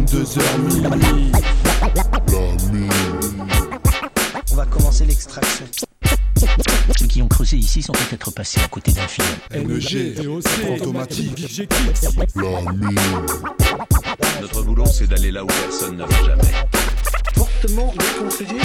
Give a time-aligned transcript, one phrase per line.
[0.00, 1.30] 22h minuit.
[4.50, 5.66] On va commencer l'extraction.
[6.98, 9.28] Ceux qui ont creusé ici sont peut-être passés à côté d'un film.
[9.54, 11.68] NG, VOC, automatique,
[14.40, 16.52] Notre boulot, c'est d'aller là où personne ne va jamais.
[17.34, 18.60] fortement déconseillé.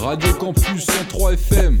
[0.00, 1.80] Radio Campus 103 FM.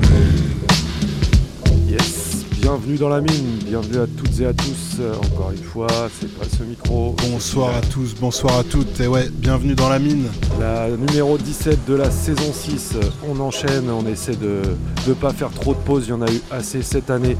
[2.71, 4.97] bienvenue dans la mine, bienvenue à toutes et à tous.
[5.01, 7.13] Euh, encore une fois, c'est pas ce micro.
[7.29, 8.97] Bonsoir à tous, bonsoir à toutes.
[9.01, 10.27] Et ouais, bienvenue dans la mine.
[10.57, 14.61] La numéro 17 de la saison 6, euh, on enchaîne, on essaie de
[15.05, 17.35] ne pas faire trop de pauses, il y en a eu assez cette année.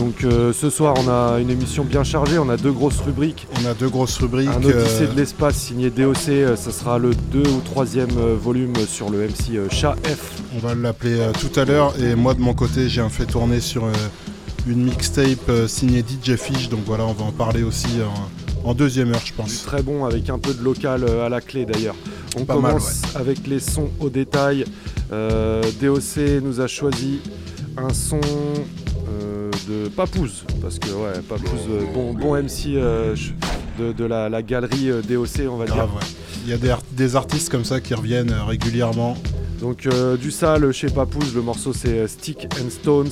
[0.00, 3.46] Donc euh, ce soir, on a une émission bien chargée, on a deux grosses rubriques.
[3.62, 4.48] On a deux grosses rubriques.
[4.48, 8.08] Un Odyssée euh, de l'espace signé DOC, euh, ça sera le 2 ou 3e
[8.40, 10.40] volume sur le MC Chat F.
[10.56, 11.92] On va l'appeler tout à l'heure.
[12.00, 13.84] Et moi, de mon côté, j'ai un fait tourner sur
[14.66, 16.68] une mixtape euh, signée DJ Fish.
[16.68, 17.88] Donc voilà, on va en parler aussi
[18.64, 19.64] en, en deuxième heure, je Du pense.
[19.64, 21.96] très bon avec un peu de local euh, à la clé d'ailleurs.
[22.36, 24.64] On Pas mal, commence avec les sons au détail.
[25.12, 27.20] Euh, DOC nous a choisi
[27.76, 28.20] un son
[29.08, 33.16] euh, de Papouze parce que ouais Papouze bon, bon MC euh,
[33.78, 35.76] de, de la, la galerie DOC on va dire.
[35.76, 36.06] Ouais.
[36.44, 39.16] Il y a des, art- des artistes comme ça qui reviennent régulièrement.
[39.60, 43.10] Donc euh, du sale chez Papouze, le morceau c'est euh, Stick and Stones,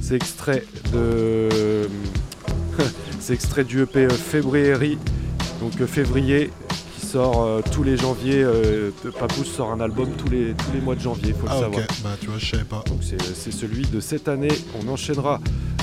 [0.00, 1.88] c'est extrait de
[3.20, 4.96] c'est extrait du EP euh, Février,
[5.60, 6.50] donc euh, février
[6.98, 8.42] qui sort euh, tous les janvier.
[8.42, 11.60] euh, Papouze sort un album tous les tous les mois de janvier, il faut Ah
[11.60, 11.86] le ok, savoir.
[12.02, 12.82] bah tu vois, je savais pas.
[12.86, 14.48] Donc c'est c'est celui de cette année.
[14.82, 15.38] On enchaînera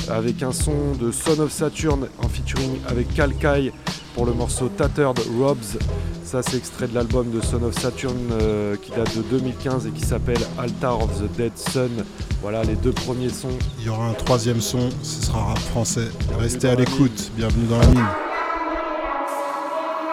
[0.09, 3.71] avec un son de Son of Saturn en featuring avec Kalkai
[4.15, 5.77] pour le morceau Tattered Robs.
[6.23, 9.91] Ça c'est extrait de l'album de Son of Saturn euh, qui date de 2015 et
[9.91, 12.05] qui s'appelle Altar of the Dead Sun.
[12.41, 13.57] Voilà les deux premiers sons.
[13.79, 16.09] Il y aura un troisième son, ce sera rap français.
[16.39, 18.07] Restez à l'écoute, bienvenue dans la mine.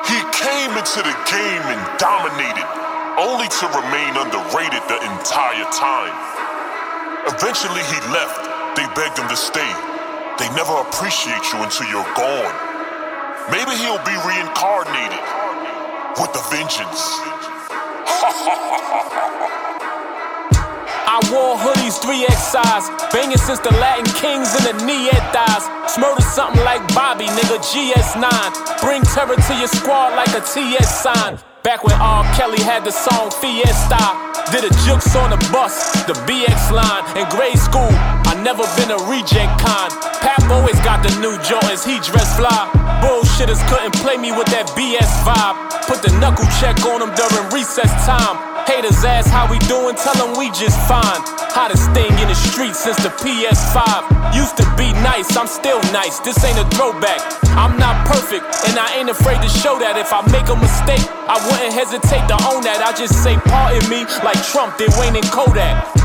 [0.07, 2.67] He came into the game and dominated,
[3.19, 6.15] only to remain underrated the entire time.
[7.27, 8.54] Eventually, he left.
[8.77, 9.73] They begged him to stay.
[10.39, 12.55] They never appreciate you until you're gone.
[13.51, 15.23] Maybe he'll be reincarnated
[16.19, 17.23] with a vengeance.
[21.07, 25.71] I wore hoodies 3X size, banging since the Latin kings and the Nietas.
[25.87, 28.81] Smurder something like Bobby, nigga, GS9.
[28.83, 31.39] Bring terror to your squad like a TS sign.
[31.63, 32.25] Back when R.
[32.35, 34.03] Kelly had the song Fiesta.
[34.51, 37.05] Did a jukes on the bus, the BX line.
[37.17, 37.89] In grade school,
[38.45, 39.89] never been a reject kind.
[40.21, 42.69] Pap always got the new Jordans, he dressed fly.
[43.01, 45.57] Bullshitters couldn't play me with that BS vibe.
[45.89, 48.37] Put the knuckle check on them during recess time.
[48.69, 51.25] Haters ask how we doing, tell them we just fine.
[51.57, 54.37] Hottest thing in the street since the PS5.
[54.37, 56.21] Used to be nice, I'm still nice.
[56.21, 57.25] This ain't a throwback.
[57.57, 59.97] I'm not perfect, and I ain't afraid to show that.
[59.97, 62.85] If I make a mistake, I wouldn't hesitate to own that.
[62.85, 66.04] I just say pardon me like Trump did Wayne and Kodak.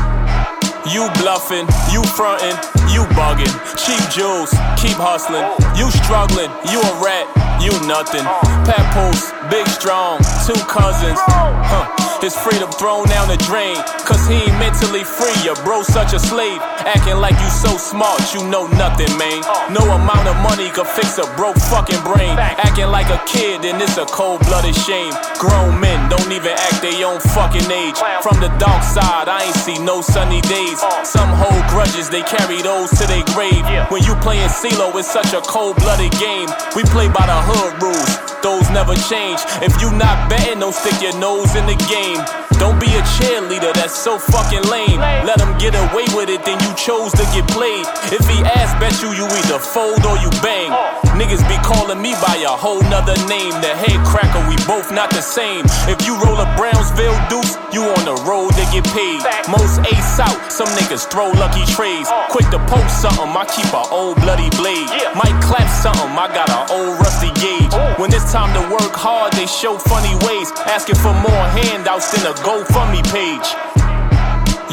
[0.92, 2.56] You bluffing, you frontin',
[2.90, 3.52] you bugging.
[3.78, 5.46] Cheap jewels, keep hustling.
[5.78, 7.30] You struggling, you a rat,
[7.62, 8.26] you nothing.
[8.66, 11.18] Papoose, big strong, two cousins.
[11.22, 12.09] Huh.
[12.20, 15.32] His freedom thrown down the drain, cause he ain't mentally free.
[15.42, 19.40] Your bro such a slave, acting like you so smart, you know nothing, man.
[19.72, 22.36] No amount of money could fix a broke fucking brain.
[22.38, 25.12] Acting like a kid, and it's a cold blooded shame.
[25.40, 27.96] Grown men don't even act their own fucking age.
[28.20, 30.78] From the dark side, I ain't see no sunny days.
[31.08, 33.64] Some hold grudges, they carry those to their grave.
[33.88, 36.52] When you playing CeeLo, it's such a cold blooded game.
[36.76, 38.12] We play by the hood rules,
[38.42, 39.40] those never change.
[39.62, 42.49] If you not betting, don't stick your nose in the game.
[42.60, 45.00] Don't be a cheerleader, that's so fucking lame.
[45.24, 47.88] Let him get away with it, then you chose to get played.
[48.12, 50.68] If he ass bet you, you either fold or you bang.
[50.68, 51.00] Oh.
[51.16, 53.56] Niggas be calling me by a whole nother name.
[53.64, 55.64] The head cracker, we both not the same.
[55.88, 59.24] If you roll a Brownsville deuce, you on the road to get paid.
[59.48, 62.12] Most ace out, some niggas throw lucky trades.
[62.12, 62.28] Oh.
[62.28, 64.84] Quick to post something, I keep a old bloody blade.
[65.16, 67.72] Might clap something, I got a old rusty gauge.
[67.72, 67.96] Oh.
[67.96, 70.52] When it's time to work hard, they show funny ways.
[70.68, 73.46] Asking for more handouts than a GoFundMe page.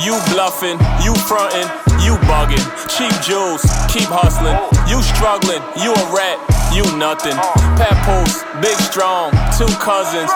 [0.02, 1.70] You bluffing, you frontin',
[2.02, 2.66] you bugging.
[2.90, 3.62] Cheap jewels,
[3.94, 4.58] keep hustling.
[4.90, 6.42] You struggling, you a rat,
[6.74, 7.38] you nothing.
[7.78, 10.34] Papoose, big strong, two cousins.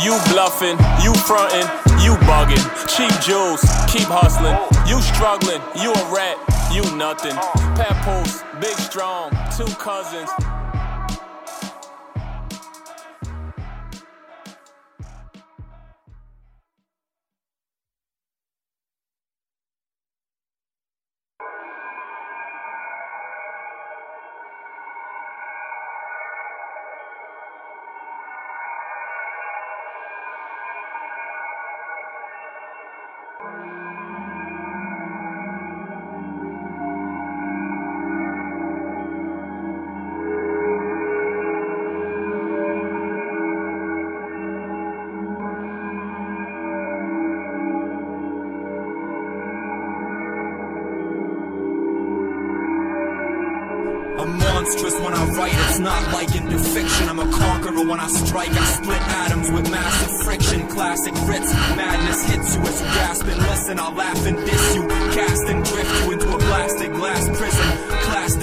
[0.00, 1.68] You bluffing, you frontin',
[2.00, 2.64] you bugging.
[2.88, 3.60] Cheap jewels,
[3.92, 4.56] keep hustling.
[4.88, 6.40] You struggling, you a rat,
[6.72, 7.36] you nothing.
[7.76, 10.30] Papoose, big strong, two cousins.
[57.84, 58.50] When I strike.
[58.50, 60.68] I split atoms with massive friction.
[60.68, 63.78] Classic Ritz, madness hits you as you gasp and listen.
[63.78, 67.79] I'll laugh and diss you, cast and drift you into a blasted glass prison.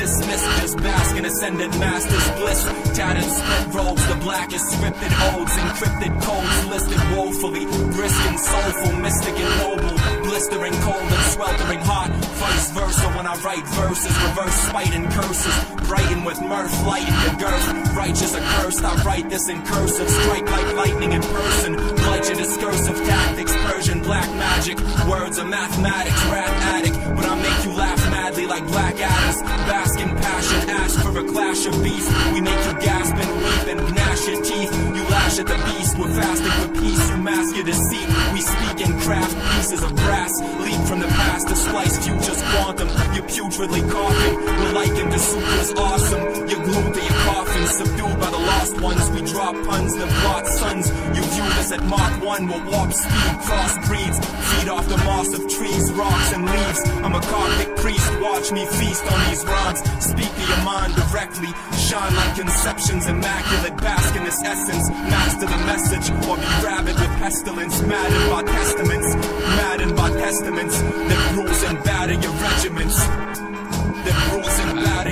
[0.07, 2.63] Dismissed, just bask in ascendant master's bliss.
[2.95, 7.65] Tattered split robes, the blackest scripted holds, encrypted codes listed woefully.
[7.91, 9.97] Brisk and soulful, mystic and noble.
[10.23, 12.09] Blistering cold and sweltering hot.
[12.39, 15.55] Vice versa when I write verses, reverse spite and curses.
[15.89, 17.67] Brighten with mirth, light and girth.
[17.93, 20.09] Righteous accursed, I write this in cursive.
[20.09, 21.75] Strike like lightning in person.
[21.75, 24.79] Blight your discursive tactics, Persian black magic.
[25.05, 26.95] Words are mathematics, rap addict.
[27.13, 28.06] But I make you laugh
[28.37, 29.41] madly like black adders.
[29.41, 32.33] Bask in passion, ask for a clash of beef.
[32.33, 34.71] We make you gasp and weep and gnash your teeth.
[34.95, 37.09] You lash at the beast, we're fasting for peace.
[37.09, 38.07] You mask your deceit.
[38.33, 40.31] We speak in craft pieces of brass.
[40.63, 42.87] Leap from the past to splice futures quantum.
[43.13, 44.35] You're putridly coughing.
[44.45, 46.23] We're likened to supers awesome.
[46.47, 49.09] You're glued to your coffin, subdued by the lost ones.
[49.11, 50.89] We drop puns, then plot sons.
[51.15, 54.17] You view this at Mach 1, we'll warp speed, crossbreeds.
[54.47, 56.81] Feed off the moss of trees, rocks, and leaves.
[57.03, 59.79] I'm a Coptic priest, watch me feast on these rhymes.
[59.99, 61.51] Speak to your mind directly.
[61.75, 63.75] Shine like conceptions, immaculate.
[63.77, 64.87] Bask in this essence.
[65.17, 67.81] Master the message, or be rabid with pestilence.
[67.81, 69.15] Maddened by testaments,
[69.57, 70.79] maddened by testaments.
[70.81, 73.46] That rules and batter your regiments.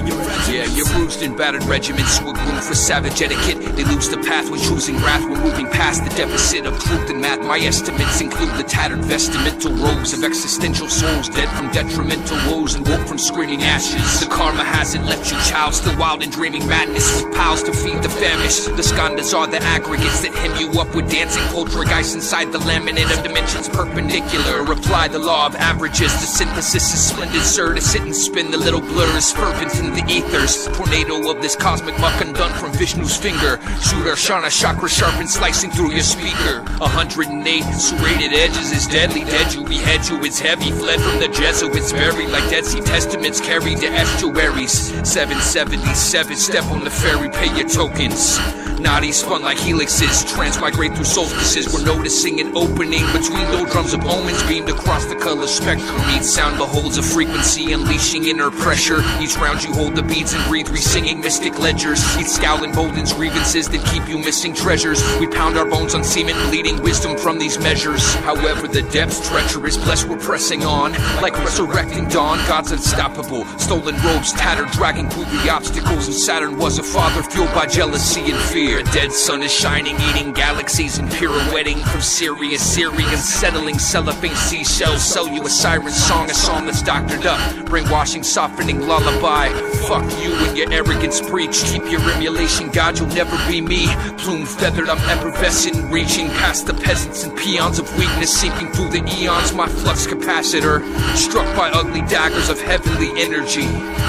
[0.07, 0.25] Your.
[0.45, 3.75] Yeah, you're bruised and battered regiments who room for savage etiquette.
[3.75, 5.23] They lose the path when choosing wrath.
[5.23, 7.41] We're moving past the deficit of truth and math.
[7.41, 12.87] My estimates include the tattered vestimental robes of existential souls, dead from detrimental woes and
[12.87, 14.19] woke from screaming ashes.
[14.19, 17.23] The karma hasn't left you, child, still wild and dreaming madness.
[17.23, 18.65] With pals to feed the famished.
[18.77, 23.11] The skandhas are the aggregates that hem you up with dancing poltergeists inside the laminate
[23.11, 24.61] of dimensions perpendicular.
[24.71, 26.13] Apply the law of averages.
[26.13, 27.73] The synthesis is splendid, sir.
[27.73, 30.67] To sit and spin the little blurs, fervent in the ethers.
[30.77, 33.59] Tornado of this cosmic muck undone from Vishnu's finger.
[33.81, 36.63] Shooter Shana chakra sharpened, slicing through your speaker.
[36.77, 39.23] 108 serrated edges is deadly.
[39.23, 40.71] Dead you behead you, it's heavy.
[40.71, 44.71] Fled from the Jesuits, buried like Dead Sea Testaments carried to estuaries.
[45.07, 48.39] 777, step on the ferry, pay your tokens.
[48.79, 51.73] Naughty spun like helixes, transmigrate through solstices.
[51.73, 55.95] We're noticing an opening between the drums of omens beamed across the color spectrum.
[56.13, 58.74] Each sound beholds a frequency, unleashing inner pressure.
[58.75, 61.99] Each round you hold the beads and breathe, re-singing mystic ledgers.
[62.17, 65.01] Each scowl emboldens grievances that keep you missing treasures.
[65.19, 68.13] We pound our bones on cement, bleeding wisdom from these measures.
[68.15, 70.91] However, the depths treacherous, blessed we're pressing on.
[71.21, 73.45] Like resurrecting dawn, God's unstoppable.
[73.57, 76.07] Stolen robes tattered, dragging through the obstacles.
[76.07, 78.83] And Saturn was a father fueled by jealousy and fear.
[78.83, 85.01] Dead sun is shining, eating galaxies and pirouetting from Sirius, Syrians settling cellophane seashells.
[85.01, 87.65] Sell you a siren song, a song that's doctored up.
[87.65, 88.23] Brainwashing,
[88.55, 89.49] softening lullaby.
[89.87, 91.63] Fuck you and your arrogance preach.
[91.65, 93.87] Keep your emulation, God, you'll never be me.
[94.17, 99.03] Plume feathered, I'm effervescent, reaching past the peasants and peons of weakness, seeping through the
[99.19, 99.53] eons.
[99.53, 100.81] My flux capacitor,
[101.15, 103.67] struck by ugly daggers of heavenly energy.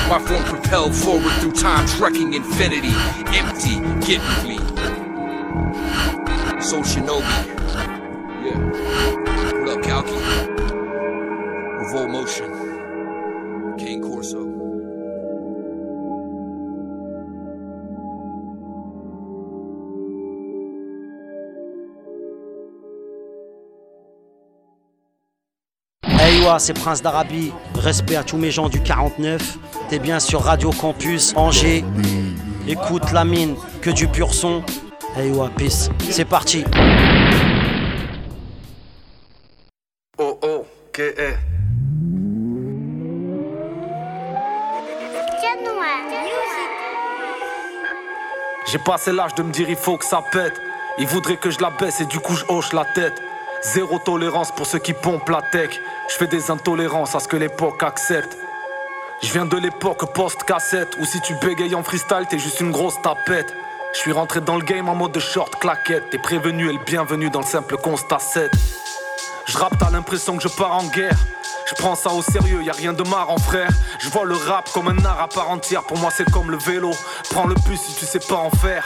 [0.08, 2.92] My form propelled forward through time, trekking infinity.
[3.36, 4.58] Empty, get me.
[6.60, 7.46] Soul Shinobi.
[8.44, 8.58] Yeah.
[9.64, 10.16] What up, Kalki?
[11.78, 12.65] Revolt Motion.
[26.58, 27.52] C'est Prince d'Arabie.
[27.74, 29.58] Respect à tous mes gens du 49.
[29.88, 31.84] T'es bien sur Radio Campus Angers.
[32.68, 34.62] Écoute la mine, que du pur son.
[35.16, 35.90] Hey wa, peace.
[36.08, 36.64] C'est parti.
[40.18, 41.36] Oh oh, que est?
[48.70, 50.54] J'ai passé l'âge de me dire il faut que ça pète.
[50.98, 53.20] Il voudrait que je la baisse et du coup je hoche la tête.
[53.75, 55.80] Zéro tolérance pour ceux qui pompent la tech.
[56.08, 58.38] Je fais des intolérances à ce que l'époque accepte.
[59.25, 62.94] Je viens de l'époque post-cassette, où si tu bégayes en freestyle, t'es juste une grosse
[63.02, 63.52] tapette.
[63.92, 66.11] Je suis rentré dans le game en mode de short claquette.
[66.11, 68.52] T'es prévenu et le bienvenu dans le simple constat 7.
[69.46, 71.18] Je rappe, t'as l'impression que je pars en guerre.
[71.66, 73.70] Je prends ça au sérieux, y a rien de marrant frère.
[73.99, 75.82] Je vois le rap comme un art à part entière.
[75.82, 76.92] Pour moi c'est comme le vélo.
[77.30, 78.85] Prends le bus si tu sais pas en faire.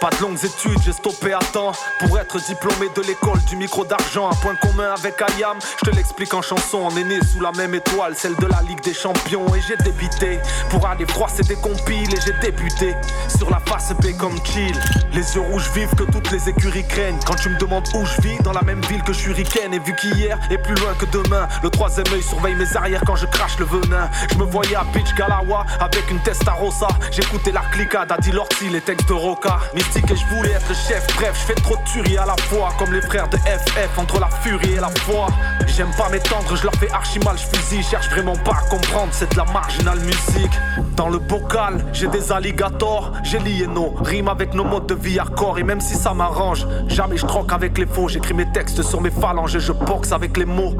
[0.00, 3.84] Pas de longues études, j'ai stoppé à temps pour être diplômé de l'école du micro
[3.84, 4.30] d'argent.
[4.30, 6.82] Un point commun avec Ayam, je te l'explique en chanson.
[6.84, 9.52] On est né sous la même étoile, celle de la Ligue des Champions.
[9.56, 10.38] Et j'ai débité
[10.70, 12.14] pour aller froisser des compiles.
[12.14, 12.94] Et j'ai débuté
[13.36, 14.80] sur la face B comme chill.
[15.12, 17.18] Les yeux rouges vivent que toutes les écuries craignent.
[17.26, 19.74] Quand tu me demandes où je vis, dans la même ville que ricaine.
[19.74, 23.16] Et vu qu'hier est plus loin que demain, le troisième œil surveille mes arrières quand
[23.16, 24.08] je crache le venin.
[24.30, 26.88] Je me voyais à Beach Galawa avec une Testarossa.
[27.10, 29.58] J'écoutais la clicade, à Lorty, les textes de Roca
[29.96, 31.06] et je voulais être chef.
[31.16, 34.20] Bref, je fais trop de tueries à la fois, comme les frères de FF, entre
[34.20, 35.28] la furie et la foi.
[35.66, 37.82] J'aime pas m'étendre, je leur fais archi mal, je fusille.
[37.82, 40.52] Cherche vraiment pas à comprendre, c'est de la marginale musique.
[40.96, 45.18] Dans le bocal, j'ai des alligators, j'ai lié nos rimes avec nos modes de vie
[45.18, 45.58] hardcore.
[45.58, 48.08] Et même si ça m'arrange, jamais je troque avec les faux.
[48.08, 50.74] J'écris mes textes sur mes phalanges et je boxe avec les mots.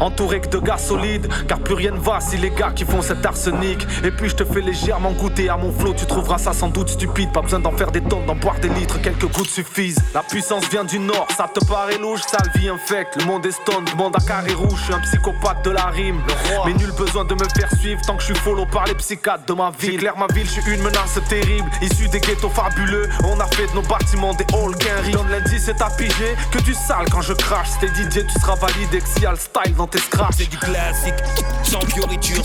[0.00, 3.02] Entouré que de gars solides, car plus rien ne va si les gars qui font
[3.02, 3.86] cet arsenic.
[4.04, 6.88] Et puis je te fais légèrement goûter à mon flot, tu trouveras ça sans doute
[6.88, 7.32] stupide.
[7.32, 10.02] Pas besoin d'en faire des tonnes, d'en boire des litres, quelques gouttes suffisent.
[10.14, 13.16] La puissance vient du nord, ça te paraît louche, ça le vie infecte.
[13.20, 16.20] Le monde est stone, demande à carré rouge, je suis un psychopathe de la rime.
[16.66, 19.44] Mais nul besoin de me faire suivre tant que je suis follow par les psychiatres
[19.46, 19.98] de ma ville.
[19.98, 23.08] clair, ma ville, je suis une menace terrible, issue des ghettos fabuleux.
[23.24, 26.74] On a fait de nos bâtiments des halls Donne lundi, c'est à piger que du
[26.74, 27.68] sale quand je crache.
[27.80, 30.34] C'était DJ, tu seras validé, que si le style dans tes scratchs.
[30.38, 31.14] C'est du classique,
[31.62, 32.42] sans fioriture.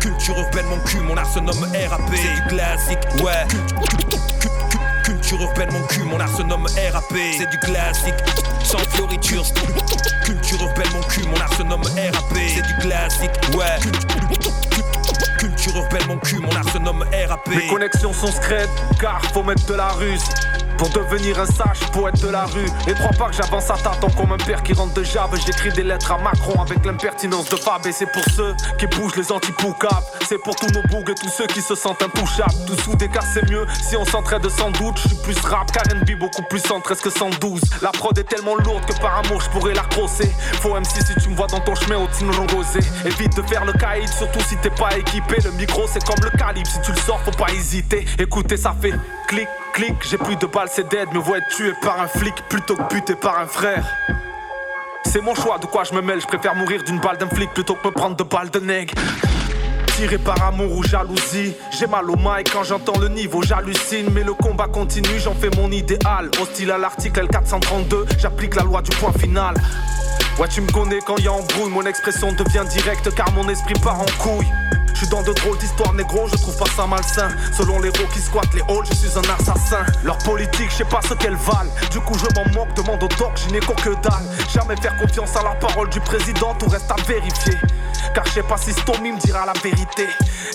[0.00, 2.00] Culture urbaine, mon cul, mon art se nomme RAP.
[2.14, 3.46] C'est du classique, ouais.
[5.04, 7.14] Culture urbaine, mon cul, mon art se nomme RAP.
[7.38, 8.14] C'est du classique,
[8.64, 9.44] sans fioriture.
[10.24, 12.34] Culture urbaine, mon cul, mon art se nomme RAP.
[12.34, 13.78] C'est du classique, ouais.
[15.38, 17.48] Culture urbaine, mon cul, mon art se nomme RAP.
[17.48, 20.24] Mes connexions sont secrètes, car faut mettre de la ruse.
[20.82, 22.66] Pour devenir un sage poète de la rue.
[22.88, 25.70] Et trois pas que j'avance à tâtons comme un père qui rentre de jave J'écris
[25.70, 27.86] des lettres à Macron avec l'impertinence de Fab.
[27.86, 31.28] Et c'est pour ceux qui bougent les antipoucables C'est pour tous nos bougs et tous
[31.28, 32.56] ceux qui se sentent intouchables.
[32.66, 34.98] Tous sous des cas c'est mieux si on s'entraide sans doute.
[35.04, 38.84] Je suis plus rap qu'R&B beaucoup plus 113 que 112 La prod est tellement lourde
[38.84, 40.32] que par amour je pourrais la crosser.
[40.62, 42.08] Faut MC si tu me vois dans ton chemin au
[42.56, 42.80] Rosé.
[43.04, 45.36] Évite de faire le caïd surtout si t'es pas équipé.
[45.44, 46.68] Le micro c'est comme le calibre.
[46.68, 48.04] Si tu le sors faut pas hésiter.
[48.18, 48.94] Écoutez ça fait
[49.28, 52.34] clic clic J'ai plus de balles c'est dead, me vois être tué par un flic
[52.48, 53.84] plutôt que buté par un frère.
[55.04, 57.50] C'est mon choix, de quoi je me mêle, je préfère mourir d'une balle d'un flic
[57.52, 58.94] plutôt que me prendre de balles de nègre.
[59.96, 64.22] Tiré par amour ou jalousie, j'ai mal au mic quand j'entends le niveau, j'hallucine, mais
[64.22, 66.30] le combat continue, j'en fais mon idéal.
[66.40, 69.54] Hostile à l'article L432, j'applique la loi du point final.
[70.38, 73.74] Ouais, tu me connais quand y a embrouille, mon expression devient directe car mon esprit
[73.82, 74.46] part en couille.
[74.92, 77.28] Je suis dans de drôles d'histoires négro, je trouve pas ça malsain.
[77.56, 79.84] Selon les héros qui squattent les halls, je suis un assassin.
[80.04, 81.70] Leur politique, je sais pas ce qu'elles valent.
[81.90, 84.24] Du coup, je m'en moque, demande au doc, je n'ai que dalle.
[84.52, 87.56] Jamais faire confiance à la parole du président, tout reste à vérifier.
[88.14, 90.06] Car je sais pas si Stomy me dira la vérité.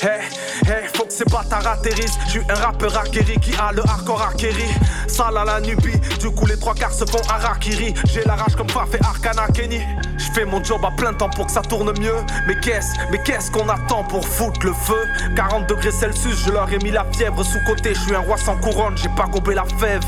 [0.02, 0.22] Hey,
[0.66, 2.18] hey, faut que ces bâtards atterrissent.
[2.30, 4.66] Je un rappeur acquéri qui a le hardcore acquéri.
[5.08, 7.94] Sale à la nubie, du coup les trois quarts se font harakiri.
[8.12, 9.82] J'ai la rage comme fait Arcana Kenny.
[10.18, 12.16] Je mon job à plein temps pour que ça tourne mieux.
[12.48, 16.72] Mais qu'est-ce, mais qu'est-ce qu'on attend pour foutre le feu 40 degrés Celsius, je leur
[16.72, 17.94] ai mis la fièvre sous côté.
[17.94, 20.04] Je suis un roi sans couronne, j'ai pas gobé la fève.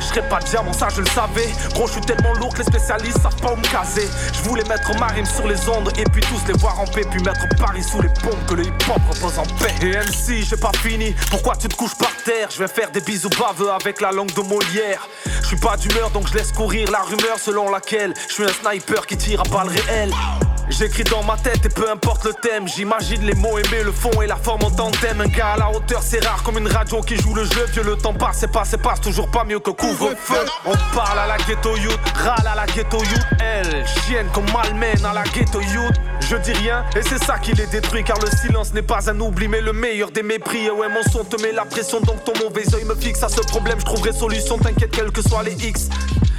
[0.00, 1.48] Je serais pas diamant, ça je le savais.
[1.72, 4.08] Gros, je suis tellement lourd que les spécialistes savent pas où me caser.
[4.32, 7.04] Je voulais mettre ma rime sur les ondes et puis tous les voir en paix.
[7.10, 9.74] Puis mettre Paris sous les pompes que le hip-hop repose en paix.
[9.82, 11.14] Et MC, j'ai pas fini.
[11.30, 12.48] Pourquoi tu te couches par terre?
[12.50, 15.08] Je vais faire des bisous baveux avec la langue de Molière.
[15.42, 18.48] Je suis pas d'humeur donc je laisse courir la rumeur selon laquelle je suis un
[18.48, 20.12] sniper qui tire à balles réelles.
[20.70, 24.22] J'écris dans ma tête et peu importe le thème, j'imagine les mots aimés, le fond
[24.22, 25.20] et la forme en tandem.
[25.20, 27.66] Un gars à la hauteur, c'est rare comme une radio qui joue le jeu.
[27.72, 30.44] Vieux, le temps passe et passe et passe, toujours pas mieux que couvre-feu.
[30.64, 33.26] On parle à la ghetto youth, râle à la ghetto youth.
[33.40, 35.94] Elle, chienne comme malmène à la ghetto youth.
[36.20, 39.20] Je dis rien et c'est ça qui les détruit car le silence n'est pas un
[39.20, 40.64] oubli mais le meilleur des mépris.
[40.64, 43.28] Et ouais, mon son te met la pression donc ton mauvais oeil me fixe à
[43.28, 43.78] ce problème.
[43.80, 45.88] Je trouverai solution, t'inquiète, quels que soient les X.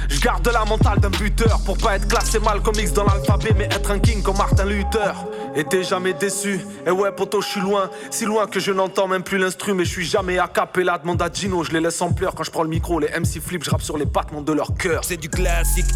[0.08, 3.50] Je garde la mentale d'un buteur pour pas être classé mal comme X dans l'alphabet,
[3.56, 5.14] mais être un king comme Martin Luther.
[5.54, 6.60] Et t'es jamais déçu.
[6.86, 9.84] Et ouais, poto, je suis loin, si loin que je n'entends même plus l'instru, mais
[9.84, 10.98] je suis jamais à capella.
[10.98, 12.98] Demande à Gino, je les laisse en pleurs quand je prends le micro.
[13.00, 15.02] Les MC flip, je rappe sur les battements de leur cœur.
[15.04, 15.86] C'est du classique,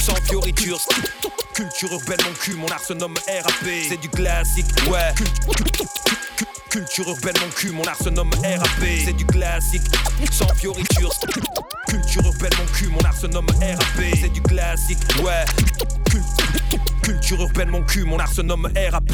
[0.00, 0.78] sans fioriture.
[1.54, 3.70] Culture urbaine, mon cul, mon art se nomme RAP.
[3.88, 5.14] C'est du classique, ouais.
[6.70, 8.88] Culture urbaine, mon cul, mon art se nomme RAP.
[9.04, 9.82] C'est du classique,
[10.30, 11.10] sans fioriture.
[11.88, 14.04] Culture urbaine, mon cul, mon art se nomme RAP.
[14.20, 15.44] C'est du classique, ouais.
[17.10, 19.10] Culture urbaine, mon cul, mon art se nomme RAP.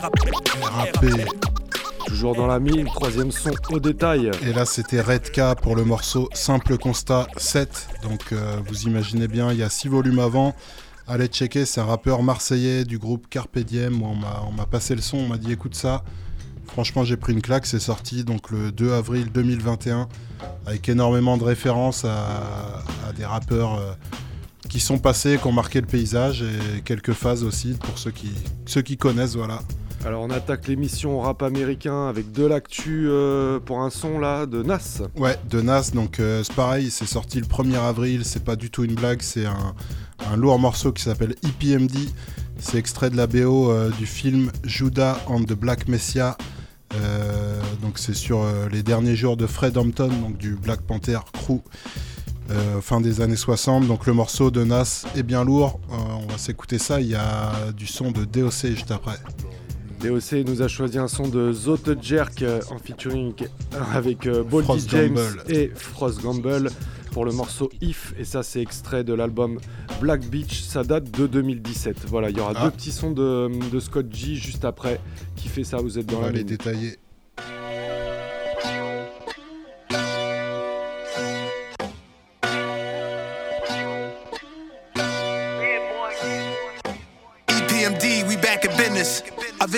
[0.00, 0.14] RAP.
[0.62, 1.06] RAP.
[2.06, 4.30] Toujours dans la mine, troisième son au détail.
[4.42, 7.88] Et là, c'était Redka pour le morceau Simple Constat 7.
[8.02, 10.54] Donc, euh, vous imaginez bien, il y a 6 volumes avant.
[11.06, 14.02] Allez checker, c'est un rappeur marseillais du groupe Carpe Diem.
[14.02, 16.02] On m'a passé le son, on m'a dit écoute ça.
[16.66, 20.08] Franchement, j'ai pris une claque, c'est sorti donc le 2 avril 2021
[20.64, 22.82] avec énormément de références à,
[23.14, 23.92] des rappeurs euh,
[24.72, 28.30] qui sont passés, qui ont marqué le paysage et quelques phases aussi pour ceux qui,
[28.64, 29.60] ceux qui connaissent, voilà.
[30.06, 34.62] Alors on attaque l'émission rap américain avec de l'actu euh, pour un son là de
[34.62, 35.02] Nas.
[35.14, 38.70] Ouais, de Nas, donc euh, c'est pareil, c'est sorti le 1er avril, c'est pas du
[38.70, 39.74] tout une blague, c'est un,
[40.36, 41.92] lourd morceau qui s'appelle EPMD.
[42.58, 46.38] C'est extrait de la BO du film Judah and the Black Messiah
[46.94, 51.18] euh, donc c'est sur euh, les derniers jours de Fred Hampton, donc du Black Panther
[51.32, 51.60] Crew.
[52.52, 53.86] Euh, fin des années 60.
[53.86, 55.80] Donc le morceau de Nas est bien lourd.
[55.90, 57.00] on va s'écouter ça.
[57.00, 59.16] Il y a du son de DOC juste après.
[60.00, 63.34] DOC nous a choisi un son de Zote Jerk en featuring
[63.94, 65.18] avec Boldy James
[65.48, 66.70] et Frost Gamble
[67.12, 69.58] pour le morceau If, et ça c'est extrait de l'album
[70.00, 72.06] Black Beach, ça date de 2017.
[72.08, 72.64] Voilà, il y aura ah.
[72.64, 74.98] deux petits sons de, Scott G juste après
[75.36, 76.96] qui fait ça, vous êtes dans On la les détailler.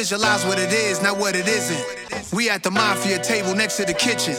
[0.05, 2.31] Visualize what it is, not what it isn't.
[2.31, 4.37] We at the mafia table next to the kitchen.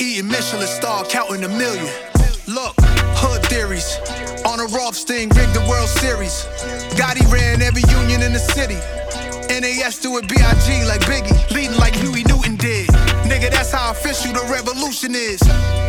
[0.00, 1.86] Eating Michelin star, counting a million.
[2.48, 2.74] Look,
[3.14, 3.86] hood theories.
[4.44, 6.42] On a Rothstein, rigged the World Series.
[6.98, 8.82] Gotti ran every union in the city.
[9.46, 10.84] NAS do it B.I.G.
[10.86, 12.35] like Biggie, leading like Huey Newton.
[13.36, 15.36] Nigga, that's how official the revolution is.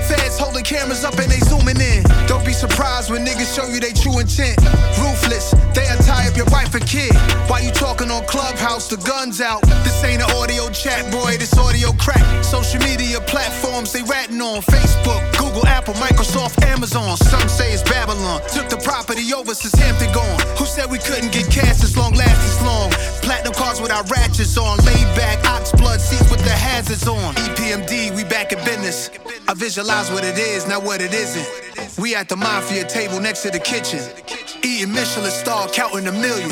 [0.04, 2.04] Feds holding cameras up and they zooming in.
[2.28, 4.60] Don't be surprised when niggas show you they true intent.
[5.00, 7.16] Ruthless, they tie up your wife and kid.
[7.48, 9.62] While you talking on Clubhouse, the guns out.
[9.88, 12.20] This ain't an audio chat, boy, this audio crack.
[12.44, 17.16] Social media platforms they ratting on Facebook, Google, Apple, Microsoft, Amazon.
[17.16, 18.42] Some say it's Babylon.
[18.52, 20.40] Took the property over since Hampton gone.
[20.60, 22.92] Who said we couldn't get cash as long last as long?
[23.24, 24.80] Platinum cars with our ratchets on.
[24.84, 27.37] Laid back, ox blood seats with the hazards on.
[27.46, 29.10] EPMD, we back in business.
[29.48, 31.98] I visualize what it is, not what it isn't.
[31.98, 34.00] We at the mafia table next to the kitchen.
[34.64, 36.52] Eating Michelin star, counting a million.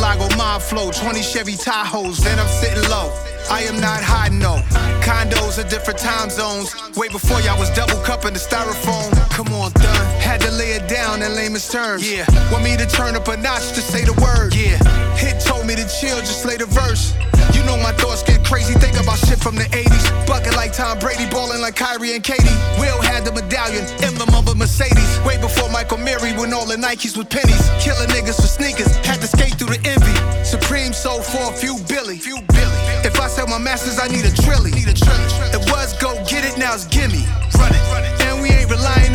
[0.00, 3.12] Lago mob flow, 20 Chevy Tahoes, then I'm sitting low.
[3.50, 4.56] I am not hiding no.
[5.04, 6.72] Condos in different time zones.
[6.96, 9.12] Way before y'all was double cupping the styrofoam.
[9.30, 10.06] Come on, done.
[10.20, 12.10] Had to lay it down in layman's terms.
[12.10, 12.24] Yeah.
[12.50, 14.54] Want me to turn up a notch to say the word.
[14.54, 14.78] Yeah.
[15.16, 17.14] Hit me to chill, just lay the verse.
[17.54, 20.26] You know my thoughts get crazy, think about shit from the 80s.
[20.26, 22.58] Bucket like Tom Brady, balling like Kyrie and Katie.
[22.82, 25.10] Will had the medallion, emblem of a Mercedes.
[25.22, 27.62] Way before Michael Mary, when all the Nikes was pennies.
[27.78, 30.16] Killing niggas for sneakers, had to skate through the envy.
[30.44, 32.18] Supreme soul for a few Billy.
[32.18, 32.80] Few Billy.
[33.06, 34.72] If I sell my masters, I need a trilly.
[34.72, 35.26] Need a trilly.
[35.54, 37.22] It was go get it, now it's gimme.
[37.54, 37.89] Run it.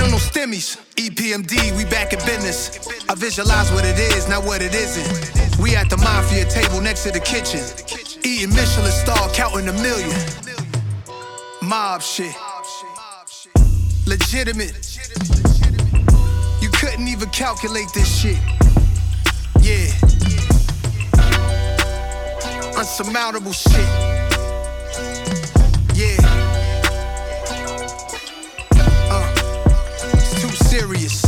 [0.05, 0.77] On no stimmies.
[0.95, 2.87] EPMD, we back in business.
[3.09, 5.59] I visualize what it is, not what it isn't.
[5.59, 7.61] We at the mafia table next to the kitchen.
[8.23, 10.15] Eating Michelin star, counting a million.
[11.61, 12.35] Mob shit.
[14.05, 14.73] Legitimate.
[16.61, 18.39] You couldn't even calculate this shit.
[19.61, 19.91] Yeah.
[22.77, 24.14] Unsurmountable shit.
[30.79, 31.23] Serious.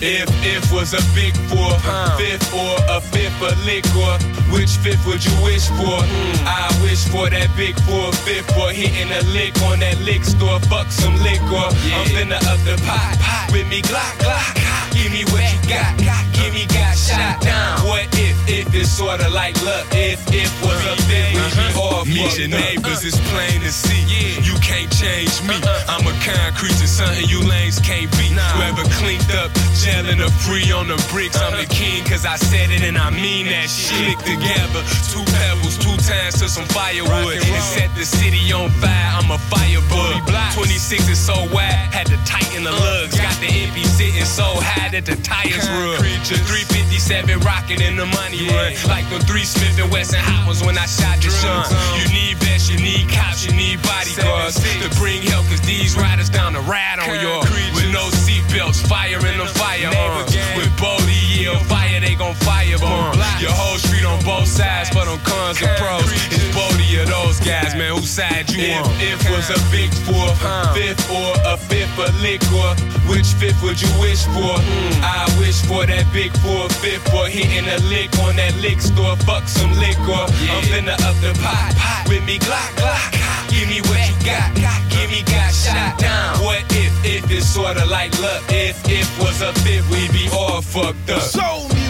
[0.00, 1.68] If if was a big four,
[2.16, 4.14] fifth or a fifth of liquor,
[4.54, 6.00] which fifth would you wish for?
[6.00, 6.46] Hmm.
[6.46, 10.60] I wish for that big four fifth for hitting a lick on that lick store.
[10.60, 11.68] Fuck some liquor.
[11.92, 14.87] I'm finna up the pot, with me Glock Glock.
[15.08, 17.86] Give me what you got, give me got shot down.
[17.88, 21.80] What if, if it's sorta like luck, if, if was a we be uh-huh.
[21.80, 22.06] off?
[22.06, 23.98] Meet your neighbors, it's plain to see.
[24.44, 25.56] You can't change me.
[25.56, 25.92] Uh-uh.
[25.92, 28.32] I'm a concrete and something you lanes can't beat.
[28.56, 31.36] Whoever cleaned up, gelling a free on the bricks.
[31.36, 31.74] I'm the uh-huh.
[31.74, 34.16] king, cause I said it and I mean that shit.
[34.20, 37.40] Click together, two pebbles, two times to some firewood.
[37.40, 40.28] And set the city on fire, I'm a firebug.
[40.54, 43.16] 26 is so wide, had to tighten the uh, lugs.
[43.16, 45.98] Got the MP sitting so high that the tires rub.
[46.26, 48.74] 350 97 rocking in the money run.
[48.90, 51.62] Like them three Smith and Wesson hot ones when I shot the son.
[51.94, 56.28] You need vets, you need cops, you need bodyguards to bring help, cause these riders
[56.28, 57.46] down to ride on y'all.
[57.78, 60.34] With no seatbelts, firing the firearms.
[60.34, 60.58] Uh.
[60.58, 62.74] With Bodie, yeah, fire, they gon' fire.
[62.82, 63.14] Uh.
[63.38, 66.04] Your whole street on both sides, but on cons and pros.
[66.30, 69.00] It's Bodie or those guys, man, whose side you If- on?
[69.00, 70.28] if was a big four,
[70.74, 72.70] fifth or a fifth of liquor,
[73.10, 74.54] which fifth would you wish for?
[74.58, 75.02] Mm.
[75.02, 79.16] I wish for that big four, fifth for hitting a lick on that lick store.
[79.26, 80.24] Fuck some liquor.
[80.52, 82.08] I'm finna up the pot, pot.
[82.08, 83.12] with me Glock, Glock.
[83.50, 84.54] Give me what you got,
[84.90, 86.44] give me got shot down.
[86.44, 88.42] What if, if it's sorta like luck?
[88.50, 91.22] If, if was a fifth, we'd be all fucked up.
[91.22, 91.87] Soul music.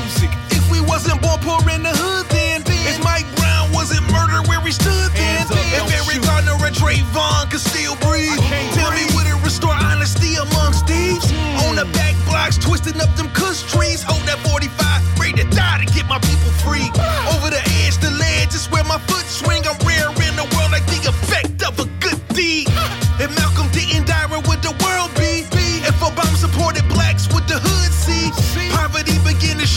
[0.79, 4.71] We wasn't born poor in the hood, then, if Mike Brown wasn't murdered where he
[4.71, 5.43] stood, then,
[5.75, 8.39] if Eric Gardner or Trayvon could still breathe,
[8.79, 11.27] tell me would it restore honesty amongst thieves?
[11.67, 14.71] On the back blocks, twisting up them kush trees, hold that 45,
[15.19, 16.87] ready to die to get my people free.
[17.35, 19.67] Over the edge, the ledge is where my foot swing.
[19.67, 19.75] I'm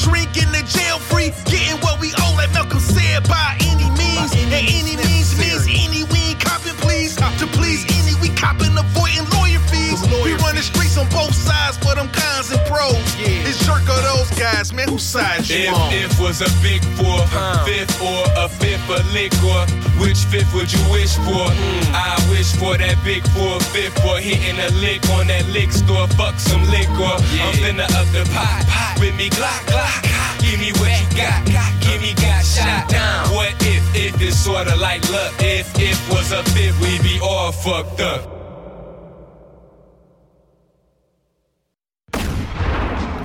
[0.01, 1.29] shrink in the jail free.
[1.45, 4.33] Getting what we owe, like Malcolm said, by any means.
[4.33, 6.03] And any means means any.
[6.09, 7.15] We ain't copping, please.
[7.15, 10.01] To please any, we copping, avoiding lawyer fees.
[10.25, 12.95] We run the streets on both sides for them cons and pros.
[13.19, 14.87] It's jerk of those guys, man.
[14.87, 15.93] Whose side you If, on?
[15.93, 17.19] if was a big four,
[17.67, 19.61] fifth or a fifth of liquor,
[19.99, 21.43] which fifth would you wish for?
[21.51, 21.95] Hmm.
[21.95, 26.07] I wish for that big four, fifth for hitting a lick on that lick store.
[26.15, 27.15] Fuck some liquor.
[27.43, 30.01] I'm finna up the pot, with me Glock, Glock.
[30.39, 31.45] Give me what you got,
[31.81, 33.29] give me got shot down.
[33.35, 35.33] What if, if it's sorta like luck?
[35.39, 38.40] If, if was a fifth, we be all fucked up.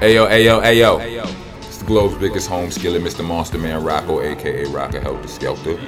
[0.01, 1.01] Ayo, ayo, ayo.
[1.63, 3.25] It's the globe's biggest home skillet, Mr.
[3.25, 5.81] Monster Man Rocco, aka Rocker Helter Skelter.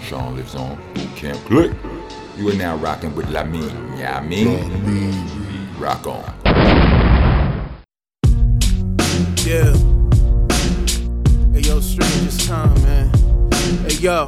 [0.00, 1.70] Sean lives on Boot Camp Click.
[2.38, 3.98] You are now rocking with Lamine.
[3.98, 4.48] Yeah, I mean,
[5.78, 6.24] rock on.
[9.44, 9.76] Yeah.
[11.52, 13.12] Hey yo, strangest time, man.
[13.84, 14.24] Hey yo.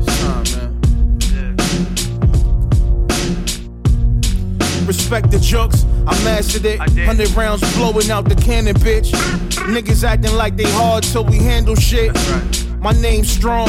[0.00, 0.74] It's time, man.
[4.84, 6.78] Respect the jokes, I mastered it.
[6.78, 9.10] Hundred rounds blowing out the cannon, bitch.
[9.74, 12.12] Niggas acting like they hard till we handle shit.
[12.78, 13.68] My name's strong.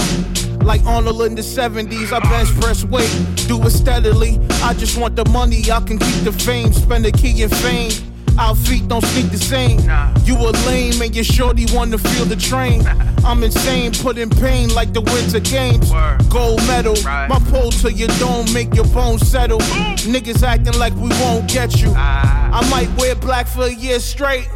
[0.60, 3.12] Like Arnold in the 70s, I bench press weight,
[3.48, 4.40] do it steadily.
[4.64, 7.92] I just want the money, I can keep the fame, spend the key in fame.
[8.38, 9.80] Our feet don't speak the same.
[10.26, 12.86] You a lame and your shorty wanna feel the train.
[13.24, 15.90] I'm insane, put in pain like the winter games.
[16.30, 19.60] Gold medal, my pole to your dome, make your bones settle.
[19.60, 21.94] Niggas acting like we won't get you.
[21.96, 24.50] I might wear black for a year straight.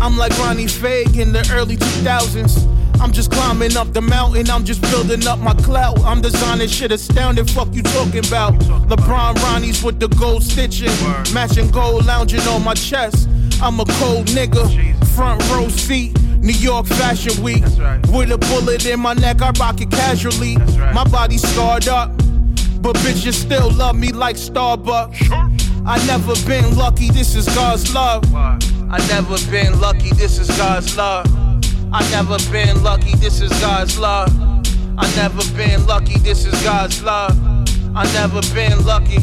[0.00, 2.81] I'm like Ronnie Fag in the early 2000s.
[3.02, 5.98] I'm just climbing up the mountain, I'm just building up my clout.
[6.04, 8.54] I'm designing shit astounding, fuck you talking about.
[8.88, 10.92] LeBron Ronnie's with the gold stitching,
[11.34, 13.28] matching gold lounging on my chest.
[13.60, 14.64] I'm a cold nigga,
[15.16, 16.16] front row seat.
[16.38, 17.64] New York Fashion Week.
[18.12, 20.56] With a bullet in my neck, I rock it casually.
[20.94, 22.16] My body scarred up,
[22.82, 25.28] but bitches still love me like Starbucks.
[25.84, 28.24] I never been lucky, this is God's love.
[28.32, 31.41] I never been lucky, this is God's love.
[31.94, 34.30] I never been lucky, this is God's love.
[34.96, 37.36] I never been lucky, this is God's love.
[37.94, 39.20] I never been lucky.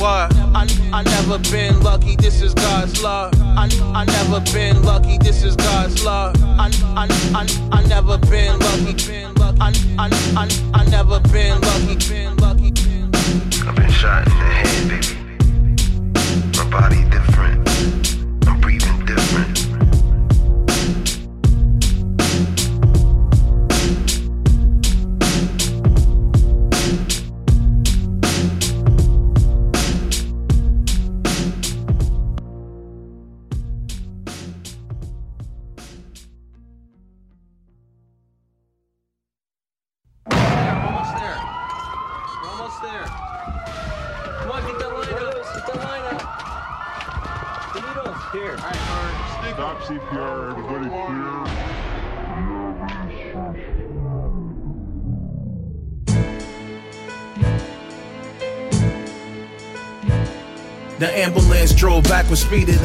[0.00, 0.34] What?
[0.54, 3.34] I, I never been lucky, this is God's love.
[3.40, 6.34] I, I never been lucky, this is God's love.
[6.42, 9.26] I, I, I, I never been lucky.
[9.60, 11.96] I, I, I, I never been lucky.
[12.08, 12.72] Been lucky.
[13.68, 15.22] I've been shot in the head, baby.
[16.56, 17.31] My body different.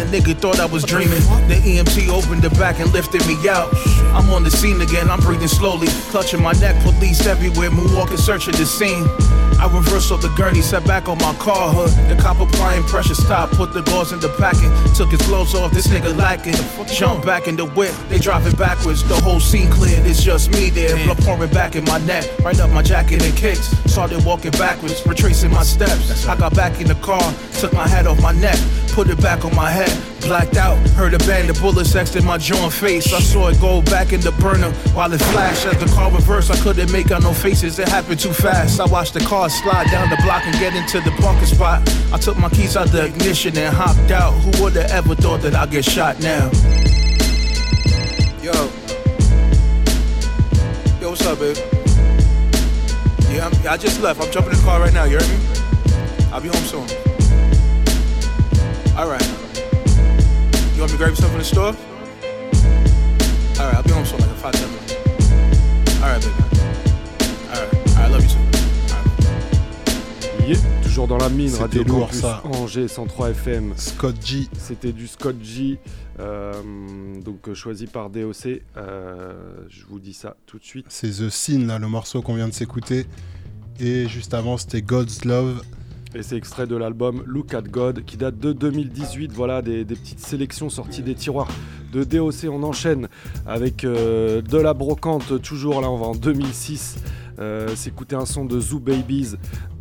[0.08, 1.22] Nigga thought I was dreaming.
[1.48, 3.70] The EMT opened the back and lifted me out.
[4.16, 8.56] I'm on the scene again, I'm breathing slowly, clutching my neck, police everywhere, moonwalking, searching
[8.56, 9.06] the scene.
[9.60, 11.90] I reversed off the gurney, sat back on my car hood.
[12.10, 15.72] The cop applying pressure stopped, put the gauze in the packet, took his gloves off,
[15.72, 16.56] this nigga lacking.
[16.88, 20.70] Jump back in the whip, they driving backwards, the whole scene cleared, it's just me
[20.70, 20.96] there.
[21.06, 23.68] Blood pouring back in my neck, right up my jacket and kicks.
[23.92, 26.28] Started walking backwards, retracing my steps.
[26.28, 28.60] I got back in the car, took my hat off my neck,
[28.98, 29.94] put it back on my head.
[30.22, 33.14] Blacked out, heard a band of bullets in my and face.
[33.14, 35.68] I saw it go back in the burner while it flashed.
[35.68, 38.80] As the car reversed, I couldn't make out no faces, it happened too fast.
[38.80, 41.88] I watched the car slide down the block and get into the parking spot.
[42.12, 44.32] I took my keys out the ignition and hopped out.
[44.32, 46.50] Who would've ever thought that I'd get shot now?
[48.42, 48.54] Yo.
[51.00, 51.56] Yo, what's up, babe?
[53.30, 54.20] Yeah, I'm, I just left.
[54.22, 55.38] I'm jumping in the car right now, you heard me?
[56.34, 57.07] I'll be home soon.
[58.98, 59.22] Alright.
[60.76, 61.76] You want me to grab you something in the store?
[63.60, 64.94] Alright, I'll be home soon, like in five, ten minutes.
[66.02, 66.34] Alright, baby.
[67.50, 68.38] Alright, alright, love you too.
[70.48, 72.42] Yeah, toujours dans la mine, Radio lourd, Campus ça.
[72.46, 73.74] Angers 103 FM.
[73.76, 74.48] Scott G.
[74.58, 75.78] C'était du Scott G,
[76.20, 76.54] euh,
[77.24, 78.62] donc euh, choisi par DOC.
[78.78, 79.34] euh,
[79.70, 80.86] je vous dis ça tout de suite.
[80.90, 83.06] C'est The Scene, là, le morceau qu'on vient de s'écouter.
[83.80, 85.62] Et juste avant, c'était God's Love.
[86.18, 89.32] Et c'est extrait de l'album Look at God qui date de 2018.
[89.34, 91.48] Voilà des, petites sélections sorties des tiroirs
[91.94, 92.50] de DOC.
[92.52, 93.08] On enchaîne
[93.46, 95.40] avec euh, de la brocante.
[95.44, 96.98] Toujours là, on va en 2006.
[97.38, 99.36] Euh, S'écouter un son de Zoo Babies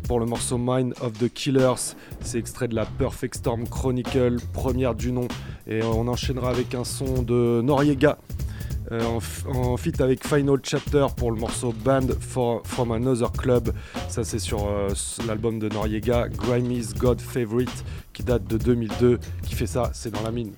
[0.07, 1.95] pour le morceau Mind of the Killers.
[2.21, 5.27] C'est extrait de la Perfect Storm Chronicle, première du nom.
[5.65, 8.19] Et on enchaînera avec un son de Noriega.
[8.91, 13.31] Euh, en, f- en feat avec Final Chapter pour le morceau Band for, from Another
[13.31, 13.71] Club.
[14.09, 14.89] Ça, c'est sur euh,
[15.27, 19.19] l'album de Noriega, Grimey's God Favorite, qui date de 2002.
[19.43, 20.53] Qui fait ça, c'est dans la mine.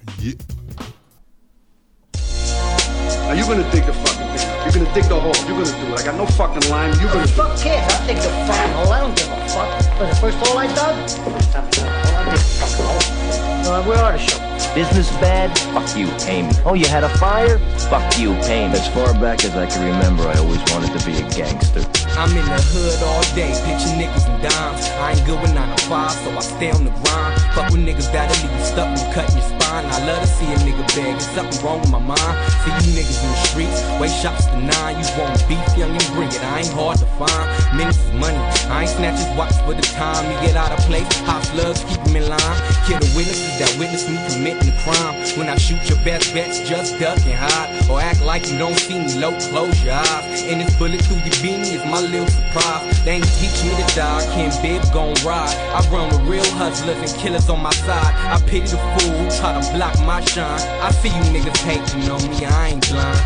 [3.28, 4.48] Now you're gonna dig the fucking thing.
[4.65, 5.32] You're gonna dig the hole.
[5.48, 6.02] You're gonna do it.
[6.02, 6.92] I got no fucking line.
[7.00, 7.86] You're gonna Fuck cares?
[7.94, 8.92] I'll take the fucking hole.
[8.92, 10.00] I don't give a fuck.
[10.00, 10.96] Was the first hole I dug?
[11.10, 13.74] First time I dug a hole, I dig a fucking hole.
[13.74, 14.49] Uh, where are the show?
[14.80, 15.52] Business bad?
[15.76, 16.56] Fuck you, pay me.
[16.63, 17.60] Oh, you had a fire?
[17.92, 18.80] Fuck you, pay me.
[18.80, 21.84] As far back as I can remember, I always wanted to be a gangster.
[22.15, 24.88] I'm in the hood all day, pitching niggas and dimes.
[25.04, 27.36] I ain't good with 9 to 5, so I stay on the grind.
[27.52, 29.84] Fuck with niggas that'll leave you stuck and cutting your spine.
[29.84, 32.36] I love to see a nigga beg, there's something wrong with my mind.
[32.63, 34.96] See you niggas in the streets, way shops to nine.
[34.96, 36.39] You want beef, young and bring it.
[36.39, 37.48] I ain't hard to find.
[37.76, 38.39] Minutes is money.
[38.72, 40.24] I ain't snatchers watch for the time.
[40.32, 42.58] You get out of place, hot slugs keep keep 'em in line.
[42.88, 45.15] Kill the witnesses that witness me committing crime.
[45.38, 47.89] When I shoot your best bets, just duck and hide.
[47.89, 50.43] Or act like you don't see me low, close your eyes.
[50.43, 53.05] And this bullet through your beanie is my little surprise.
[53.05, 55.55] They ain't teach me to die, Ken Bib gon' ride.
[55.73, 58.13] I run with real hustlers and killers on my side.
[58.34, 60.62] I pity the fool who try to block my shine.
[60.82, 63.19] I see you niggas hating on me, I ain't blind.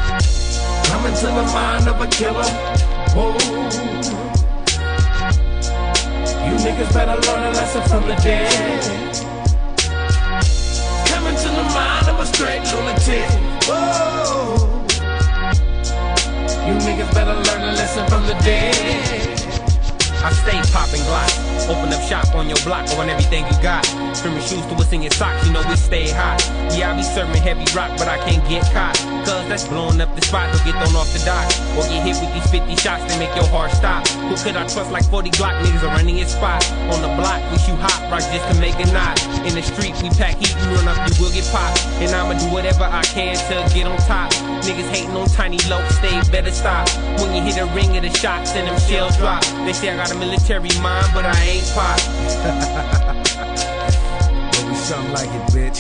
[0.88, 2.50] Coming to the mind of a killer.
[3.16, 3.34] Whoa.
[6.44, 9.43] You niggas better learn a lesson from the dead.
[12.24, 13.30] Mind straight lunatic.
[13.68, 14.86] Whoa.
[16.66, 19.33] You niggas better learn a lesson from the dead.
[20.24, 21.36] I stay popping glocks.
[21.68, 23.86] Open up shop on your block on everything you got.
[24.24, 26.40] From your shoes to what's in your socks, you know we stay hot.
[26.72, 28.96] Yeah, I be serving heavy rock, but I can't get caught.
[29.28, 31.44] Cause that's blowing up the spot, don't get thrown off the dock.
[31.76, 34.08] Or get hit with these 50 shots that make your heart stop.
[34.32, 36.64] Who could I trust like 40 Glock niggas are running your spot?
[36.88, 39.20] On the block, we shoot hot rock just to make a knot.
[39.44, 41.84] In the street, we pack heat, you run up, you will get popped.
[42.00, 44.32] And I'ma do whatever I can to get on top.
[44.64, 46.88] Niggas hating on tiny low, stay better stop.
[47.20, 49.44] When you hit a ring of the shots and them shells drop.
[49.68, 52.00] They say I got a military mind, but I ain't pop.
[54.54, 55.80] But we something like it, bitch.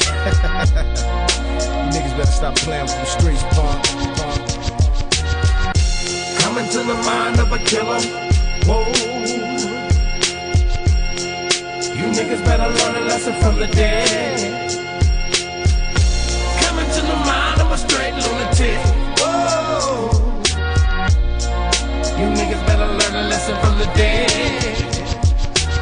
[1.69, 3.83] you niggas better stop playing with the streets, punk.
[6.41, 8.01] Coming to the mind of a killer.
[8.65, 8.83] Whoa.
[11.97, 14.39] You niggas better learn a lesson from the dead.
[16.63, 18.79] Coming to the mind of a straight lunatic.
[19.19, 20.33] Whoa.
[22.17, 22.63] You niggas
[23.51, 24.63] from the dead.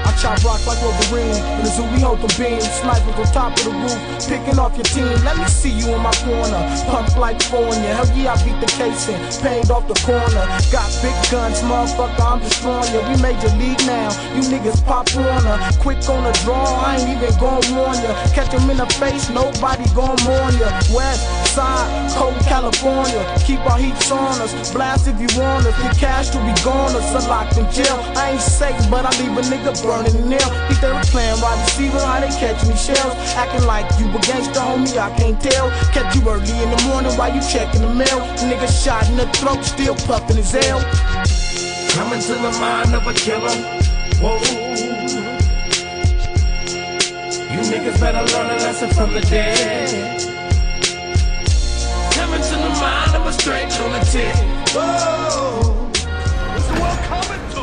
[0.02, 1.38] I chop rock like Wolverine.
[1.58, 2.66] In the zoo, we hold them beams.
[2.82, 5.14] Snipers on top of the roof, picking off your team.
[5.24, 6.58] Let me see you in my corner.
[6.90, 7.78] Pump like foreign.
[7.86, 9.22] Hell yeah, I beat the casing.
[9.46, 10.46] Paid off the corner.
[10.74, 13.02] Got big guns, motherfucker, I'm destroying you.
[13.06, 14.10] We major league now.
[14.34, 15.32] You niggas pop her.
[15.80, 18.12] Quick on the draw, I ain't even gon' warn ya.
[18.34, 20.70] Catch 'em in the face, nobody gon' mourn ya.
[20.90, 23.22] West side, cold California.
[23.46, 24.72] Keep our heats on us.
[24.72, 25.76] Blast if you want us.
[25.82, 26.96] Get cash to be gone.
[26.96, 28.00] Us are locked in jail.
[28.16, 30.50] I ain't safe, but I leave a nigga burning in nail.
[30.68, 33.14] Think they was playing wide receiver, how they catching me shells.
[33.36, 35.70] Acting like you a gangster, homie, I can't tell.
[35.92, 38.20] Catch you early in the morning while you checking the mail.
[38.48, 40.80] Nigga shot in the throat, still puffing his L.
[41.92, 43.56] Coming to the mind of a killer.
[44.24, 44.40] Whoa.
[47.52, 50.41] You niggas better learn a lesson from the dead.
[53.32, 54.36] A straight lunatic.
[54.74, 55.90] Whoa.
[56.52, 57.62] What's the world coming to?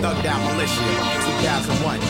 [0.00, 0.84] Thug Down Militia,
[1.42, 2.00] 2001.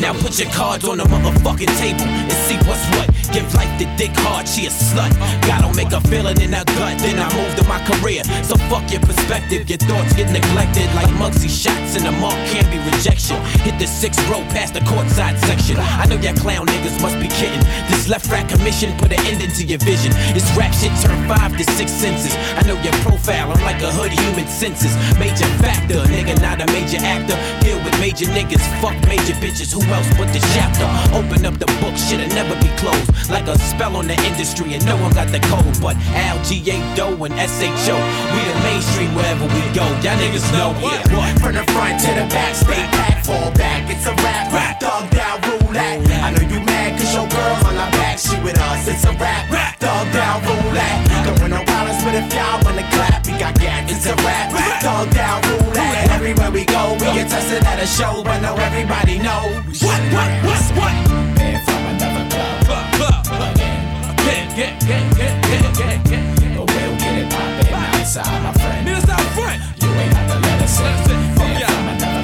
[0.00, 3.23] Now put your cards on the motherfucking table and see what's what.
[3.32, 5.10] Give life to dick hard, she a slut.
[5.48, 8.22] Gotta make a feeling in her gut, then I move to my career.
[8.44, 12.68] So fuck your perspective, your thoughts get neglected like Muggsy shots, in the mark can't
[12.70, 13.40] be rejection.
[13.66, 15.76] Hit the sixth row past the courtside section.
[15.78, 17.64] I know y'all clown niggas must be kidding.
[17.90, 20.12] This left rack commission put an end into your vision.
[20.36, 22.36] This rap shit turn five to six senses.
[22.54, 24.94] I know your profile, I'm like a hood human senses.
[25.18, 27.34] Major factor, nigga, not a major actor.
[27.64, 29.72] Deal with major niggas, fuck major bitches.
[29.72, 30.86] Who else but the chapter?
[31.16, 33.13] Open up the book, shit'll never be closed.
[33.30, 35.80] Like a spell on the industry, and no one got the code.
[35.80, 36.76] But Al, G.A.
[36.94, 37.96] Doe, and S.H.O.
[37.96, 39.84] We the mainstream wherever we go.
[40.04, 41.32] Y'all niggas know, yeah, what?
[41.40, 43.88] From the front to the back, stay back, fall back.
[43.90, 46.04] It's a rap, rap, dog down roulette.
[46.10, 48.88] I know you mad cause your girl on my back, she with us.
[48.88, 51.24] It's a rap, rap, dog down roulette.
[51.24, 53.90] Don't win no problems, but if y'all wanna clap, we got gas.
[53.90, 56.10] It's a rap, rap, dog down roulette.
[56.10, 59.48] Everywhere we go, we get tested at a show, but now everybody know.
[59.80, 61.33] What, what, what, what?
[64.54, 66.56] Get, get, get, get, get, get, get.
[66.56, 68.86] But we'll get it poppin' outside, my friend.
[68.86, 69.58] Niggas out front.
[69.82, 70.86] You ain't got to let us in.
[70.86, 72.22] Man from another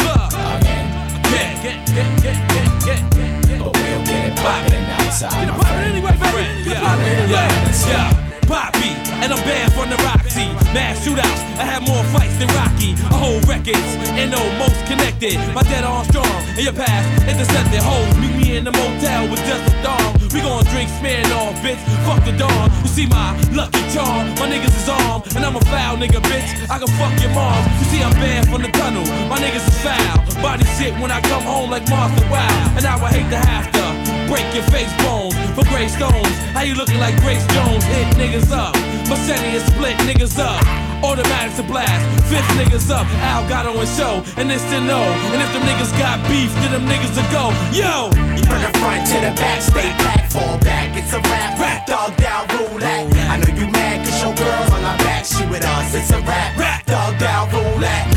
[0.00, 0.86] club, again.
[1.28, 3.58] Get, get, get, get, get, get, get.
[3.60, 5.84] But we'll get it poppin' outside, my friend.
[5.92, 6.70] Anyway, baby.
[6.70, 6.96] Yeah,
[7.28, 7.52] yeah,
[7.88, 8.08] yeah.
[8.48, 10.48] Poppy, and I'm banned from the Roxy.
[10.72, 12.96] Mass shootouts, I have more fights than Rocky.
[13.12, 15.36] I hold records, and know most connected.
[15.54, 17.80] My dead arm strong, and your past intercepted.
[17.84, 20.16] Hold, meet me in the motel with just a dog.
[20.32, 21.80] We gon' drink smearing off, bitch.
[22.06, 22.70] Fuck the dawn.
[22.82, 26.48] You see my lucky charm, my niggas is armed, and I'm a foul nigga, bitch.
[26.70, 27.60] I can fuck your mom.
[27.78, 30.16] You see I'm banned from the tunnel, my niggas is foul.
[30.40, 33.70] Body shit when I come home like Martha Wow, and I would hate to have
[33.72, 36.30] to break your face bones for gray stones.
[36.54, 37.82] How you looking like Grace Jones?
[37.90, 38.78] Hit niggas up.
[39.10, 40.62] Machete is split niggas up.
[41.02, 41.98] Automatics a blast,
[42.30, 43.06] fifth niggas up.
[43.26, 45.02] Al got on show, and it's to know.
[45.34, 47.50] And if them niggas got beef, then them niggas to go.
[47.74, 48.14] Yo!
[48.46, 50.96] From the front to the back, stay back, fall back.
[50.96, 53.10] It's a rap, rap, dog down roulette.
[53.32, 55.94] I know you mad cause your girl on my back, she with us.
[55.94, 58.09] It's a rap, rap, dog down roulette.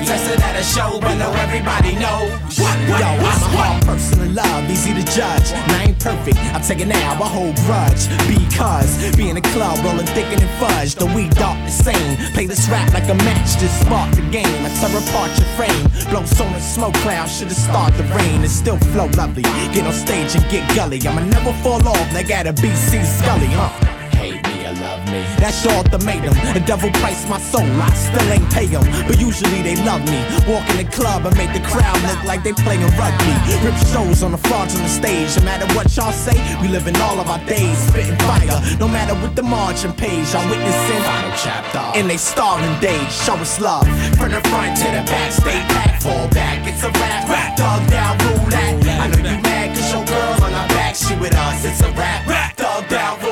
[0.00, 2.28] Go, we get tested at a show, but know everybody know.
[2.56, 5.52] What, what, Yo, I'm a hard person to love, easy to judge.
[5.52, 8.08] And I ain't perfect, I'm taking now, I hold grudge.
[8.28, 12.16] Because being a club, rolling thicker than fudge, the weed dark the same.
[12.32, 14.64] Play this rap like a match, just spark the game.
[14.64, 18.42] I tear apart your frame, blow so much smoke cloud, should've started the rain.
[18.42, 21.00] It still flow lovely, get on stage and get gully.
[21.06, 23.99] I'ma never fall off, like at a BC Scully, huh?
[24.20, 25.24] Hate me or love me.
[25.40, 26.34] That's your ultimatum.
[26.52, 28.68] The devil priced my soul, I still ain't pay.
[29.08, 30.20] But usually they love me.
[30.46, 33.32] Walk in the club and make the crowd look like they playing rugby.
[33.64, 35.36] Rip shows on the front on the stage.
[35.38, 38.60] No matter what y'all say, we living all of our days spitting fire.
[38.78, 41.98] No matter what the margin page, I'm witnessing final chapter.
[41.98, 43.88] In they starving days, show us love.
[44.20, 46.60] From the front to the back, stay back, fall back.
[46.68, 48.84] It's a rap, rap, dog down roulette.
[49.00, 51.64] I know you mad cause your girl on our back, she with us.
[51.64, 53.29] It's a rap, rap, dog down roulette.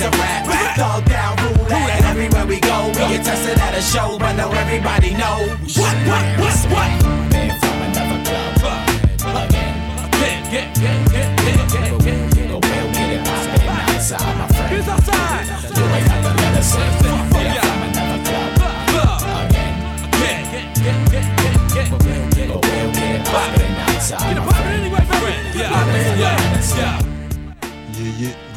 [0.00, 2.04] It's a rap, dog down roulette.
[2.04, 5.38] Everywhere we go, we get tested at a show, but know everybody know.
[5.74, 7.37] What, what, what, what?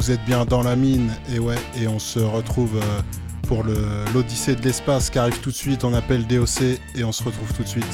[0.02, 3.00] Vous êtes bien dans la mine, et ouais, et on se retrouve euh,
[3.46, 5.84] pour l'Odyssée de l'espace qui arrive tout de suite.
[5.84, 7.84] On appelle DOC et on se retrouve tout de suite.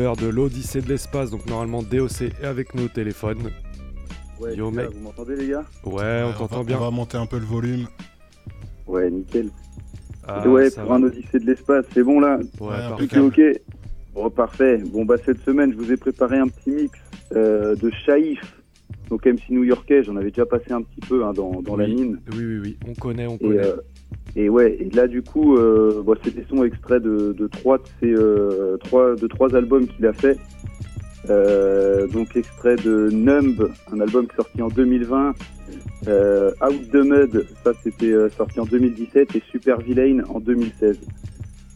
[0.00, 3.50] L'heure de l'Odyssée de l'espace, donc normalement DOC est avec nos téléphones.
[4.40, 4.92] Ouais, Yo, les gars, mec.
[4.94, 5.64] vous m'entendez les gars?
[5.84, 6.78] Ouais, on t'entend bien.
[6.78, 7.86] On va monter un peu le volume.
[8.86, 9.50] Ouais, nickel.
[10.26, 10.94] Ah, ouais, pour va.
[10.94, 12.38] un Odyssée de l'espace, c'est bon là?
[12.60, 13.40] Ouais, Tout est ok?
[14.14, 14.78] Bon, parfait.
[14.78, 16.98] Bon, bah cette semaine, je vous ai préparé un petit mix
[17.36, 18.40] euh, de Shaif,
[19.08, 20.02] donc MC new-yorkais.
[20.04, 22.20] J'en avais déjà passé un petit peu hein, dans, dans la Oui, mine.
[22.32, 23.58] Oui, oui, oui, on connaît, on Et, connaît.
[23.66, 23.76] euh,
[24.36, 27.84] et ouais, et là du coup, euh, bon, c'est des sons extraits de, trois de
[28.00, 30.38] ses euh, trois de trois albums qu'il a fait.
[31.28, 35.34] Euh, donc extrait de Numb, un album sorti en 2020.
[36.08, 40.98] Euh, Out the Mud, ça c'était sorti en 2017 et Super Villain en 2016.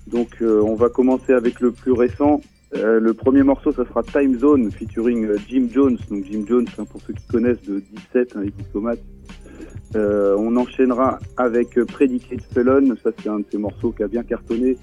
[0.06, 2.40] Donc on va commencer avec le plus récent.
[2.72, 5.98] Le premier morceau, ça sera Time Zone featuring Jim Jones.
[6.08, 7.82] Donc Jim Jones, hein, pour ceux qui connaissent de
[8.12, 9.00] 17, hein, les diplomates.
[9.94, 14.08] Euh, on enchaînera avec euh, Predicate Felon, ça c'est un de ces morceaux qui a
[14.08, 14.76] bien cartonné,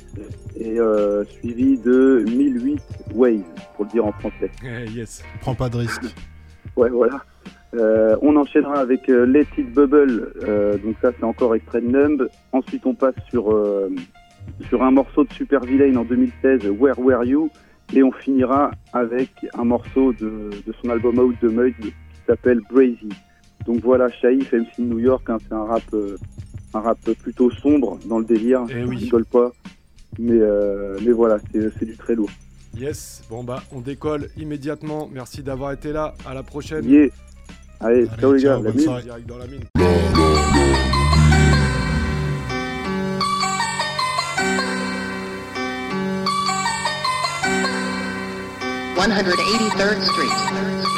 [0.58, 2.82] et euh, suivi de 1008
[3.16, 3.44] Ways,
[3.76, 4.50] pour le dire en français.
[4.64, 5.24] Eh, yes.
[5.42, 6.04] Prends pas de risque.
[6.78, 7.22] Ouais, voilà.
[7.74, 11.88] Euh, on enchaînera avec euh, Let It Bubble, euh, donc ça c'est encore extrait de
[11.88, 12.30] Numb.
[12.52, 13.90] Ensuite on passe sur, euh,
[14.70, 17.50] sur un morceau de Super Villain en 2016, Where Were You?
[17.94, 21.94] Et on finira avec un morceau de, de son album Out the Mud qui
[22.26, 23.10] s'appelle Brazy.
[23.66, 26.18] Donc voilà, Shaif, MC de New York, hein, c'est un rap, euh,
[26.74, 28.98] un rap plutôt sombre dans le délire, Eh je oui.
[28.98, 29.52] rigole pas.
[30.20, 32.30] Mais, euh, mais voilà, c'est c'est du très lourd.
[32.78, 35.10] Yes, bon bah on décolle immédiatement.
[35.14, 36.16] Merci d'avoir été là.
[36.26, 36.86] À la prochaine.
[36.90, 37.08] Yeah.
[37.80, 38.80] Allez, ciao les gars, ciao, la mine.
[38.80, 39.04] soirée.
[39.04, 39.64] Direct dans la mine.
[48.96, 50.91] 183rd Street.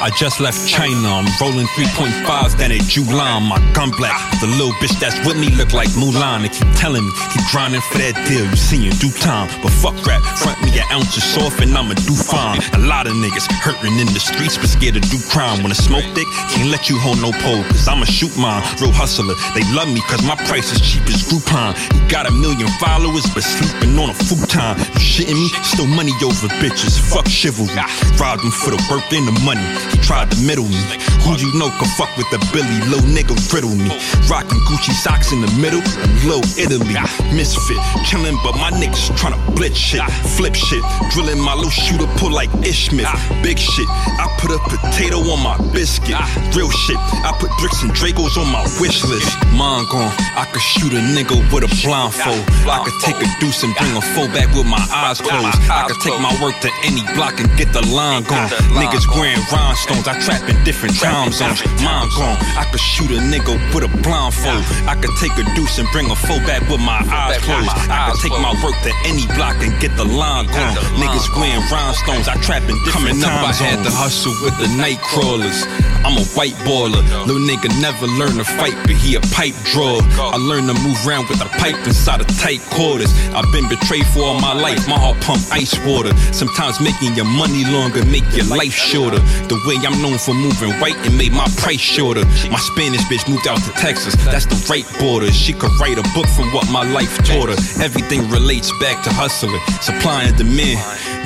[0.00, 1.20] I just left China.
[1.20, 3.44] I'm rolling 3.5s down at Julan.
[3.44, 4.16] My gun black.
[4.40, 6.40] The little bitch that's with me look like Mulan.
[6.40, 8.48] They keep telling me, keep grinding for that deal.
[8.48, 9.52] You see in due time.
[9.60, 10.24] But fuck rap.
[10.40, 12.64] Front me an ounce of soft and I'ma do fine.
[12.72, 15.60] A lot of niggas hurting in the streets but scared to do crime.
[15.60, 17.60] When I smoke thick, can't let you hold no pole.
[17.68, 18.64] Cause I'ma shoot mine.
[18.80, 19.36] Real hustler.
[19.52, 21.76] They love me cause my price is cheap as Groupon.
[21.92, 24.80] You got a million followers but sleeping on a futon.
[24.96, 25.52] You shitting me?
[25.60, 26.96] Still money over bitches.
[26.96, 27.68] Fuck chivalry.
[28.16, 29.68] Robbed him for the work and the money.
[30.02, 30.96] Tried to middle me.
[31.22, 32.78] Who you know can fuck with the Billy?
[32.90, 33.90] Low nigga riddle me.
[34.28, 35.82] Rockin' Gucci socks in the middle.
[36.26, 36.96] Low Italy.
[37.34, 37.78] Misfit.
[38.06, 40.02] Chillin', but my niggas tryna blitz shit.
[40.36, 40.82] Flip shit.
[41.12, 43.06] Drillin' my little shooter pull like Ishmith.
[43.42, 43.88] Big shit.
[43.88, 46.16] I put a potato on my biscuit.
[46.56, 46.96] Real shit.
[46.96, 49.30] I put bricks and Dracos on my wish list.
[49.54, 50.12] Mine gone.
[50.34, 52.42] I could shoot a nigga with a blindfold.
[52.66, 55.58] I could take a deuce and bring a foe back with my eyes closed.
[55.70, 58.48] I could take my work to any block and get the line gone.
[58.74, 59.42] Niggas wearing
[59.86, 60.08] rhinestones.
[60.08, 61.64] I trap in different time zones.
[61.82, 62.36] Mine gone.
[62.56, 64.64] I could shoot a nigga with a blindfold.
[64.86, 67.68] I could take a deuce and bring a foe back with my eyes closed.
[67.88, 70.76] I could take my work to any block and get the line gone.
[70.98, 72.28] Niggas wearing rhinestones.
[72.28, 75.64] I trap in different Coming up, I had to hustle with the night crawlers.
[76.04, 77.02] I'm a white baller.
[77.26, 80.00] Little nigga never learned to fight, but he a pipe drawer.
[80.16, 83.12] I learned to move around with a pipe inside of tight quarters.
[83.32, 84.88] I've been betrayed for all my life.
[84.88, 86.16] My heart pump ice water.
[86.32, 89.20] Sometimes making your money longer make your life shorter.
[89.48, 92.24] The way I'm known for moving right and made my price shorter.
[92.50, 94.14] My Spanish bitch moved out to Texas.
[94.24, 95.30] That's the right border.
[95.30, 97.58] She could write a book from what my life taught her.
[97.82, 100.80] Everything relates back to hustling, supply and demand.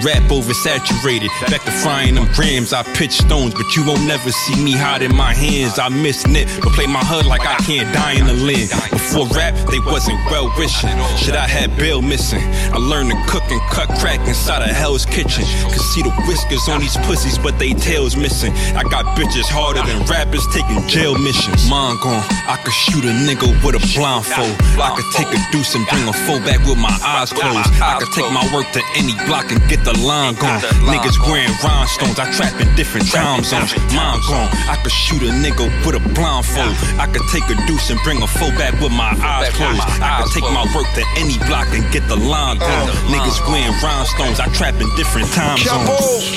[0.04, 1.30] Rap oversaturated.
[1.48, 2.74] Back to frying them grams.
[2.74, 5.78] I pitch stones, but you won't never see me hiding my hands.
[5.78, 8.68] I miss knit, but play my hood like I can't die in the land.
[8.90, 10.92] Before rap, they wasn't well wishing.
[11.16, 12.44] Shit, I had bail missing.
[12.74, 15.44] I learned to cook and cut crack inside of Hell's Kitchen.
[15.72, 18.33] Could see the whiskers on these pussies, but they tails missing.
[18.42, 21.70] I got bitches harder than rappers taking jail missions.
[21.70, 22.24] Mine gone.
[22.50, 24.58] I could shoot a nigga with a blindfold.
[24.74, 27.70] I could take a deuce and bring a foe back with my eyes closed.
[27.78, 30.58] I could take my work to any block and get the line gone.
[30.82, 32.18] Niggas wearing rhinestones.
[32.18, 33.70] I trap in different time zones.
[33.94, 34.50] Mine gone.
[34.66, 36.74] I could shoot a nigga with a blindfold.
[36.98, 39.78] I could take a deuce and bring a foe back with my eyes closed.
[40.02, 42.90] I could take my work to any block and get the line gone.
[43.14, 44.42] Niggas wearing rhinestones.
[44.42, 46.34] I trap in different time zones.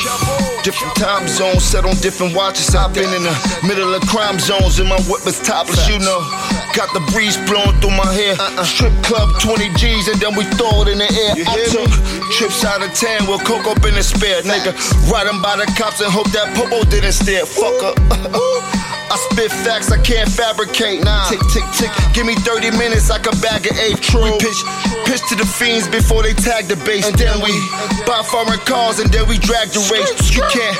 [0.61, 2.73] Different time zones, set on different watches.
[2.75, 6.56] I've been in the middle of crime zones, and my whip is topless, you know.
[6.77, 8.37] Got the breeze blowing through my hair.
[8.37, 8.61] Uh-uh.
[8.61, 11.33] Strip club, 20 G's, and then we throw it in the air.
[11.49, 11.89] I took
[12.37, 14.77] trips out of town with coke up in the spare, nigga.
[15.09, 17.49] Riding by the cops and hope that popo didn't stare.
[17.49, 17.97] Fuck up.
[19.09, 21.01] I spit facts I can't fabricate.
[21.01, 21.25] Nah.
[21.25, 21.89] Tick, tick, tick.
[22.13, 24.13] Give me 30 minutes, I can bag an eighth.
[24.13, 24.61] We pitch,
[25.09, 27.09] pitch to the fiends before they tag the base.
[27.09, 27.57] And then we
[28.05, 30.13] buy foreign cars and then we drag the race.
[30.29, 30.77] You can't,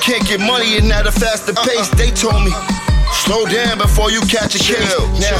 [0.00, 1.68] can't get money in at a faster uh-uh.
[1.68, 1.92] pace.
[2.00, 2.73] They told me.
[3.22, 4.98] Slow down before you catch a case.
[5.20, 5.36] Now,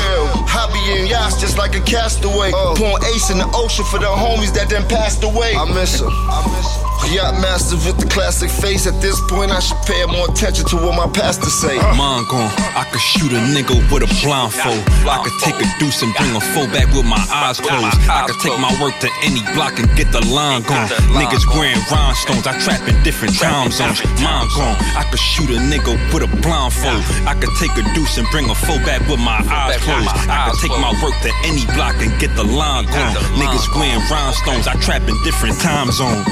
[0.47, 2.51] I be in yachts just like a castaway.
[2.55, 2.75] Oh.
[2.77, 5.55] Pouring ace in the ocean for the homies that done passed away.
[5.55, 6.09] I miss them.
[6.11, 6.94] I miss miss 'em.
[7.13, 8.87] Yacht master with the classic face.
[8.87, 11.77] At this point, I should pay more attention to what my pastor say.
[11.95, 12.51] Mine gone.
[12.75, 14.83] I could shoot a nigga with a blindfold.
[15.07, 17.95] I could take a deuce and bring a foe back with my eyes closed.
[18.09, 20.89] I could take my work to any block and get the line gone.
[21.15, 22.47] Niggas wearing rhinestones.
[22.47, 24.03] I trap in different time zones.
[24.19, 24.77] Mine gone.
[24.97, 27.05] I could shoot a nigga with a blindfold.
[27.29, 30.09] I could take a deuce and bring a foe back with my eyes closed.
[30.27, 33.15] I could take my work to any block and get the line gone.
[33.39, 34.67] Niggas wearing rhinestones.
[34.67, 36.27] I trap in different time zones.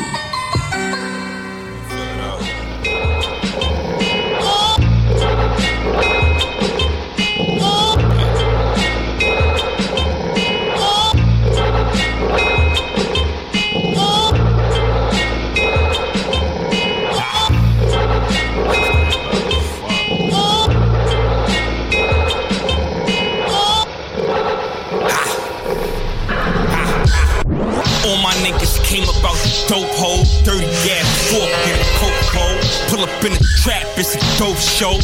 [28.03, 32.59] All my niggas came about the dope hole, dirty gas, fork in a coke hole.
[32.91, 34.99] Pull up in the trap, it's a dope show.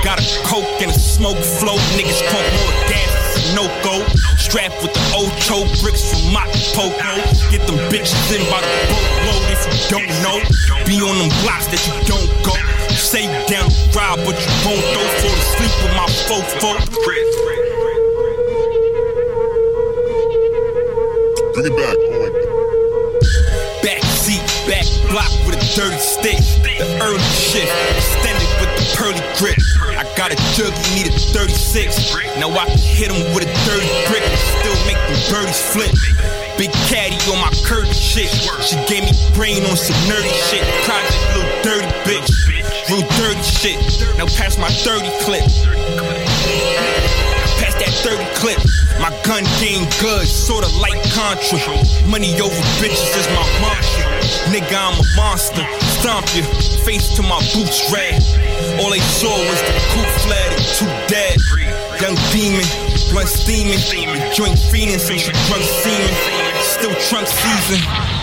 [0.00, 1.76] Got a coke and a smoke flow.
[2.00, 3.12] Niggas pump more gas,
[3.52, 4.00] no go.
[4.40, 6.32] Strapped with the Ocho bricks from
[6.72, 7.12] Poco.
[7.52, 10.40] Get them bitches in by the boatload if you don't know.
[10.88, 12.56] Be on them blocks that you don't go.
[12.96, 16.72] Say down ride, but you won't go for to sleep with my fofo.
[17.04, 17.50] Bring it.
[21.60, 21.99] Back
[25.74, 26.38] dirty stick.
[26.78, 29.58] The early shift, extended with the pearly grip.
[29.94, 32.14] I got a jug, you need a 36.
[32.38, 35.92] Now I can hit him with a dirty and still make them birdies flip.
[36.58, 38.30] Big caddy on my curtain shit.
[38.64, 40.64] She gave me brain on some nerdy shit.
[40.84, 42.30] Project little dirty bitch.
[42.90, 43.78] Real dirty shit.
[44.18, 45.46] Now pass my 30 clip.
[47.80, 48.60] That 30 clip.
[49.00, 51.56] My gun game good, sorta like Contra.
[52.04, 54.04] Money over bitches is my mantra.
[54.52, 55.64] Nigga, I'm a monster.
[55.96, 56.44] Stomp you,
[56.84, 58.20] face to my boots red.
[58.84, 61.40] All they saw was the coupe flat and two dead.
[62.04, 62.68] Young demon,
[63.08, 63.80] blunt steaming.
[64.36, 66.12] Joint fiending since you drunk semen.
[66.60, 68.19] Still trunk season.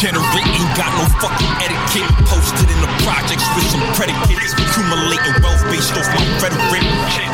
[0.00, 2.08] Degenerate, ain't got no fucking etiquette.
[2.24, 4.56] Posted in the projects with some predicates.
[4.56, 6.80] Accumulating wealth based off my rhetoric.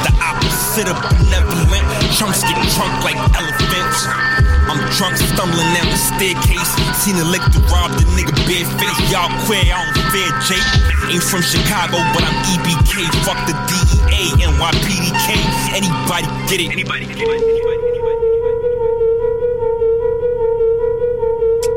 [0.02, 1.86] The opposite of benevolent.
[2.10, 4.10] Chunks get drunk like elephants.
[4.66, 6.74] I'm drunk, stumbling down the staircase.
[6.98, 8.98] Seen a lick to rob the nigga bare face.
[9.14, 10.66] Y'all queer, I don't fear Jake.
[11.06, 13.06] Ain't from Chicago, but I'm EBK.
[13.22, 15.38] Fuck the DEA, NYPDK.
[15.70, 16.74] Anybody get it?
[16.74, 17.30] Anybody, get it?
[17.30, 17.86] anybody,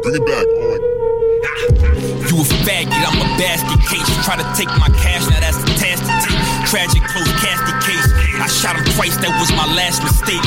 [0.02, 0.59] Bring it back.
[3.40, 4.04] Basket case.
[4.28, 6.40] Try to take my cash, now that's the task to take.
[6.68, 8.08] Tragic close casket case.
[8.36, 10.44] I shot him twice, that was my last mistake.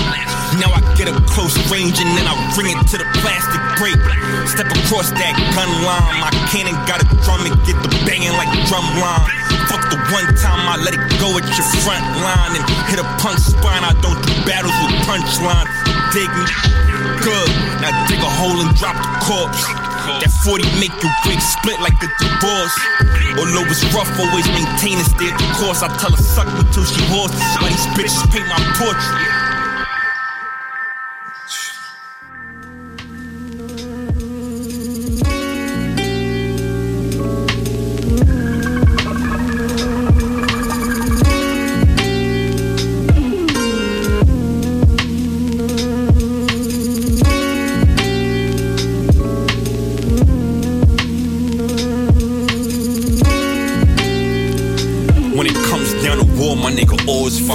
[0.60, 3.96] Now I get a close range and then I bring it to the plastic break.
[4.44, 6.20] Step across that gun line.
[6.20, 9.24] My cannon got a drum and get the banging like drum line.
[9.72, 13.08] Fuck the one time I let it go at your front line and hit a
[13.16, 13.80] punk spine.
[13.80, 15.72] I don't do battles with punchlines.
[16.12, 16.44] Dig me?
[17.24, 17.50] Good.
[17.80, 19.91] Now dig a hole and drop the corpse.
[20.02, 22.76] That 40 make your wig split like a divorce.
[23.38, 25.06] Although it's rough, always maintain a
[25.38, 25.82] the course.
[25.82, 27.34] I tell her suck me she hoarse.
[27.60, 29.41] Why these bitches paint my portrait?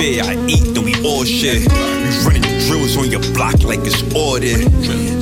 [0.08, 0.24] Fair.
[0.24, 1.60] I eat, then we all share.
[1.60, 4.58] We running drills on your block like it's order.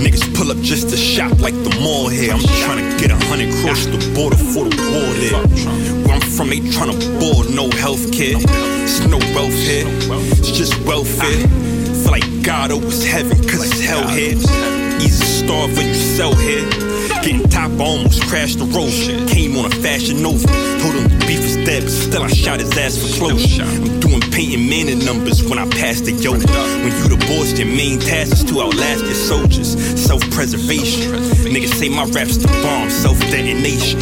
[0.02, 2.34] Niggas pull up just to shop like the mall here.
[2.34, 5.42] I'm trying to get a hundred cross the border for the war there.
[6.06, 8.38] Where I'm from, they trying to board, no health care.
[8.38, 9.88] It's no welfare,
[10.38, 11.48] it's just welfare.
[12.04, 14.36] Feel like God owes heaven, cause it's hell here.
[15.02, 16.70] Easy starve when you sell here.
[17.24, 18.90] Getting top, almost crashed the road.
[18.90, 19.28] Shit.
[19.30, 20.48] Came on a fashion over.
[20.82, 23.64] Told him the beef was dead, but still I shot his ass for closure.
[23.64, 26.44] I'm doing Peyton in numbers when I pass the yoke.
[26.84, 29.74] When you the boss, your main task is to outlast your soldiers.
[30.00, 31.14] Self preservation.
[31.46, 34.02] Niggas say my rap's the bomb, self detonation.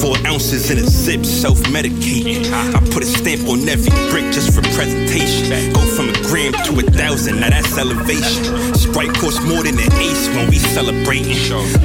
[0.00, 2.50] Four ounces in a zip, self medicating.
[2.52, 5.72] I put a stamp on every brick just for presentation.
[5.72, 8.74] Go from a gram to a thousand, now that's elevation.
[8.74, 11.38] Sprite costs more than an ace when we celebrating.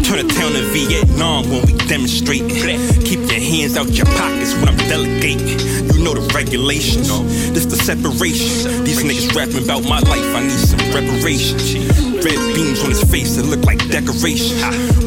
[0.04, 2.50] Turn a town to Vietnam when we demonstrating.
[3.04, 5.60] Keep your hands out your pockets when I'm delegating.
[5.94, 7.10] You know the regulations.
[7.52, 8.84] This the separation.
[8.84, 12.13] These niggas rapping about my life, I need some reparations.
[12.24, 14.56] Red beams on his face that look like decoration.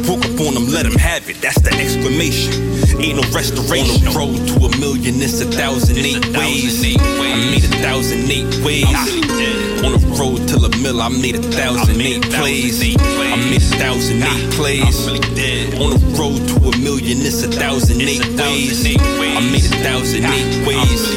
[0.05, 2.53] Woke up on him, let him have it, that's the exclamation.
[3.01, 4.07] Ain't no restoration.
[4.07, 6.77] On the road to a million, it's a thousand eight ways.
[6.97, 8.85] I made a thousand eight ways.
[9.85, 12.81] On the road to the mill, I made a thousand eight plays.
[13.01, 15.09] I made a thousand eight plays.
[15.81, 18.85] On the road to a million, it's a thousand eight ways.
[18.85, 21.17] I made a thousand eight ways.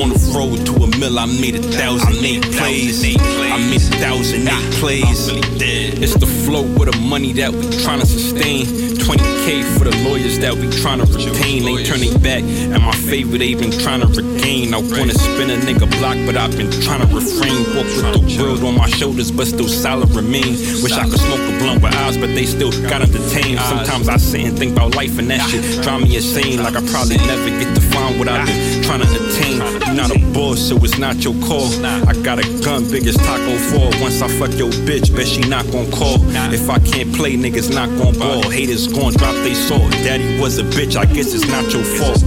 [0.00, 3.04] On the road to a mill, I made a thousand eight plays.
[3.04, 5.25] I made a thousand eight plays.
[5.28, 8.66] It's the flow with the money that we tryna sustain.
[8.66, 11.64] 20k for the lawyers that we tryna retain.
[11.64, 14.74] They turning back, and my favor they been tryna regain.
[14.74, 17.58] I wanna spin a nigga block, but I've been tryna refrain.
[17.74, 20.58] Walk with the world on my shoulders, but still solid remain.
[20.82, 23.60] Wish I could smoke a blunt with eyes, but they still got them detained.
[23.60, 26.62] Sometimes I sit and think about life and that shit drive me insane.
[26.62, 29.58] Like I probably never get to find what I've been trying to attain.
[29.96, 31.66] Not a boss, so it's not your call.
[31.84, 33.90] I got a gun big as Taco Fall.
[34.00, 36.18] Once I fuck your bitch, bet she not gon' call.
[36.54, 38.48] If I can't play, niggas not gon' ball.
[38.48, 39.90] Haters gon' drop they sword.
[40.06, 42.22] Daddy was a bitch, I guess it's not your fault.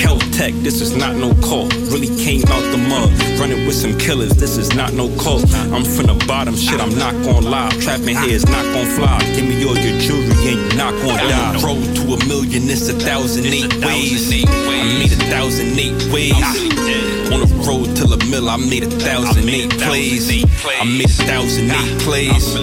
[0.00, 1.68] Caltech, this is not no call.
[1.92, 4.34] Really came out the mud, running with some killers.
[4.36, 5.44] This is not no cult.
[5.72, 6.80] I'm from the bottom, shit.
[6.80, 7.70] I'm not gon' lie.
[7.80, 9.18] Trapping here is not gon' fly.
[9.34, 11.62] Give me all your jewelry and you not gon' die.
[11.62, 14.30] Road to a million, it's a thousand eight ways.
[14.32, 17.23] I made a thousand eight ways.
[17.34, 20.30] On the road to the mill, I made a thousand eight plays.
[20.30, 22.54] I made a thousand eight plays.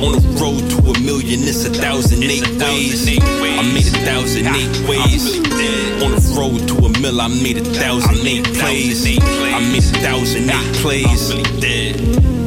[0.00, 3.06] On the road to a million, it's a thousand eight ways.
[3.06, 5.36] I made a thousand eight ways.
[6.02, 9.04] On the road to a mill, I made a thousand eight plays.
[9.04, 12.37] I made a thousand eight plays.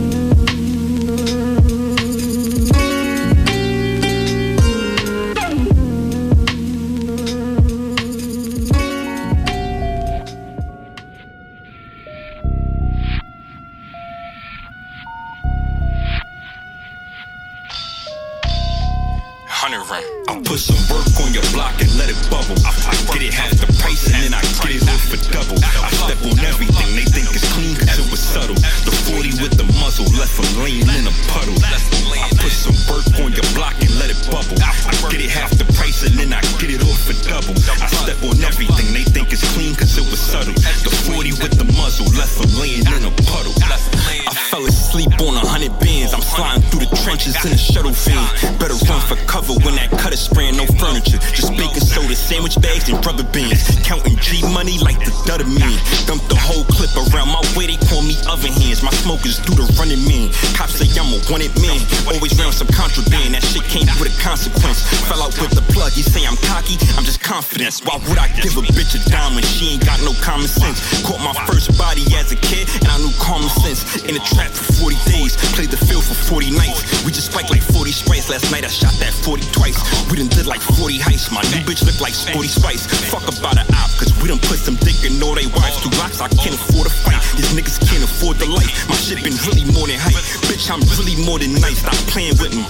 [55.62, 58.84] The Dump the whole clip around my way, they call me oven hands.
[58.84, 60.28] My smokers do the running man.
[60.57, 61.80] Cops say I'm a wanted man.
[62.09, 63.38] Always round some contraband.
[63.38, 64.84] That shit came with a consequence.
[65.07, 67.80] Fell out with the plug, he say I'm cocky, I'm just confident.
[67.86, 70.82] Why would I give a bitch a dime when she ain't got no common sense?
[71.05, 74.03] Caught my first body as a kid, and I knew common sense.
[74.03, 77.05] In a trap for 40 days, played the field for 40 nights.
[77.05, 78.28] We just spiked like 40 sprites.
[78.28, 79.78] Last night I shot that 40 twice.
[80.09, 81.30] We done did like 40 heists.
[81.32, 82.88] My new bitch look like Sporty Spice.
[83.12, 85.82] Fuck about an op, cause we done put some dick in all they wives.
[85.82, 87.22] Two locks, I can't afford a fight.
[87.36, 88.72] These niggas can't afford the life.
[88.89, 90.18] My shit been really more than hype.
[90.47, 91.80] Bitch, I'm really more than nice.
[91.80, 92.66] Stop playing with me.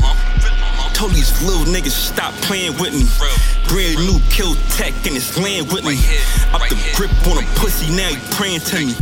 [0.93, 3.05] Told these little niggas stop playing with me.
[3.67, 5.97] Brand new kill tech and it's land with me.
[6.53, 8.93] Up the grip on a pussy, now you praying to me.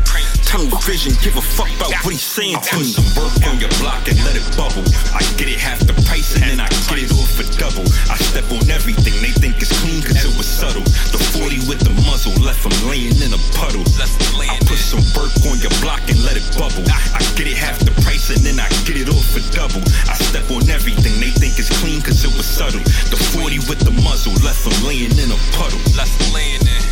[0.50, 2.90] Tunnel vision, give a fuck about what he's saying to me.
[2.90, 4.82] some work on your block and let it bubble.
[5.14, 7.86] I get it half the price and then I get it off for double.
[8.10, 10.82] I step on everything, they think it's clean cause it was subtle.
[11.14, 13.86] The 40 with the muzzle left them laying in a puddle.
[14.42, 16.82] I put some work on your block and let it bubble.
[17.14, 19.86] I get it half the price and then I get it off for double.
[20.10, 22.82] I step on everything, they think it's clean cause it was subtle.
[23.14, 25.78] The 40 with the muzzle left them laying in a puddle.
[25.94, 26.89] Left them laying in.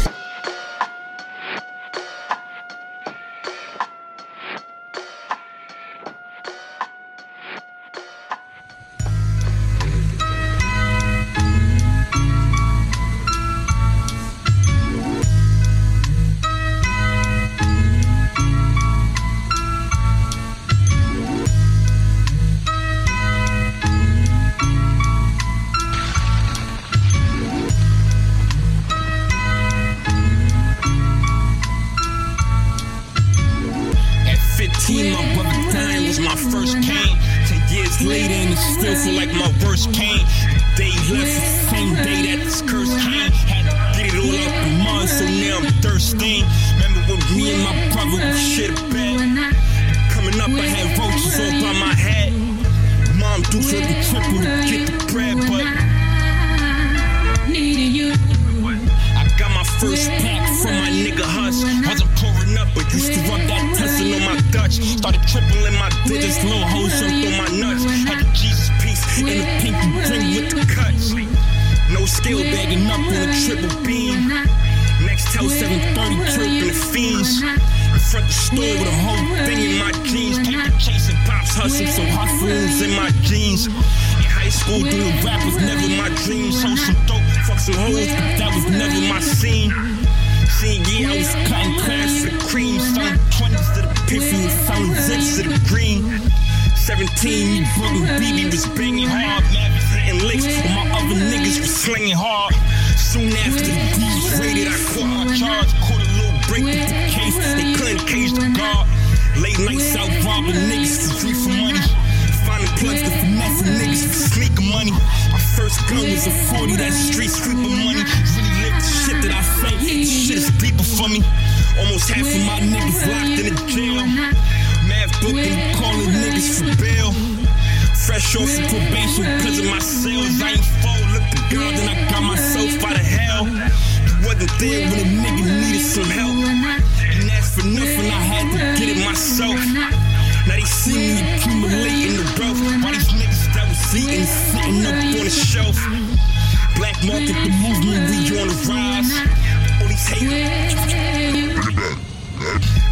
[147.88, 149.12] Movement, we on the rise.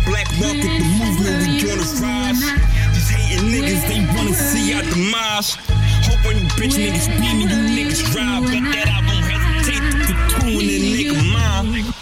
[0.06, 2.40] Black market, the movement, we on the rise.
[2.94, 5.56] These hating niggas, they wanna see our demise.
[6.08, 8.44] Hope when you bitch niggas beat me, you niggas ride.
[8.46, 11.95] Bet that I won't hesitate to two in nigga mind.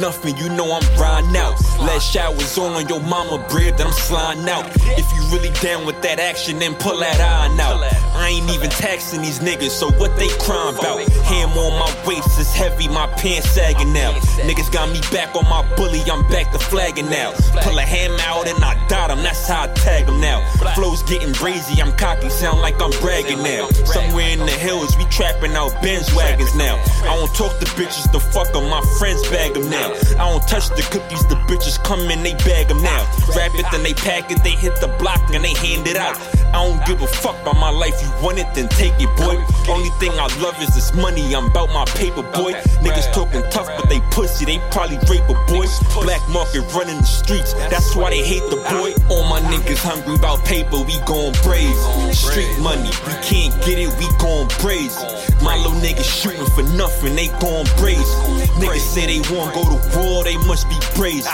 [0.00, 1.09] Nothing, you know I'm riding
[2.00, 2.10] out.
[2.10, 4.66] Last showers on your mama bread, then I'm sliding out.
[4.98, 7.82] If you really down with that action, then pull that iron out.
[8.14, 11.00] I ain't even taxing these niggas, so what they crying about?
[11.24, 14.12] Ham on my waist is heavy, my pants sagging now.
[14.48, 17.32] Niggas got me back on my bully, I'm back to flagging now.
[17.62, 20.40] Pull a ham out and I dot him, that's how I tag him now.
[20.74, 23.68] Flows getting crazy, I'm cocky, sound like I'm bragging now.
[23.84, 26.76] Somewhere in the hills, we trapping out Benz wagons now.
[27.02, 29.92] I don't talk to bitches, the fuck 'em, my friends bag 'em now.
[30.18, 33.02] I don't touch the cookies, the bitches come in, they bag bag 'em now.
[33.36, 36.16] Wrap it, then they pack it, they hit the block and they hand it out.
[36.52, 39.38] I don't give a fuck about my life, you want it, then take it, boy.
[39.68, 42.52] Only thing I love is this money, I'm about my paper, boy.
[42.82, 45.66] Niggas talking tough, but they pussy, they probably rape a boy.
[46.02, 48.90] Black market running the streets, that's why they hate the boy.
[49.08, 51.76] All my niggas hungry about paper, we gon' brave.
[52.14, 54.98] Street money, we can't get it, we gon' braze.
[55.40, 58.10] My little niggas shooting for nothing, they gon' braze.
[58.58, 61.30] Niggas say they won't go to war, they must be brazen.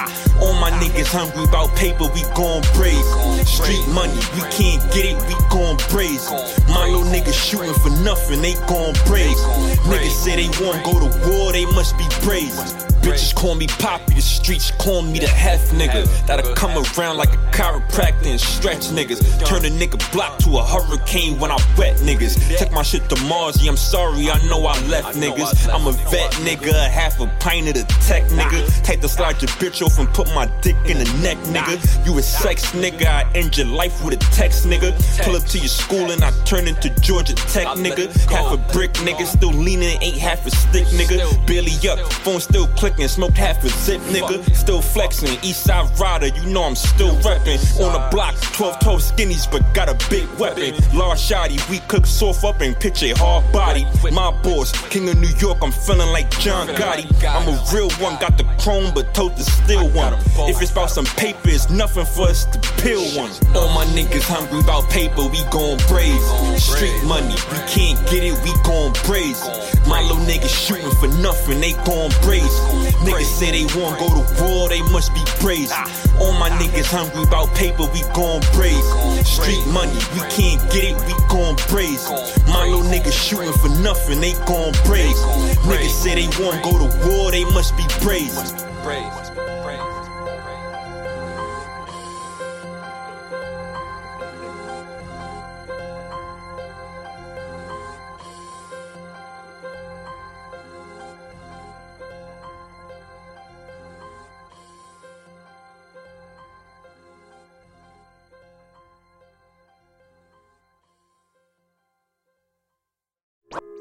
[0.47, 3.11] All my niggas hungry about paper, we gon' braze.
[3.49, 6.31] Street money, we can't get it, we gon' braze.
[6.69, 9.43] My little niggas shooting for nothing, they gon' braze.
[9.91, 12.86] Niggas say they won't go to war, they must be brazen.
[13.07, 16.05] Bitches call me Poppy, the streets call me the half nigga.
[16.27, 19.23] That'll come around like a chiropractor and stretch niggas.
[19.47, 22.59] Turn a nigga block to a hurricane when I wet niggas.
[22.59, 25.73] Took my shit to Mars, yeah, I'm sorry, I know I left niggas.
[25.73, 28.83] I'm a vet nigga, a half a pint of the tech nigga.
[28.83, 31.79] Take the slide your bitch off and put my dick in the neck nigga.
[32.05, 34.91] You a sex nigga, I end your life with a text nigga.
[35.23, 38.11] Pull up to your school and I turn into Georgia Tech nigga.
[38.29, 41.47] Half a brick nigga, still leaning, ain't half a stick nigga.
[41.47, 42.67] Barely up, phone still
[42.97, 44.43] clicking, smoked half a zip nigga.
[44.55, 47.59] Still flexing, east side rider, you know I'm still reppin'.
[47.81, 50.75] On the block, 12 12 skinnies, but got a big weapon.
[50.95, 53.87] Large shoddy, we cook soft up and pitch a hard body.
[54.11, 57.07] My boss, king of New York, I'm feeling like John Gotti.
[57.25, 60.15] I'm a real one, got the chrome, but told the steel one.
[60.49, 63.31] If it's about some paper, it's nothing for us to peel one.
[63.55, 66.27] All my niggas hungry about paper, we gon' braze.
[66.63, 69.43] Street money, we can't get it, we gon' braze.
[69.87, 72.86] My little niggas shooting for nothing, they gon' braze.
[73.05, 75.75] Niggas say they won't go to war, they must be crazy.
[76.21, 78.87] All my niggas hungry about paper, we gon' braze.
[79.27, 82.09] Street money, we can't get it, we gon' braze.
[82.47, 85.21] My little niggas shooting for nothing, they gon' braze.
[85.67, 88.45] Niggas say they won't go to war, they must be brazen.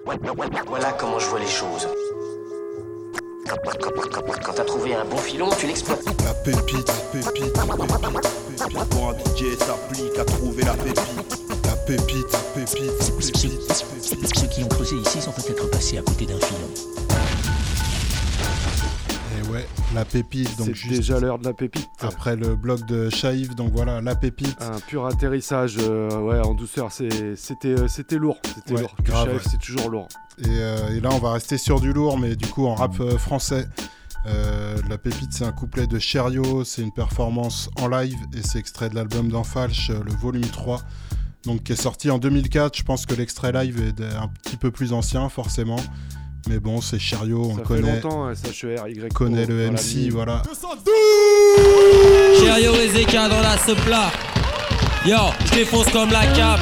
[0.06, 1.88] Voilà comment je vois les choses.
[3.48, 6.06] Quand, t'as trouvé un bon filon, tu l'exploites.
[6.24, 8.04] La pépite, pépite, pépite,
[8.58, 8.90] pépite.
[8.92, 11.40] Pour un DJ s'applique à trouver la pépite.
[11.66, 13.74] La pépite, pépite, pépite.
[14.36, 17.05] Ceux qui ont creusé ici sont peut-être passés à côté d'un filon.
[19.94, 20.58] La pépite.
[20.58, 21.88] Donc C'est déjà l'heure de la pépite.
[22.02, 24.58] Après le bloc de Shaïf, donc voilà, la pépite.
[24.62, 26.92] Un pur atterrissage, euh, ouais, en douceur.
[26.92, 28.38] C'était, euh, c'était lourd.
[28.56, 28.96] C'était Ouais, lourd.
[29.04, 29.50] grave, Chef, ouais.
[29.52, 30.08] c'est toujours lourd.
[30.40, 33.00] Et, euh, et là, on va rester sur du lourd, mais du coup en rap
[33.00, 33.68] euh, français.
[34.90, 38.90] La pépite, c'est un couplet de Cherio, c'est une performance en live et c'est extrait
[38.90, 40.82] de l'album d'Enfalch, euh, le volume 3,
[41.46, 42.76] donc qui est sorti en 2004.
[42.76, 45.76] Je pense que l'extrait live est un petit peu plus ancien, forcément.
[46.48, 47.96] Mais bon, c'est Cherio, on Ça connaît.
[47.96, 48.76] longtemps, hein, SHER,
[49.14, 50.44] connaît le MC, voilà.
[52.40, 54.12] Cherio et Zeka dans la plat.
[55.06, 56.60] Yo, je défonce comme la cam.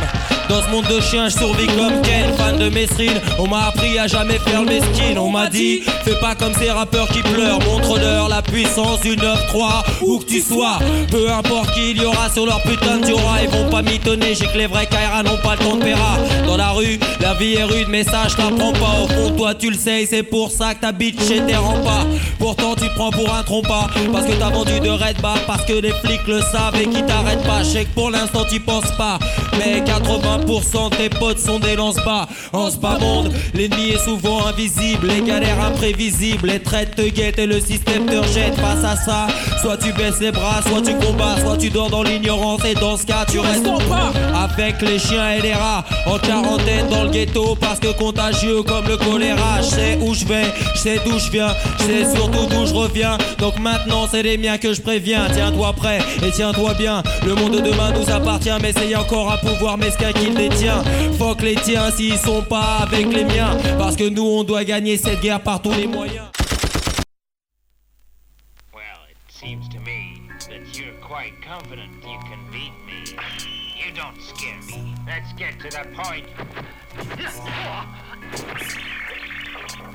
[0.50, 3.20] Dans ce monde de chiens, je survis comme Ken, fan de Mesrine.
[3.40, 5.18] On m'a appris à jamais faire le mesquine.
[5.18, 7.60] On m'a dit, fais pas comme ces rappeurs qui pleurent.
[7.62, 10.80] Montre-leur la puissance du 9-3, où que tu sois.
[11.10, 13.42] Peu importe qui il y aura sur leur putain de Diora.
[13.44, 14.86] Ils vont pas m'étonner, j'ai que les vrais
[15.22, 16.18] N'ont pas le temps de Péra.
[16.46, 19.04] Dans la rue, la vie est rude, mais ça je t'apprends pas.
[19.04, 22.06] Au fond, toi tu le sais, c'est pour ça que ta bitch chez tes pas.
[22.40, 23.88] Pourtant, tu prends pour un trompa.
[24.12, 27.02] Parce que t'as vendu de Red Bar, parce que les flics le savent et qui
[27.04, 27.64] t'arrêtent pas.
[27.64, 29.20] Je sais que pour l'instant, tu penses pas.
[29.58, 32.28] Mais 80% de tes potes sont des lance-bas.
[32.52, 35.08] En ce bas monde, l'ennemi est souvent invisible.
[35.08, 38.56] Les galères imprévisibles, les traites te guettent et le système te rejette.
[38.56, 39.28] Face à ça,
[39.62, 42.66] soit tu baisses les bras, soit tu combats, soit tu dors dans l'ignorance.
[42.66, 45.84] Et dans ce cas, tu restes pas avec les chiens et les rats.
[46.06, 49.62] En quarantaine dans le ghetto, parce que contagieux comme le choléra.
[49.62, 50.46] Je sais où je vais,
[50.76, 53.18] je sais d'où je viens, je sais surtout d'où je reviens.
[53.40, 55.28] Donc maintenant, c'est les miens que je préviens.
[55.34, 57.04] Tiens-toi prêt et tiens-toi bien.
[57.26, 60.84] Le monde de demain nous appartient, mais c'est encore un pouvoir mesquin qui le détient.
[61.18, 63.58] Fuck les tiens s'ils sont pas avec les miens.
[63.78, 66.28] Parce que nous, on doit gagner cette guerre par tous les moyens.
[75.34, 76.26] Let's get to the point.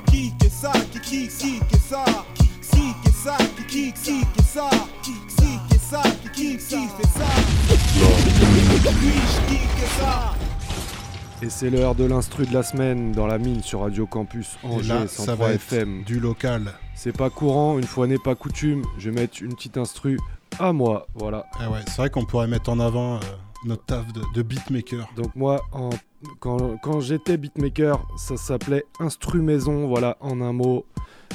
[0.07, 4.43] Qui que ça, qui qui qui que ça, qui que ça, qui qui qui que
[4.43, 4.71] ça,
[5.03, 7.27] qui que ça, qui qui qui fait ça.
[9.49, 10.35] Qui que ça.
[11.43, 14.89] Et c'est l'heure de l'instru de la semaine dans la mine sur Radio Campus Angers
[14.89, 16.03] là, ça 103 va être FM.
[16.05, 16.73] du local.
[16.95, 20.19] C'est pas courant, une fois n'est pas coutume, je vais mettre une petite instru
[20.59, 21.47] à moi, voilà.
[21.61, 23.21] Ah ouais, c'est vrai qu'on pourrait mettre en avant euh,
[23.65, 25.09] notre taf de, de beatmaker.
[25.17, 25.91] Donc moi, en-
[26.41, 30.85] quand, quand j'étais beatmaker, ça s'appelait instru maison, voilà, en un mot.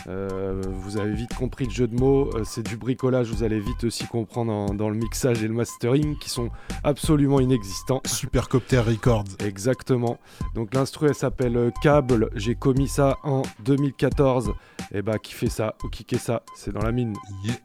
[0.07, 3.59] Euh, vous avez vite compris le jeu de mots, euh, c'est du bricolage, vous allez
[3.59, 6.49] vite aussi comprendre en- dans le mixage et le mastering qui sont
[6.83, 8.01] absolument inexistants.
[8.05, 9.25] Supercopter Records.
[9.39, 10.17] Exactement.
[10.55, 14.53] Donc l'instru elle s'appelle euh, Câble, j'ai commis ça en 2014.
[14.93, 17.13] Et bah qui fait ça ou qui fait ça, c'est dans la mine.
[17.45, 17.55] Yeah.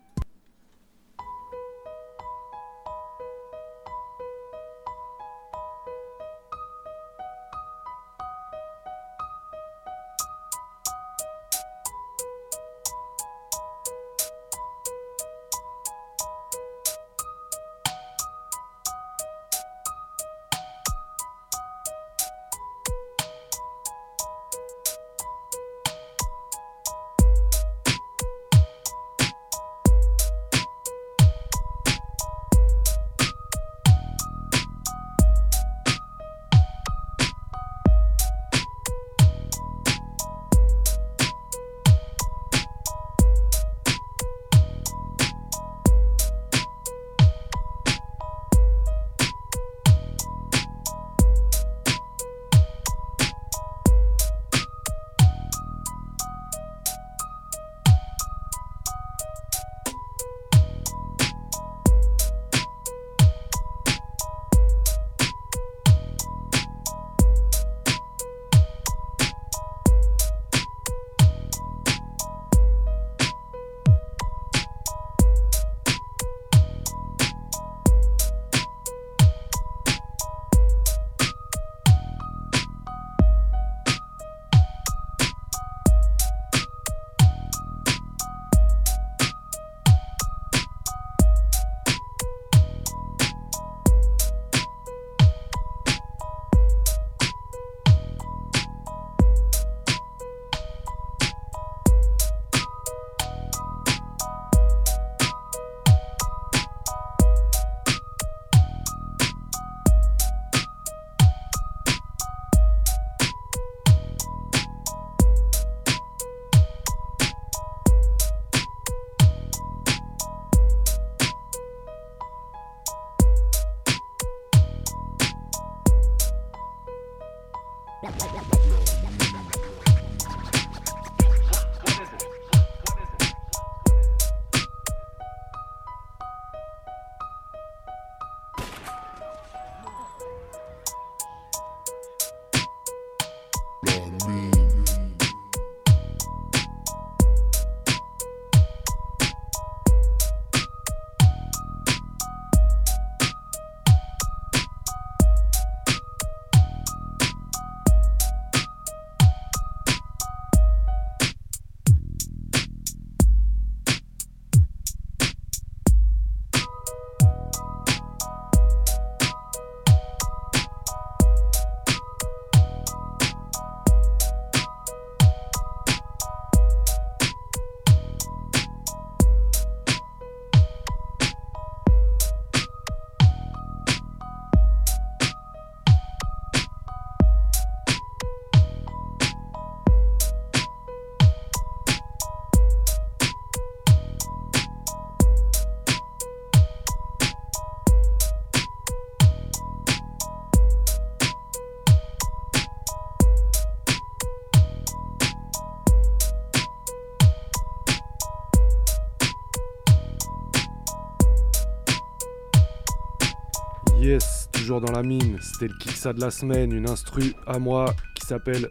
[214.69, 215.39] Dans la mine.
[215.41, 218.69] C'était le Kiksa de la semaine, une instru à moi qui s'appelle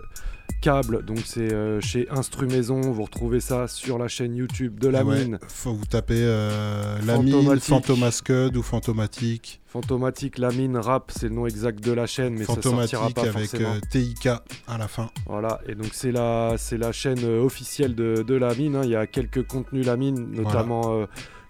[0.62, 1.04] Câble.
[1.04, 2.80] Donc c'est euh, chez Instru Maison.
[2.82, 5.40] Vous retrouvez ça sur la chaîne YouTube de la ouais, mine.
[5.48, 7.60] Faut vous taper euh, la mine.
[7.60, 9.60] Fantomascud ou Fantomatique.
[9.68, 13.22] Fantomatique, la mine, rap, c'est le nom exact de la chaîne, mais ça sortira pas
[13.24, 13.74] avec forcément.
[13.74, 15.10] euh, TIK à la fin.
[15.28, 18.78] Voilà, et donc c'est la, c'est la chaîne officielle de, de la mine.
[18.78, 18.82] hein.
[18.86, 21.06] Il y a quelques contenus la mine, notamment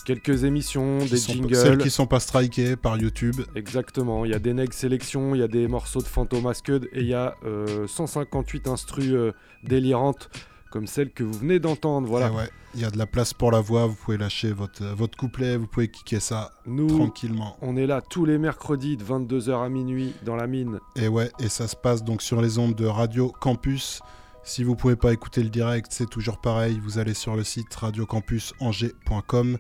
[0.08, 1.56] quelques émissions, Qui des sont- jingles.
[1.56, 3.36] Celles qui sont pas strikées par YouTube.
[3.56, 7.02] Exactement, il y a des neg sélections, il y a des morceaux de Fantomascud et
[7.02, 9.34] il y a euh, 158 instrus euh,
[9.64, 10.30] délirantes
[10.72, 12.08] comme celle que vous venez d'entendre.
[12.08, 12.32] Voilà.
[12.32, 14.94] Ouais, il y a de la place pour la voix, vous pouvez lâcher votre, euh,
[14.94, 17.58] votre couplet, vous pouvez kicker ça Nous, tranquillement.
[17.62, 20.80] on est là tous les mercredis de 22h à minuit dans la mine.
[20.96, 24.02] Et ouais, et ça se passe donc sur les ondes de Radio Campus.
[24.44, 26.80] Si vous pouvez pas écouter le direct, c'est toujours pareil.
[26.82, 29.58] Vous allez sur le site radiocampusangers.com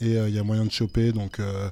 [0.00, 1.12] et euh, il y a moyen de choper.
[1.12, 1.70] Donc euh,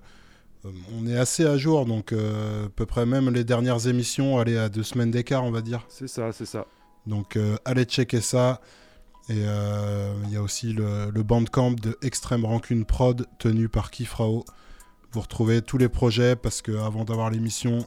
[0.65, 4.39] euh, on est assez à jour, donc euh, à peu près même les dernières émissions,
[4.39, 5.85] allez à deux semaines d'écart, on va dire.
[5.89, 6.67] C'est ça, c'est ça.
[7.07, 8.61] Donc euh, allez checker ça.
[9.31, 13.91] Et euh, il y a aussi le, le bandcamp de Extrême Rancune Prod tenu par
[13.91, 14.45] Kifrao.
[15.13, 17.87] Vous retrouvez tous les projets parce que avant d'avoir l'émission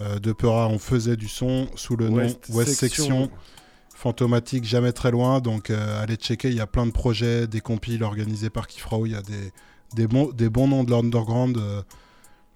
[0.00, 3.04] euh, de Peura, on faisait du son sous le West nom West Section.
[3.04, 3.30] Section.
[4.02, 5.38] Fantomatique, jamais très loin.
[5.40, 9.06] Donc euh, allez checker, il y a plein de projets, des compiles organisés par Kifrao.
[9.06, 9.52] Il y a des,
[9.94, 11.56] des, bons, des bons noms de l'underground.
[11.56, 11.82] euh,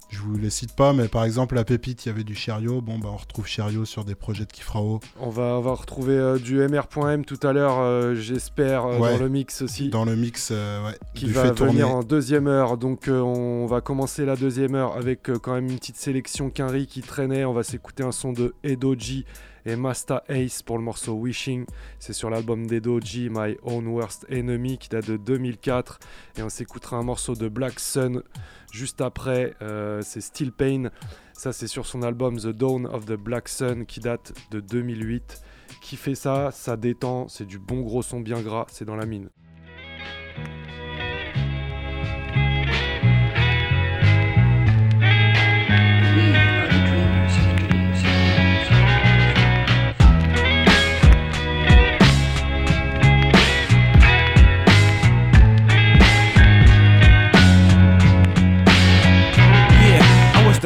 [0.08, 2.80] je vous les cite pas, mais par exemple, la pépite, il y avait du Cherio.
[2.80, 5.00] Bon, bah, on retrouve Cherio sur des projets de Kifrao.
[5.18, 9.12] On va, on va retrouver euh, du MR.M tout à l'heure, euh, j'espère, euh, Ouais.
[9.16, 9.88] dans le mix aussi.
[9.88, 11.72] Dans le mix, ouais, qui va fait tourner.
[11.72, 12.76] venir en deuxième heure.
[12.78, 17.02] Donc on va commencer la deuxième heure avec quand même une petite sélection Quinry qui
[17.02, 17.44] traînait.
[17.44, 19.24] On va s'écouter un son de Edoji
[19.66, 21.66] et Masta Ace pour le morceau Wishing.
[21.98, 25.98] C'est sur l'album d'Edoji, My Own Worst Enemy, qui date de 2004.
[26.38, 28.22] Et on s'écoutera un morceau de Black Sun
[28.72, 29.54] juste après.
[29.60, 30.90] euh, c'est Still Pain.
[31.32, 35.42] Ça c'est sur son album The Dawn of the Black Sun qui date de 2008.
[35.82, 39.04] Qui fait ça, ça détend, c'est du bon gros son bien gras, c'est dans la
[39.04, 39.28] mine.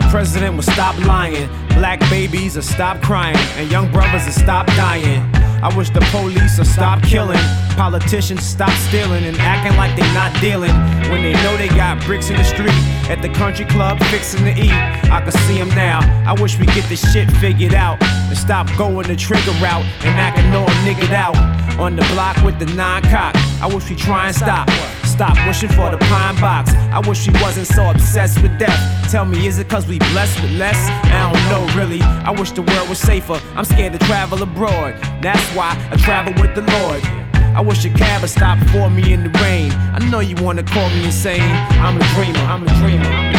[0.00, 1.48] The president would stop lying.
[1.74, 3.36] Black babies would stop crying.
[3.56, 5.22] And young brothers would stop dying.
[5.62, 7.38] I wish the police would stop killing.
[7.76, 10.72] Politicians stop stealing and acting like they not dealing.
[11.10, 12.74] When they know they got bricks in the street.
[13.10, 14.72] At the country club fixing to eat.
[14.72, 16.00] I can see them now.
[16.26, 18.02] I wish we get this shit figured out.
[18.02, 21.36] And stop going the trigger route and acting all niggered out.
[21.78, 23.34] On the block with the nine cock.
[23.60, 24.68] I wish we try and stop.
[25.20, 26.72] Stop wishing for the pine box.
[26.72, 29.10] I wish we wasn't so obsessed with death.
[29.10, 30.78] Tell me, is it cause we blessed with less?
[31.12, 32.00] I don't know really.
[32.00, 33.38] I wish the world was safer.
[33.54, 34.94] I'm scared to travel abroad.
[35.20, 37.04] That's why I travel with the Lord.
[37.54, 39.70] I wish a cab would stop for me in the rain.
[39.72, 41.42] I know you wanna call me insane.
[41.42, 43.29] I'm a dreamer, I'm a dreamer.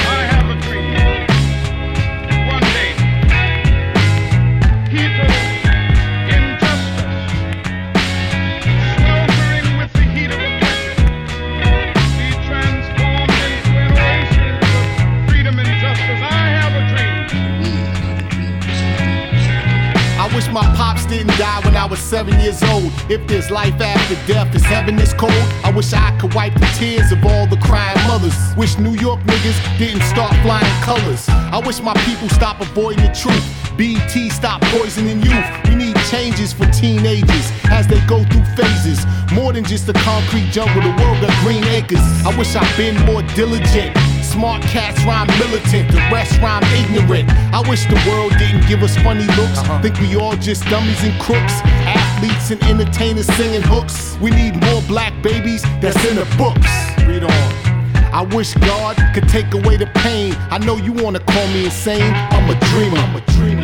[20.42, 22.92] Wish my pops didn't die when I was seven years old.
[23.10, 25.32] If there's life after death, is heaven this cold?
[25.64, 28.36] I wish I could wipe the tears of all the crying mothers.
[28.58, 31.28] Wish New York niggas didn't start flying colors.
[31.30, 33.46] I wish my people stop avoiding the truth.
[33.78, 35.48] BT stop poisoning youth.
[35.66, 39.06] We need changes for teenagers as they go through phases.
[39.34, 42.04] More than just a concrete jungle, the world got green acres.
[42.26, 43.96] I wish I'd been more diligent.
[44.24, 47.30] Smart cats rhyme militant, the rest rhyme ignorant.
[47.54, 49.60] I wish the world didn't give us funny looks.
[49.60, 49.82] Uh-huh.
[49.82, 51.54] Think we all just dummies and crooks.
[51.86, 54.18] Athletes and entertainers singing hooks.
[54.22, 56.72] We need more black babies that's in the books.
[57.06, 57.72] Read on.
[58.14, 60.36] I wish God could take away the pain.
[60.50, 62.14] I know you wanna call me insane.
[62.32, 62.98] I'm a dreamer.
[62.98, 63.61] I'm a dreamer.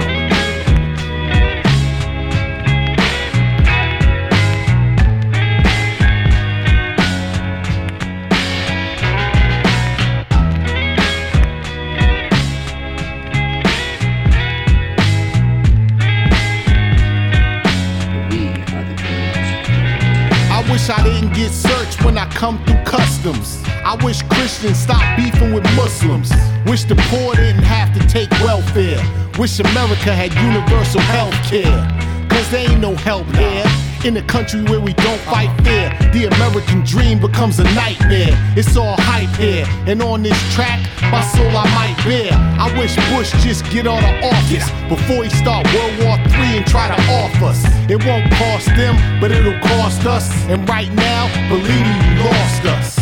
[22.38, 23.64] Come through customs.
[23.84, 26.32] I wish Christians stop beefing with Muslims.
[26.68, 29.02] Wish the poor didn't have to take welfare.
[29.40, 31.82] Wish America had universal health care.
[32.30, 33.67] Cause there ain't no help here.
[34.06, 38.30] In a country where we don't fight fair, the American dream becomes a nightmare.
[38.56, 40.80] It's all hype here, and on this track,
[41.12, 42.32] my soul I might bear.
[42.34, 46.68] I wish Bush just get out of office before he start World War III and
[46.68, 47.66] try to off us.
[47.90, 50.30] It won't cost them, but it'll cost us.
[50.48, 52.97] And right now, believe me, lost us.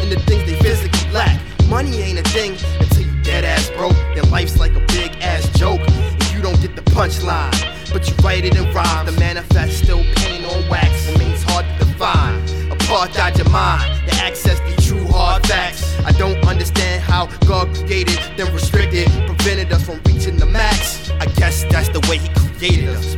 [0.00, 1.40] And the things they physically lack.
[1.68, 3.96] Money ain't a thing until you dead ass broke.
[4.14, 7.54] Then life's like a big ass joke if you don't get the punchline.
[7.92, 9.06] But you write it in rhyme.
[9.06, 12.40] The manifest still pain on wax remains hard to define.
[12.70, 15.98] Apartheid your mind to access the true hard facts.
[16.04, 21.10] I don't understand how God created, then restricted, prevented us from reaching the max.
[21.20, 23.16] I guess that's the way He created us,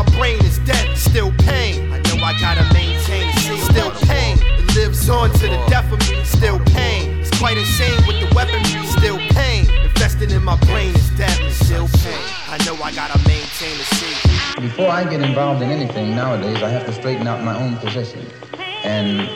[0.00, 0.96] my brain is dead.
[0.96, 1.92] Still pain.
[1.92, 3.30] I know I gotta maintain.
[3.70, 4.38] Still pain.
[4.40, 6.24] It lives on to the death of me.
[6.24, 7.20] Still pain.
[7.20, 8.86] It's quite insane with the weaponry.
[8.86, 9.68] Still pain.
[9.84, 11.36] Infested in my brain is dead.
[11.52, 12.24] Still pain.
[12.48, 14.62] I know I gotta maintain the scene.
[14.62, 18.24] Before I get involved in anything nowadays, I have to straighten out my own position.
[18.84, 19.28] And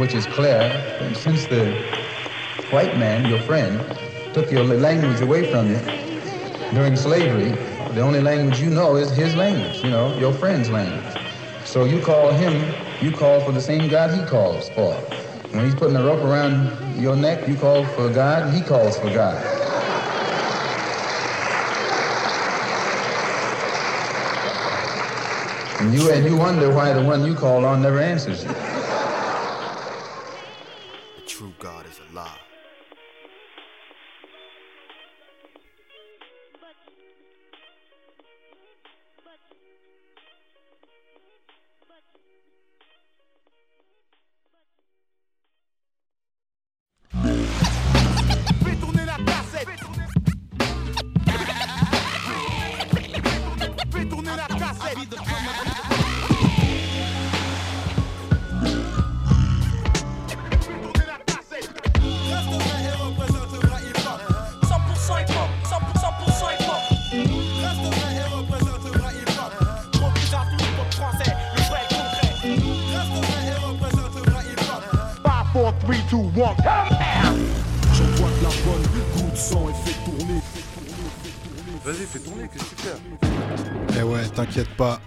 [0.00, 0.58] which is clear,
[1.14, 1.72] since the
[2.70, 3.78] white man, your friend,
[4.34, 5.80] took your language away from you
[6.72, 7.52] during slavery,
[7.94, 11.16] the only language you know is his language, you know, your friend's language.
[11.64, 12.72] So you call him,
[13.02, 14.92] you call for the same God he calls for.
[15.52, 19.12] When he's putting a rope around your neck, you call for God, he calls for
[19.12, 19.44] God.
[25.80, 28.79] And you and you wonder why the one you call on never answers you.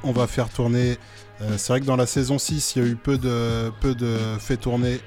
[0.04, 0.98] On va faire tourner.
[1.42, 3.96] Euh, c'est vrai que dans la saison 6, il y a eu peu de, peu
[3.96, 5.00] de fait tourner.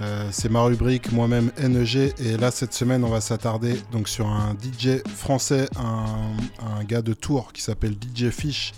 [0.00, 2.14] Euh, c'est ma rubrique, moi-même NEG.
[2.18, 6.36] Et là, cette semaine, on va s'attarder donc sur un DJ français, un,
[6.78, 8.72] un gars de Tours qui s'appelle DJ Fish,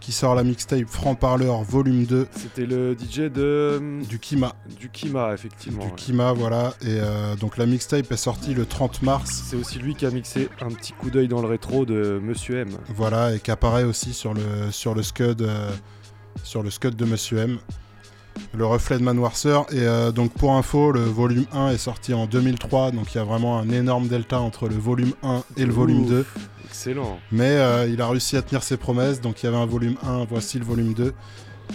[0.00, 2.26] qui sort la mixtape Franc Parleur Volume 2.
[2.32, 4.00] C'était le DJ de.
[4.08, 4.54] Du Kima.
[4.78, 5.84] Du Kima, effectivement.
[5.84, 5.96] Du ouais.
[5.96, 6.74] Kima, voilà.
[6.82, 9.44] Et euh, donc la mixtape est sortie le 30 mars.
[9.48, 12.58] C'est aussi lui qui a mixé un petit coup d'œil dans le rétro de Monsieur
[12.58, 12.70] M.
[12.88, 15.70] Voilà, et qui apparaît aussi sur le, sur le Scud, euh,
[16.42, 17.58] sur le Scud de Monsieur M.
[18.54, 19.66] Le reflet de Manoirceur.
[19.72, 23.20] Et euh, donc pour info, le volume 1 est sorti en 2003, donc il y
[23.20, 26.26] a vraiment un énorme delta entre le volume 1 et le volume Ouf, 2.
[26.70, 27.18] Excellent.
[27.32, 29.96] Mais euh, il a réussi à tenir ses promesses, donc il y avait un volume
[30.04, 31.06] 1, voici le volume 2.
[31.08, 31.12] Et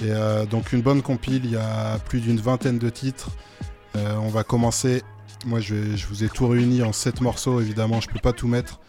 [0.03, 3.29] euh, donc une bonne compile, il y a plus d'une vingtaine de titres.
[3.97, 5.03] Euh, on va commencer,
[5.45, 5.75] moi je,
[6.07, 8.79] vous ai tout réuni en 7 morceaux, évidemment je peux pas tout mettre.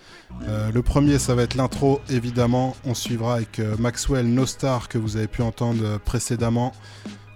[0.41, 2.77] Le premier ça va être l'intro, évidemment.
[2.85, 6.73] On suivra avec Maxwell No Star que vous avez pu entendre précédemment,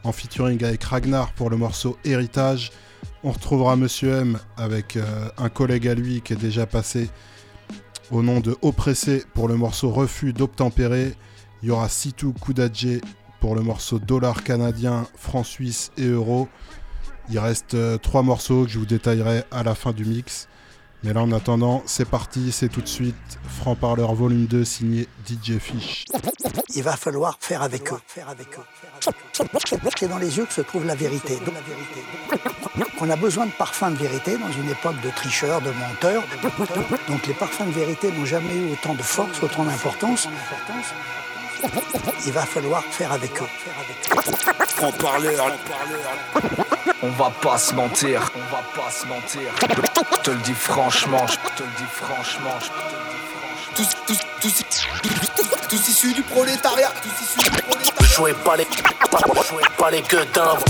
[0.04, 2.70] en featuring avec Ragnar pour le morceau Héritage.
[3.24, 4.98] On retrouvera Monsieur M avec
[5.38, 7.10] un collègue à lui qui est déjà passé
[8.10, 11.14] au nom de Oppressé pour le morceau Refus d'Obtempérer.
[11.62, 13.00] Il y aura Sitou Koudadje
[13.40, 16.48] pour le morceau Dollar canadien, franc suisse et euro.
[17.30, 20.48] Il reste euh, trois morceaux que je vous détaillerai à la fin du mix.
[21.02, 23.14] Mais là en attendant, c'est parti, c'est tout de suite.
[23.60, 26.04] Franc Parleur volume 2 signé DJ Fish.
[26.74, 28.00] Il va falloir faire avec eux.
[29.98, 31.38] C'est dans les yeux que se trouve la vérité.
[32.76, 36.22] Donc, on a besoin de parfums de vérité dans une époque de tricheurs, de menteurs.
[37.08, 40.28] Donc les parfums de vérité n'ont jamais eu autant de force, autant d'importance.
[42.26, 43.48] Il va falloir faire avec eux.
[44.68, 45.50] Franc parleur.
[47.02, 48.30] On va pas se mentir.
[48.34, 49.50] On va pas se mentir.
[50.12, 51.26] Je te le dis franchement.
[51.26, 52.54] Je te le dis franchement.
[52.60, 54.64] je te le dis Tous, tous, tous,
[55.36, 56.92] tous, tous issus du prolétariat.
[57.02, 58.14] Tous issus du prolétariat.
[58.14, 58.64] Jouez pas les,
[59.48, 60.64] jouez pas les gueux timbres.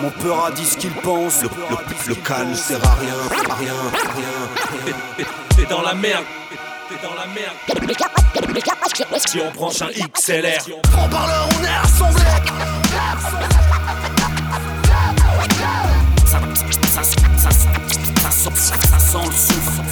[0.00, 1.42] Mon peur a dit ce qu'il pense.
[1.42, 1.76] Le, le,
[2.08, 3.14] le calme sert à rien,
[3.50, 5.26] à rien, à rien.
[5.56, 6.24] T'es dans la merde.
[6.88, 7.54] T'es dans la merde.
[9.26, 10.60] Si on branche un XLR.
[10.90, 12.83] Franc parleur, on est rassemblés.
[16.26, 16.40] Ça,
[16.92, 17.50] ça, ça,
[18.22, 18.50] ça, sent-
[18.90, 19.82] ça sent le souffle.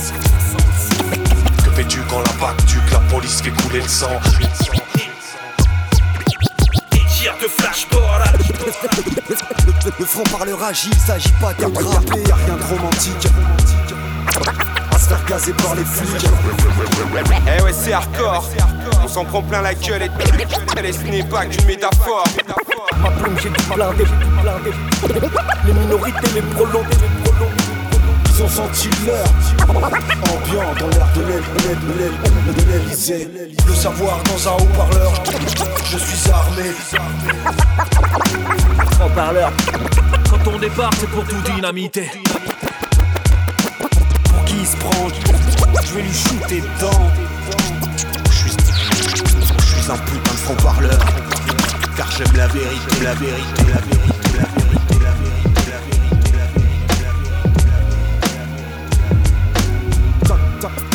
[1.65, 4.09] Que fais-tu quand la PAC tue, que la police fait couler le sang
[7.09, 8.23] Tire de flashball.
[9.99, 12.23] Le, parleur agit, il s'agit pas d'attraper.
[12.29, 13.29] Y'a rien de romantique.
[15.29, 16.27] Gazer par les flics.
[17.47, 18.49] Eh ouais, c'est hardcore.
[19.05, 22.25] On s'en prend plein la gueule et, et ce n'est pas qu'une métaphore.
[23.01, 24.05] Ma plume, j'ai tout blindé.
[25.67, 27.23] Les minorités, les prolongés, les.
[28.35, 29.27] Ils ont senti l'heure.
[29.69, 32.17] Ambiant dans l'air de l'aile, de l'aile, de l'aile,
[32.57, 33.29] de l'Elysée.
[33.67, 35.13] Le savoir dans un haut-parleur.
[35.91, 36.73] Je suis armé.
[39.03, 39.53] En parleur.
[40.31, 42.11] Quand on débarque, c'est pour tout dynamiter.
[44.63, 45.09] Il se prend
[45.85, 47.11] Je vais lui shooter dedans.
[48.31, 51.01] Je suis, un putain de franc parleur.
[51.97, 55.51] Car j'aime la vérité, la vérité, la vérité, la vérité.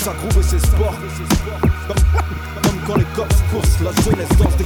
[0.01, 0.95] Ça, groove et c'est sport.
[2.63, 4.63] Comme quand les cops courent, la jeunesse danse des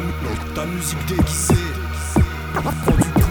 [0.00, 1.67] mu- ta musique déguisée
[2.62, 2.72] こ
[3.20, 3.27] じ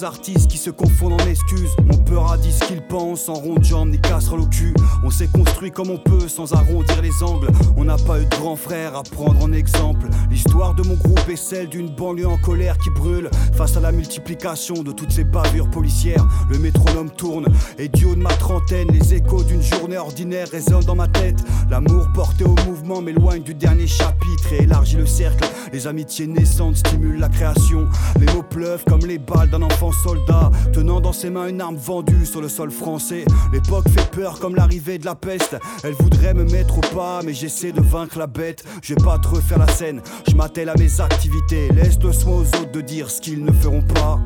[0.00, 3.54] artistes qui se confondent en excuses, mon peur a dit ce qu'il pense, en rond
[3.54, 4.74] de jambe ni casserole au cul.
[5.04, 7.48] On s'est construit comme on peut sans arrondir les angles.
[7.76, 10.08] On n'a pas eu de grand frère à prendre en exemple.
[10.30, 13.92] L'histoire de mon groupe est celle d'une banlieue en colère qui brûle face à la
[13.92, 16.26] multiplication de toutes ces bavures policières.
[16.48, 17.46] Le métronome tourne
[17.78, 21.44] et du haut de ma trentaine, les échos d'une journée ordinaire résonnent dans ma tête.
[21.70, 25.44] L'amour porté au mouvement m'éloigne du dernier chapitre et élargit le cercle.
[25.72, 27.88] Les amitiés naissantes stimulent la création.
[28.18, 31.76] Les mots pleuvent comme les balles d'un enfant soldat, tenant dans ses mains une arme
[31.76, 33.24] vendue sur le sol français.
[33.52, 35.56] L'époque fait peur comme l'arrivée de la peste.
[35.82, 38.64] Elle voudrait me mettre au pas, mais j'essaie de vaincre la bête.
[38.82, 41.68] Je vais pas te refaire la scène, je m'attelle à mes activités.
[41.70, 44.20] Laisse le soin aux autres de dire ce qu'ils ne feront pas.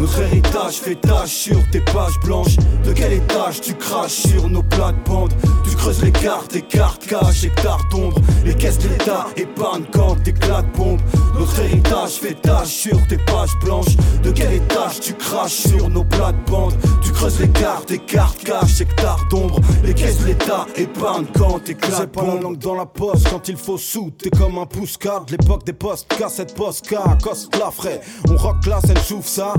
[0.00, 2.56] Notre héritage fait tache sur tes pages blanches.
[2.84, 5.34] De quel étage tu craches sur nos plates-bandes
[5.68, 8.20] Tu creuses les cartes, tes cartes caches, hectares d'ombre.
[8.44, 11.00] Les caisses de l'État épargnent quand t'éclates bombe.
[11.36, 13.96] Notre héritage fait tache sur tes pages blanches.
[14.22, 18.80] De quel étage tu craches sur nos plates-bandes Tu creuses les cartes, tes cartes caches,
[18.80, 19.60] hectares d'ombre.
[19.82, 23.48] Les caisses de l'État épargnent quand t'éclates C'est pas la langue dans la poche quand
[23.48, 24.12] il faut sous.
[24.16, 28.00] T'es comme un pouce-card, l'époque des postes, cassette post-car, coste la frais.
[28.30, 29.54] On rock là, elle chauffe ça,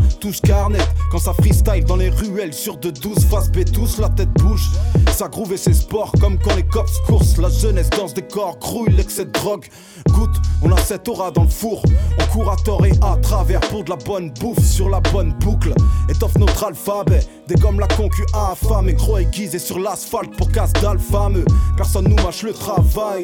[1.12, 4.70] Quand ça freestyle dans les ruelles sur de douze face B tous, la tête bouge.
[5.12, 7.38] Ça groove et c'est sport, comme quand les cops coursent.
[7.38, 9.66] La jeunesse danse des corps, grouille l'excès de drogue.
[10.12, 11.82] Goûte, on a cette aura dans le four.
[12.30, 15.34] On court à tort et à travers pour de la bonne bouffe sur la bonne
[15.40, 15.74] boucle.
[16.10, 18.94] Étoffe notre alphabet, dégomme la concu affamée.
[18.94, 21.46] Gros aiguisé sur l'asphalte pour casse d'alphameux.
[21.76, 23.24] Personne nous mâche le travail.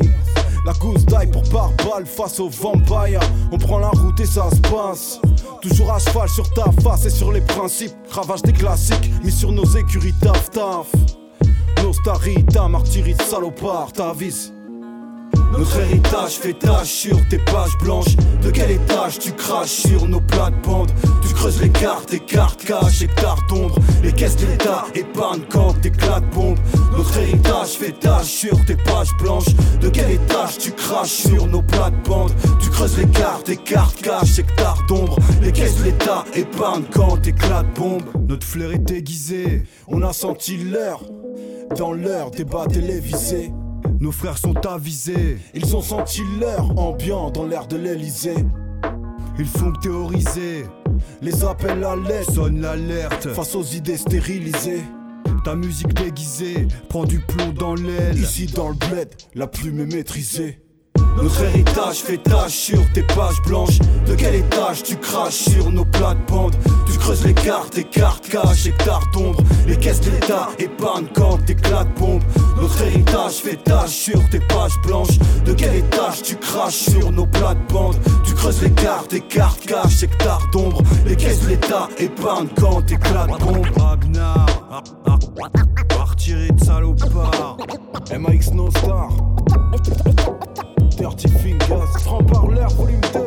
[0.66, 3.20] La gousse d'ail pour par balle face au vampire.
[3.52, 5.20] On prend la route et ça se passe.
[5.62, 7.94] Toujours à sur ta face et sur les principes.
[8.10, 10.88] Ravage des classiques, mis sur nos écuries taf taf.
[11.84, 14.55] Nostarita, martyrite, salopard, t'avise.
[15.58, 18.16] Notre héritage fait tache sur tes pages blanches.
[18.44, 20.92] De quel étage tu craches sur nos plates-bandes
[21.28, 23.76] Tu creuses les cartes, tes cartes caches, hectares d'ombre.
[24.04, 26.58] Les caisses de l'État épargnent quand t'éclates bombe.
[26.96, 29.56] Notre héritage fait tache sur tes pages blanches.
[29.82, 34.40] De quel étage tu craches sur nos plates-bandes Tu creuses les cartes, tes cartes caches,
[34.40, 35.18] hectares d'ombre.
[35.42, 38.04] Les caisses de l'État épargnent quand t'éclates bombe.
[38.28, 41.02] Notre flair est aiguisé, on a senti l'heure.
[41.78, 43.52] Dans leur débat télévisé,
[44.00, 45.38] nos frères sont avisés.
[45.54, 48.46] Ils ont senti leur ambiant dans l'air de l'Elysée.
[49.38, 50.66] Ils font théoriser.
[51.22, 54.84] Les appels à l'aide sonnent l'alerte face aux idées stérilisées.
[55.44, 58.18] Ta musique déguisée prend du plomb dans l'aile.
[58.18, 60.65] Ici dans le bled, la plume est maîtrisée.
[61.16, 63.80] Notre héritage fait tache sur tes pages blanches.
[64.06, 66.56] De quel étage tu craches sur nos plates-bandes
[66.92, 69.42] Tu creuses les cartes, tes cartes caches, hectares d'ombre.
[69.68, 72.22] Les caisses de l'État épargnent quand t'éclates bombe.
[72.62, 75.18] Notre héritage fait tache sur tes pages blanches.
[75.46, 80.04] De quel étage tu craches sur nos plates-bandes Tu creuses les cartes, tes cartes caches,
[80.04, 80.82] hectares d'ombre.
[81.06, 83.66] Les caisses de l'État épargnent quand t'éclates bombe.
[85.90, 87.58] Martyri de salopard,
[88.18, 89.10] MAX No Star,
[90.98, 93.20] Dirty Fingers, Franc-Parleur, volume 2.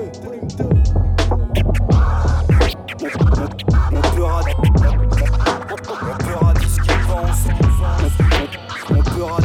[3.91, 4.43] Mon cœur a
[5.71, 7.43] Mon cœur a dit ce qu'il pense.
[8.91, 9.41] Mon cœur a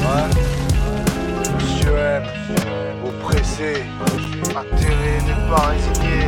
[0.00, 0.28] Ouais.
[1.58, 2.24] Monsieur M,
[3.04, 3.70] oppressé,
[4.56, 6.18] atterré, ne pas résigné.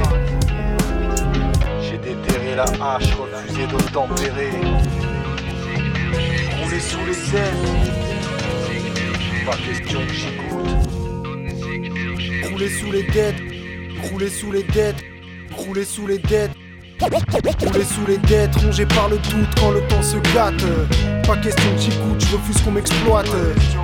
[1.80, 4.52] J'ai déterré la hache, refusé d'obtempérer.
[6.80, 7.54] Sous les ailes.
[9.44, 10.88] Pas question que j'y goûte.
[12.50, 13.42] Rouler sous les dettes,
[14.10, 15.04] rouler sous les dettes,
[15.52, 16.52] rouler sous les dettes.
[17.02, 20.64] Rouler sous les dettes, rongé par le doute quand le temps se gâte.
[21.26, 23.30] Pas question que j'y goûte, je refuse qu'on m'exploite.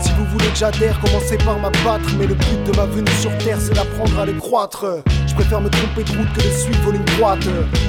[0.00, 2.08] Si vous voulez que j'adhère, commencez par m'abattre.
[2.18, 4.84] Mais le but de ma venue sur terre, c'est d'apprendre à les croître.
[5.26, 7.44] Je préfère me tromper de route que de suivre une droite.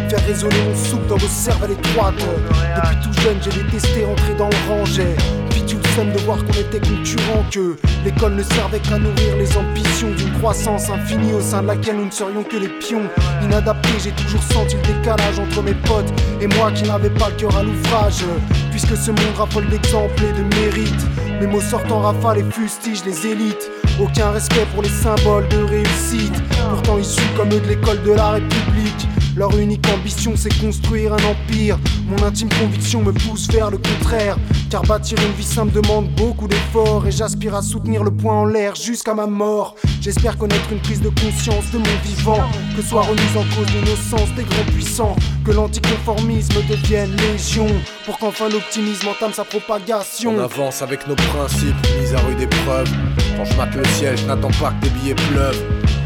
[0.09, 2.15] Faire résonner mon soupe dans vos cervelles étroites.
[2.17, 5.15] Depuis tout jeune, j'ai détesté rentrer dans le rangé.
[5.49, 5.63] Puis
[5.95, 10.31] seum de voir qu'on était concurrents, que l'école ne servait qu'à nourrir les ambitions d'une
[10.39, 13.09] croissance infinie au sein de laquelle nous ne serions que les pions.
[13.41, 16.11] Inadaptés, j'ai toujours senti le décalage entre mes potes
[16.41, 18.23] et moi qui n'avais pas le cœur à l'ouvrage.
[18.71, 21.05] Puisque ce monde raffole d'exemples et de mérites,
[21.39, 23.69] mes mots sortent en rafale et fustigent les élites.
[23.99, 28.31] Aucun respect pour les symboles de réussite, pourtant issus comme eux de l'école de la
[28.31, 29.07] République.
[29.35, 31.77] Leur unique ambition c'est construire un empire.
[32.07, 34.37] Mon intime conviction me pousse vers le contraire.
[34.69, 37.07] Car bâtir une vie simple demande beaucoup d'efforts.
[37.07, 39.75] Et j'aspire à soutenir le poing en l'air jusqu'à ma mort.
[40.01, 42.43] J'espère connaître une prise de conscience de mon vivant.
[42.75, 45.15] Que soit remise en cause l'innocence des grands puissants.
[45.45, 47.67] Que l'anticonformisme devienne légion.
[48.05, 50.35] Pour qu'enfin l'optimisme entame sa propagation.
[50.35, 52.89] On avance avec nos principes, mis à rude épreuve.
[53.37, 55.98] Quand je mate le ciel, je n'attends pas que des billets pleuvent.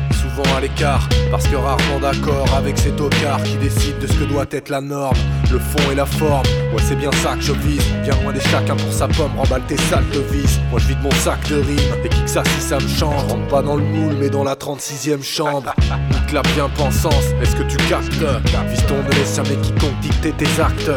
[0.56, 4.46] À l'écart, parce que rarement d'accord avec ces tocards qui décident de ce que doit
[4.52, 5.16] être la norme,
[5.52, 6.46] le fond et la forme.
[6.74, 7.82] Ouais, c'est bien ça que je vise.
[8.04, 10.60] Bien loin des chacun pour sa pomme, remballe tes sales vis.
[10.70, 13.24] Moi je vide mon sac de rimes, et qui que ça si ça me change.
[13.28, 15.74] Rentre pas dans le moule, mais dans la 36ème chambre.
[16.12, 18.14] Nique la bien-pensance, est-ce que tu captes?
[18.70, 20.92] Fiston ne laisse jamais quiconque dicter tes actes.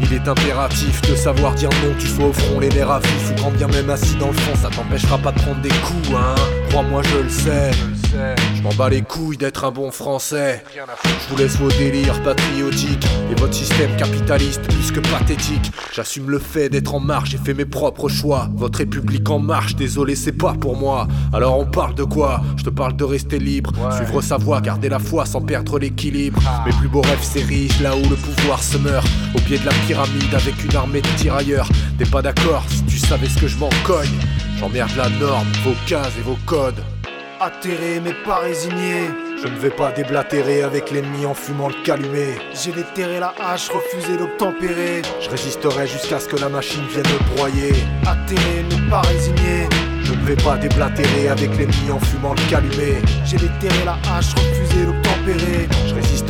[0.00, 3.32] Il est impératif de savoir dire non, tu fais au front les nerfs à vif.
[3.46, 6.34] Ou bien même assis dans le fond, ça t'empêchera pas de prendre des coups, hein.
[6.72, 7.70] Crois-moi, je le sais.
[8.56, 10.64] Je m'en bats les couilles d'être un bon français.
[10.74, 15.70] Je vous laisse vos délires patriotiques et votre système capitaliste plus que pathétique.
[15.92, 18.48] J'assume le fait d'être en marche, j'ai fait mes propres choix.
[18.54, 21.08] Votre république en marche, désolé, c'est pas pour moi.
[21.34, 22.40] Alors on parle de quoi?
[22.56, 26.40] Je te parle de rester libre, suivre sa voie, garder la foi sans perdre l'équilibre.
[26.64, 29.06] Mes plus beaux rêves s'érigent là où le pouvoir se meurt.
[29.34, 31.68] Au pied de la pyramide avec une armée de tirailleurs.
[31.98, 34.08] T'es pas d'accord si tu savais ce que je m'en cogne.
[34.58, 36.84] J'emmerde la norme, vos cases et vos codes.
[37.40, 39.10] Atterré mais pas résigné.
[39.42, 42.34] Je ne vais pas déblatérer avec l'ennemi en fumant le calumet.
[42.54, 45.02] J'ai déterré la hache, refusé d'obtempérer.
[45.20, 47.72] Je résisterai jusqu'à ce que la machine vienne me broyer.
[48.06, 49.68] Atterré mais pas résigné.
[50.04, 53.02] Je ne vais pas déblatérer avec l'ennemi en fumant le calumet.
[53.24, 55.68] J'ai déterré la hache, refusé d'obtempérer.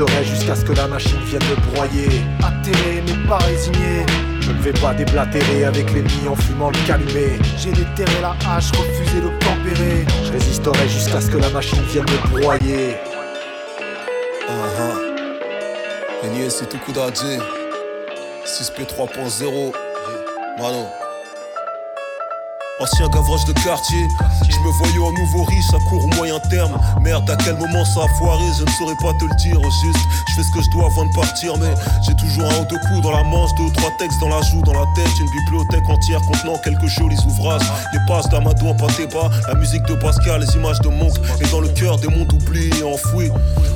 [0.02, 2.08] Je résisterai jusqu'à ce que la machine vienne me broyer.
[2.42, 4.04] Atterré mais pas résigné.
[4.40, 7.38] Je ne vais pas déblatérer avec l'ennemi en fumant le calumet.
[7.56, 10.04] J'ai déterré la hache, refusé d'obtempérer.
[10.24, 12.96] Je résisterai jusqu'à ce que la machine vienne me broyer.
[14.48, 16.26] Uh-huh.
[16.26, 17.38] Enye, c'est tout coup d'adjé.
[18.44, 19.72] 6P 3.0.
[20.58, 20.86] Mano.
[22.80, 24.08] Ancien gavroche de quartier,
[24.62, 26.78] me voyais en nouveau riche à court ou moyen terme.
[27.00, 30.04] Merde, à quel moment ça a foiré, je ne saurais pas te le dire juste.
[30.28, 31.74] Je fais ce que je dois avant de partir, mais
[32.06, 34.40] j'ai toujours un ou deux coups dans la manche, deux ou trois textes dans la
[34.42, 35.12] joue, dans la tête.
[35.20, 37.66] Une bibliothèque entière contenant quelques jolis ouvrages.
[37.92, 41.14] Les passes d'Amadou en pâté bas, la musique de Pascal, les images de Monk.
[41.40, 43.30] Et dans le cœur des mondes oubliés et enfouis.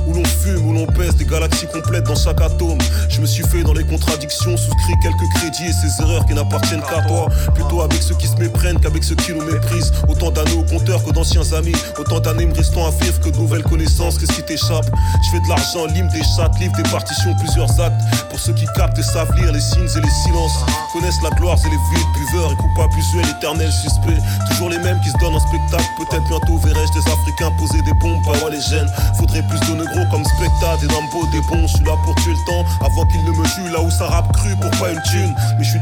[0.07, 2.77] Où l'on fume, où l'on pèse des galaxies complètes dans chaque atome.
[3.09, 6.81] Je me suis fait dans les contradictions, souscrit quelques crédits et ces erreurs qui n'appartiennent
[6.81, 7.27] qu'à toi.
[7.53, 9.91] Plutôt avec ceux qui se méprennent qu'avec ceux qui nous méprisent.
[10.07, 11.75] Autant d'années au que d'anciens amis.
[11.97, 14.17] Autant d'années me restant à vivre que de nouvelles connaissances.
[14.17, 18.01] Qu'est-ce qui t'échappe Je fais de l'argent, lime des chattes, livre des partitions, plusieurs actes.
[18.29, 20.57] Pour ceux qui captent et savent lire les signes et les silences.
[20.93, 24.21] Connaissent la gloire et les vides, buveurs et coupables usuels, éternels suspects.
[24.49, 25.87] Toujours les mêmes qui se donnent en spectacle.
[25.97, 28.21] Peut-être bientôt verrai-je des Africains poser des bombes.
[28.25, 28.89] Bah ouais, les gènes.
[29.17, 31.67] Faudrait plus de négros comme spectacle des Nambo, des bons.
[31.67, 33.73] Je suis là pour tuer le temps avant qu'ils ne me tuent.
[33.73, 35.33] Là où ça rappe cru pour pas une thune.
[35.57, 35.79] Mais je suis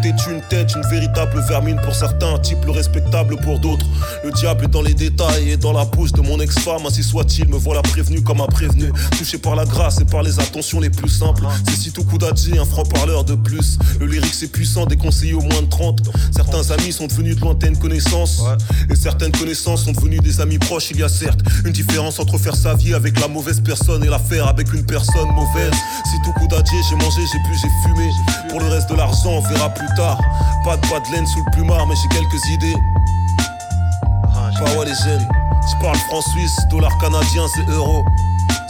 [0.50, 3.86] tête, une véritable vermine pour certains, un type le respectable pour d'autres.
[4.24, 6.86] Le diable est dans les détails et dans la bouche de mon ex-femme.
[6.88, 8.92] Ainsi soit-il, me voilà prévenu comme un prévenu.
[9.18, 11.44] Touché par la grâce et par les attentions les plus simples.
[11.68, 13.78] C'est Sito Koudadji, un franc-parleur de plus.
[14.00, 16.02] Le lyrique c'est puissant, déconseillé au moins de 30.
[16.36, 18.44] Certains amis sont devenus de lointaines connaissances.
[18.90, 20.92] Et certaines connaissances sont devenues des amis proches.
[20.92, 24.10] Il y a certes une différence entre faire sa vie avec la mauvaise personne et
[24.10, 25.74] la faire avec une personne mauvaise.
[26.12, 28.10] Sito Koudadji, j'ai mangé, j'ai bu, j'ai fumé.
[28.50, 30.20] Pour le reste de l'argent, on verra plus tard.
[30.64, 32.76] Pas de pas de laine sous le plumard, mais j'ai quelques idées.
[34.58, 38.06] Je parle franc suisse, dollars canadiens et euros.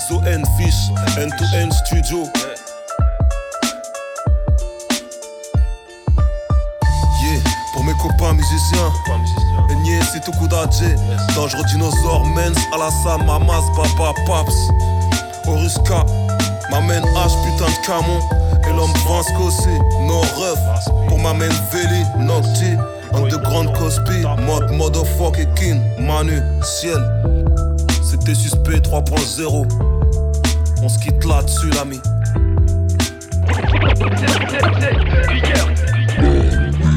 [0.07, 2.23] So N fish, N2N studio.
[7.21, 7.39] Yeah,
[7.73, 8.91] pour mes copains musiciens.
[9.69, 10.47] Enye, c'est tout coup.
[10.47, 14.55] Dangereux dinosaure, mens, Alassa, Mamas, Papa, Paps.
[15.47, 16.05] Oruska,
[16.71, 18.19] m'amène H, putain de camon.
[18.67, 19.69] Et l'homme France aussi,
[20.01, 20.59] no ref.
[21.07, 22.75] Pour m'amène Veli, Nocti.
[23.13, 26.99] Underground Cosby, mode motherfucking Manu, ciel.
[28.03, 29.65] C'était suspect 3.0.
[30.83, 32.01] On se quitte là-dessus, l'ami.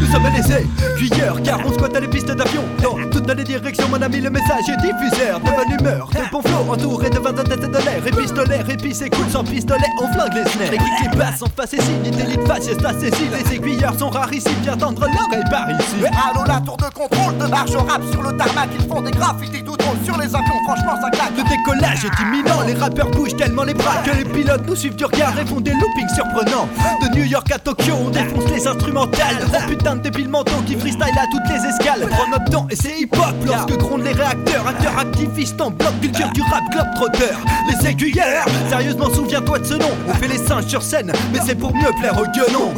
[0.08, 2.64] Nous sommes les aiguilleurs car on squatte à les pistes d'avion.
[2.82, 5.38] Dans toutes les directions mon ami le message est diffuseur.
[5.38, 8.06] De bonne humeur, de bon flow entouré de 20 têtes de l'air.
[8.06, 11.42] Et pistolet, épice et cool sans pistolet on flingue les snares Les kicks les basses
[11.42, 15.70] en face et signe, d'élite fasciste assassine Les aiguilleurs sont rarissimes, viens tendre l'oreille par
[15.70, 15.96] ici.
[16.00, 18.70] Mais allô la tour de contrôle de marche rap sur le tarmac.
[18.80, 20.64] Ils font des graffitis tout drôle sur les avions.
[20.64, 21.36] Franchement ça claque.
[21.36, 24.96] Le décollage est imminent, les rappeurs bougent tellement les bras Que les pilotes nous suivent
[24.96, 26.68] du regard et font des loopings surprenants.
[27.02, 29.46] De New York à Tokyo on défonce les instrumentales.
[29.52, 32.08] Oh putain de débiles mentaux qui freestyle à toutes les escales.
[32.10, 33.34] Prends notre temps et c'est hip-hop.
[33.46, 37.38] Lorsque grondent les réacteurs Acteurs activistes en bloc, culture du rap, club trotteur.
[37.68, 39.90] Les aiguilleurs, sérieusement souviens-toi de ce nom.
[40.08, 42.74] On fait les singes sur scène, mais c'est pour mieux plaire aux guenons.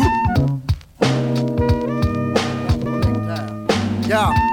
[4.09, 4.49] Yeah.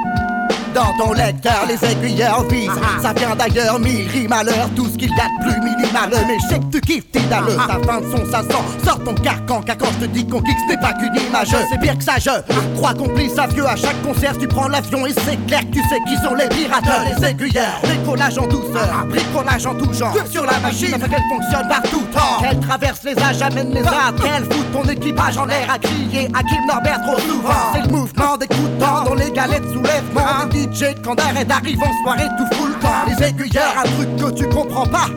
[0.78, 2.70] Dans ton lecteur, les aiguilleurs visent.
[3.02, 4.70] Ça vient d'ailleurs, mille rimes à l'heure.
[4.76, 6.12] Tout ce qu'il y a de plus minimal.
[6.28, 7.56] Mais je sais que tu kiffes, t'es dans le.
[7.56, 8.86] Ta fin de son, ça sent.
[8.86, 11.48] Sors ton carcan, car quand je te dis qu'on kick, ce n'est pas qu'une image.
[11.72, 12.30] C'est pire que ça, je
[12.76, 13.66] crois qu'on glisse à vieux.
[13.66, 16.48] À chaque concert, tu prends l'avion et c'est clair que tu sais qui sont les
[16.48, 16.86] pirates.
[17.08, 19.06] Les aiguilleurs, bricolage en douceur.
[19.10, 20.16] Bricolage en tout genre.
[20.30, 22.40] Sur la machine, afin qu'elle fonctionne par tout temps.
[22.40, 24.14] Qu'elle traverse les âges, amène les arts.
[24.22, 27.74] Qu'elle fout ton équipage en l'air à crier à Kim Norbert trop souvent.
[27.74, 30.46] C'est le mouvement des coups de dents dans les galettes soulèvement.
[30.52, 33.06] Des DJ quand d'arrêt arrive en soirée tout le camp.
[33.08, 35.08] Les aiguilleurs, un truc que tu comprends pas.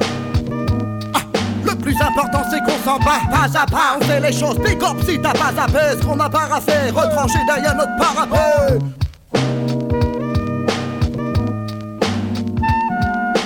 [1.15, 1.21] Ah,
[1.65, 4.83] Le plus important c'est qu'on s'en bat Pas à pas on fait les choses Big
[4.83, 7.97] up si t'as pas à faire Ce qu'on n'a pas à faire Retranché derrière notre
[7.97, 8.79] parapet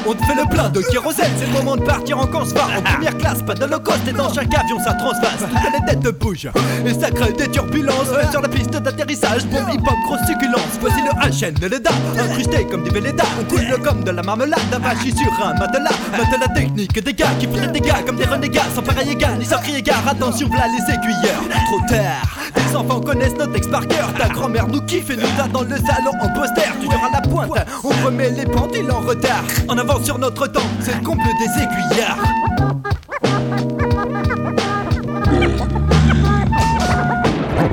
[0.06, 2.82] On te fait le plein de kérosène, c'est le moment de partir en consphare En
[2.82, 5.38] première classe, pas de low cost et dans chaque avion ça transvase.
[5.38, 6.50] Toutes les têtes bougent
[6.84, 8.12] et ça crée des turbulences.
[8.30, 10.78] Sur la piste d'atterrissage, bombe hip-hop, grosse succulence.
[10.80, 14.60] Voici le HN de l'EDA, incrusté comme des Vélédas On coule comme de la marmelade,
[14.72, 15.90] avachi sur un matelas.
[16.12, 19.46] Matelas technique, des gars qui font des dégâts comme des renégats Sans pareil égal, ni
[19.46, 23.86] sans crier gare, attention v'là les aiguilleurs Trop tard, les enfants connaissent notre texte par
[23.86, 24.12] cœur.
[24.18, 26.62] Ta grand-mère nous kiffe et nous a dans le salon en poster.
[26.80, 27.50] Tu à la pointe,
[27.82, 29.44] on remet les pendules en retard.
[29.68, 32.73] En avant sur notre temps, c'est le comble des aiguillards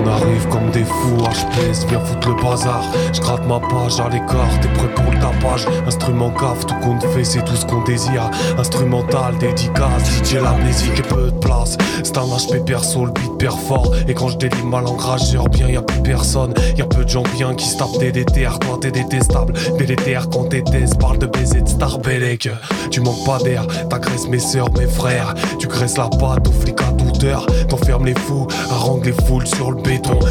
[0.03, 2.83] On arrive comme des fous, HPS, viens foutre le bazar.
[3.13, 5.67] Je gratte ma page à l'écart, t'es prêt pour le tapage.
[5.85, 8.29] Instrument cave, tout compte fait, c'est tout ce qu'on désire.
[8.57, 11.77] Instrumental, dédicace, DJ la musique et peu de place.
[12.03, 13.93] C'est un HP perso, le beat perfort.
[14.07, 16.53] Et quand je délivre ma langue rageur, bien y a plus personne.
[16.75, 18.57] Y a peu de gens bien qui se tapent des DTR.
[18.59, 20.63] Toi t'es détestable, délétère quand t'es
[20.99, 22.49] parle de baiser de star Belek.
[22.89, 25.33] Tu manques pas d'air, t'agresses mes sœurs, mes frères.
[25.59, 27.45] Tu graisses la patte aux flics à douteur.
[27.69, 29.81] T'enfermes les fous, harangue les foules sur le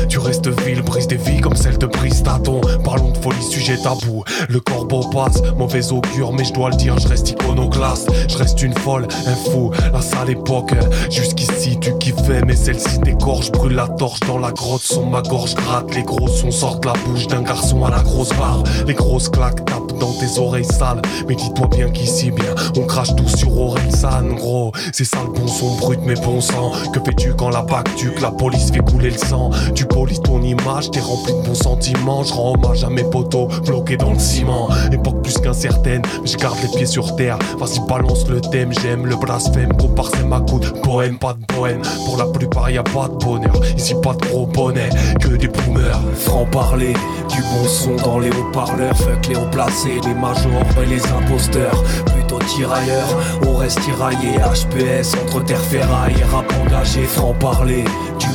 [0.09, 2.63] Tu restes vil, brise des vies comme celle de Bristaton.
[2.83, 4.25] Parlons de folie, sujet tabou.
[4.49, 8.11] Le corbeau passe, mauvais augure, mais je dois le dire, je reste iconoclaste.
[8.29, 10.73] Je reste une folle, un fou, la sale époque.
[11.11, 13.53] Jusqu'ici, tu kiffais, mais celle-ci t'écorche.
[13.53, 15.95] Brûle la torche dans la grotte, son ma gorge gratte.
[15.95, 18.63] Les gros sons sortent la bouche d'un garçon à la grosse barre.
[18.87, 21.03] Les grosses claques tapent dans tes oreilles sales.
[21.29, 24.73] Mais dis-toi bien qu'ici, bien, on crache tout sur Orelsan, gros.
[24.93, 26.73] C'est ça le bon son brut, mais bon sang.
[26.95, 29.50] Que fais-tu quand la bac tue, que la police fait couler le sang?
[29.75, 32.23] Tu polises ton image, t'es rempli de bons sentiments.
[32.23, 34.69] Je rends hommage à mes poteaux bloqués dans le ciment.
[34.93, 37.39] Époque plus qu'incertaine, je garde les pieds sur terre.
[37.59, 39.73] Vas-y, balance le thème, j'aime le blasphème.
[39.77, 41.83] Compare c'est ma coude, poème, pas de poème.
[42.07, 43.61] Pour la plupart, y a pas de bonheur.
[43.77, 44.91] Ici, pas de gros bonnet,
[45.21, 46.01] que des boomers.
[46.15, 46.95] Franc parler,
[47.29, 48.97] du bon son dans les haut-parleurs.
[48.97, 51.83] Fuck les hauts placés, les majors et les imposteurs.
[52.07, 53.17] Plutôt tirailleurs,
[53.47, 54.31] on reste tiraillé.
[54.39, 57.03] HPS entre terre ferraille rap engagé.
[57.03, 57.85] Franc parler,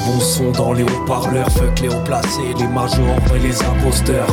[0.06, 1.49] bon son dans les haut-parleurs.
[1.52, 4.27] Fuck les hauts placés, les majors et les imposteurs.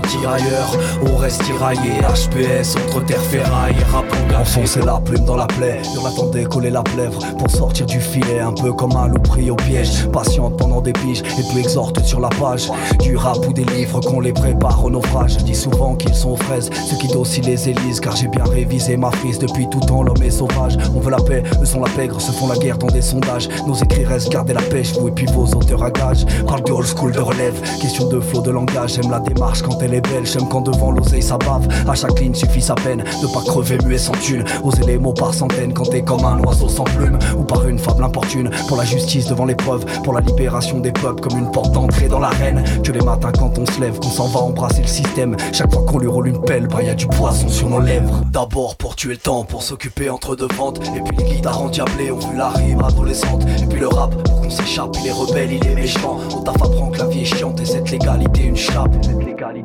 [0.00, 2.00] Tirailleurs, on reste tiraillé.
[2.00, 4.04] HPS entre terre ferraille rap.
[4.38, 8.40] Enfoncer la plume dans la plaie, on attendait coller la plèvre pour sortir du filet.
[8.40, 10.08] Un peu comme un loup pris au piège.
[10.08, 12.70] Patiente pendant des piges et puis exhorte sur la page.
[13.00, 15.38] Du rap ou des livres qu'on les prépare au naufrage.
[15.38, 18.00] Je dis souvent qu'ils sont aux fraises, ceux qui aussi les élisent.
[18.00, 20.02] Car j'ai bien révisé ma frise depuis tout temps.
[20.02, 20.76] L'homme est sauvage.
[20.94, 23.48] On veut la paix, eux sont la pègre, se font la guerre dans des sondages.
[23.66, 26.24] Nos écrits restent garder la pêche, vous et puis vos auteurs à gage.
[26.46, 28.94] Parle de old school de relève, question de flow de langage.
[28.94, 31.68] J'aime la démarche quand elle est belle, j'aime quand devant l'oseille ça bave.
[31.88, 34.44] À chaque ligne suffit sa peine de pas crever muet sans thune.
[34.62, 37.18] Oser les mots par centaines quand t'es comme un oiseau sans plume.
[37.36, 41.20] Ou par une fable importune, pour la justice devant l'épreuve, pour la libération des peuples
[41.20, 42.62] comme une porte d'entrée dans l'arène.
[42.82, 45.36] Que les matins quand on se lève, qu'on s'en va embrasser le système.
[45.52, 48.22] Chaque fois qu'on lui roule une pelle, bah y a du poisson sur nos lèvres.
[48.30, 50.80] D'abord pour tuer le temps, pour s'occuper entre deux ventes.
[50.96, 53.44] Et puis les guitares endiablées ont vu la rime adolescente.
[53.62, 56.18] Et puis le rap, pour qu'on s'échappe, il est rebelle, il est méchant.
[56.36, 58.94] On taf apprend que la vie est chiante et cette légalité une chape.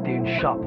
[0.06, 0.57] Une chape.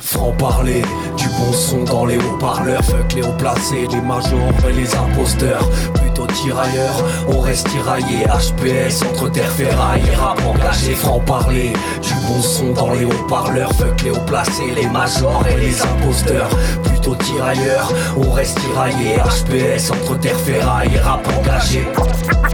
[0.00, 0.82] Franc parler,
[1.16, 5.68] du bon son dans les haut-parleurs, fuck les hauts placés, les majors et les imposteurs.
[5.94, 8.24] Plutôt tirailleurs, on reste tiraillé.
[8.26, 10.94] HPS entre terre ferraille et rap engagé.
[10.94, 15.56] Franc parler, du bon son dans les haut-parleurs, fuck les hauts placés, les majors et
[15.56, 16.50] les imposteurs.
[16.84, 19.16] Plutôt tirailleurs, on reste tiraillé.
[19.16, 21.82] HPS entre terre ferraille et rap engagé.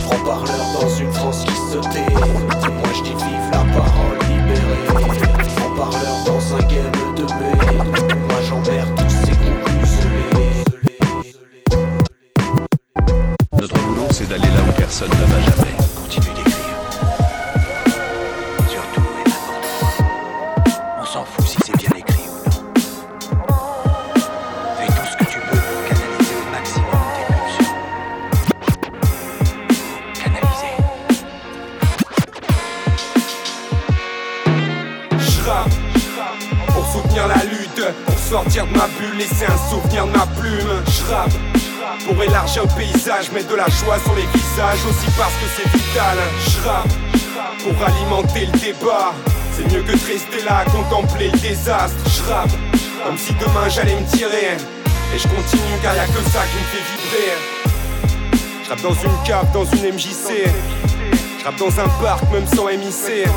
[0.01, 2.74] Franc parleur dans une France qui se tait.
[14.25, 15.75] C'est d'aller là où personne ne va jamais.
[15.97, 16.55] Continue d'écrire.
[18.69, 19.89] Surtout et n'importe quoi.
[21.01, 22.61] On s'en fout si c'est bien écrit ou non.
[24.79, 27.77] Fais tout ce que tu peux pour canaliser au maximum tes pulsions.
[30.23, 30.75] Canaliser.
[35.19, 35.77] Je rappe
[36.69, 40.83] pour soutenir la lutte, pour sortir de ma bulle, laisser un souvenir de ma plume.
[40.87, 41.33] Je rappe
[42.07, 45.69] pour élargir le paysage, mettre de la joie sur les visages, aussi parce que c'est
[45.77, 46.19] vital.
[46.49, 46.93] Je rappe
[47.63, 49.13] pour alimenter le débat.
[49.53, 51.97] C'est mieux que de rester là à contempler le désastre.
[52.07, 52.51] Je rappe
[53.05, 54.57] comme si demain j'allais me tirer.
[55.15, 57.65] Et je continue car y a que ça qui me fait vibrer.
[58.65, 60.51] Je rappe dans une cave, dans une MJC.
[61.39, 63.29] Je rappe dans un parc, même sans MIC.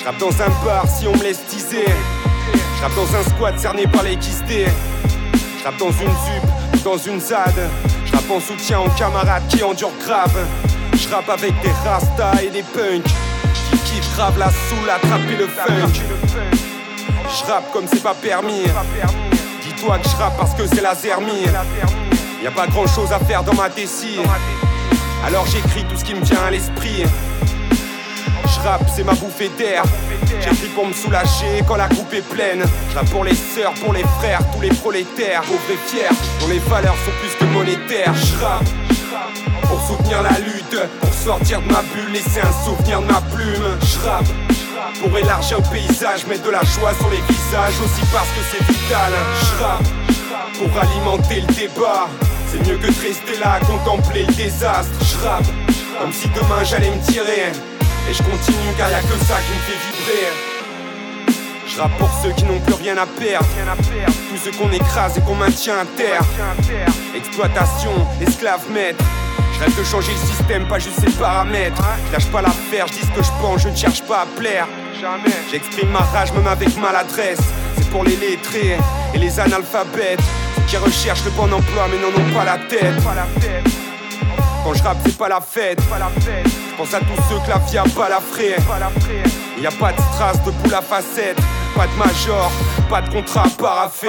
[0.00, 1.84] Je rappe dans un bar si on me laisse teaser.
[2.76, 4.66] Je rappe dans un squat cerné par les quistés.
[5.58, 6.46] Je rappe dans une zup,
[6.86, 7.68] dans une ZAD.
[8.04, 10.38] Je rappe en soutien aux camarades qui endurent grave.
[10.96, 15.48] Je rappe avec des rastas et des punks qui kiffent grave la soul, attraper le
[15.48, 16.00] funk.
[17.28, 18.62] Je rappe comme c'est pas permis.
[19.64, 21.46] Dis-toi que je rappe parce que c'est la zermie.
[22.40, 24.20] Y a pas grand chose à faire dans ma tessie.
[25.26, 27.02] Alors j'écris tout ce qui me vient à l'esprit.
[28.94, 29.84] C'est ma bouffée d'air.
[30.40, 32.64] J'écris pour me soulager quand la coupe est pleine.
[32.90, 36.58] Je pour les sœurs, pour les frères, tous les prolétaires, pauvres et fiers, dont les
[36.58, 38.12] valeurs sont plus que monétaires.
[38.14, 43.20] Je pour soutenir la lutte, pour sortir de ma bulle, laisser un souvenir de ma
[43.20, 43.78] plume.
[43.82, 48.40] Je pour élargir le paysage, mettre de la joie sur les visages, aussi parce que
[48.50, 49.12] c'est vital.
[49.42, 52.08] Je pour alimenter le débat.
[52.50, 54.90] C'est mieux que de rester là à contempler le désastre.
[55.02, 55.16] Je
[55.98, 57.52] comme si demain j'allais me tirer.
[58.08, 60.28] Et je continue car y a que ça qui me fait vibrer.
[61.66, 63.46] Je rappe pour ceux qui n'ont plus rien à perdre.
[64.30, 66.22] Tous ceux qu'on écrase et qu'on maintient à terre.
[67.14, 69.04] Exploitation, esclave maître.
[69.54, 71.82] Je rêve de changer le système, pas juste ses paramètres.
[72.06, 74.26] Je lâche pas l'affaire, je dis ce que je pense, je ne cherche pas à
[74.26, 74.68] plaire.
[75.50, 77.40] J'exprime ma rage même avec maladresse.
[77.76, 78.78] C'est pour les lettrés
[79.14, 80.20] et les analphabètes.
[80.54, 82.94] Ceux qui recherchent le bon emploi mais n'en ont pas la tête.
[84.66, 85.78] Quand je rappe, c'est pas la fête.
[85.80, 88.56] Je pense à tous ceux que la vie a pas la frais.
[89.62, 91.38] Y a pas de strass de boule à facette.
[91.76, 92.50] Pas de major,
[92.90, 94.08] pas de contrat paraffé.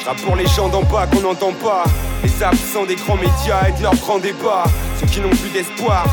[0.00, 1.84] Je rappe pour les gens d'en bas qu'on n'entend pas.
[2.24, 4.64] Les absents des grands médias et de leurs grands débats.
[4.98, 6.04] Ceux qui n'ont plus d'espoir.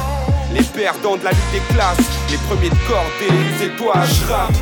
[0.53, 1.97] Les perdants de la lutte des classes.
[2.30, 4.07] Les premiers de cordée, les étoiles.
[4.07, 4.53] Je rappe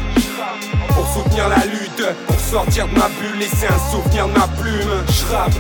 [0.96, 2.06] pour soutenir la lutte.
[2.28, 5.04] Pour sortir de ma bulle, laisser un souvenir de ma plume.
[5.10, 5.52] Je rappe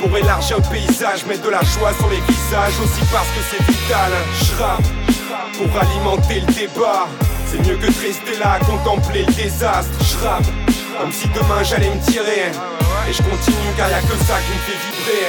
[0.00, 3.62] pour élargir le paysage, mettre de la joie sur les visages, aussi parce que c'est
[3.64, 4.12] vital.
[4.40, 4.52] Je
[5.58, 7.06] pour alimenter le débat.
[7.46, 9.92] C'est mieux que de rester là à contempler le désastre.
[10.00, 10.16] Je
[10.98, 12.50] comme si demain j'allais me tirer.
[13.08, 15.26] Et je continue car y a que ça qui me fait vibrer.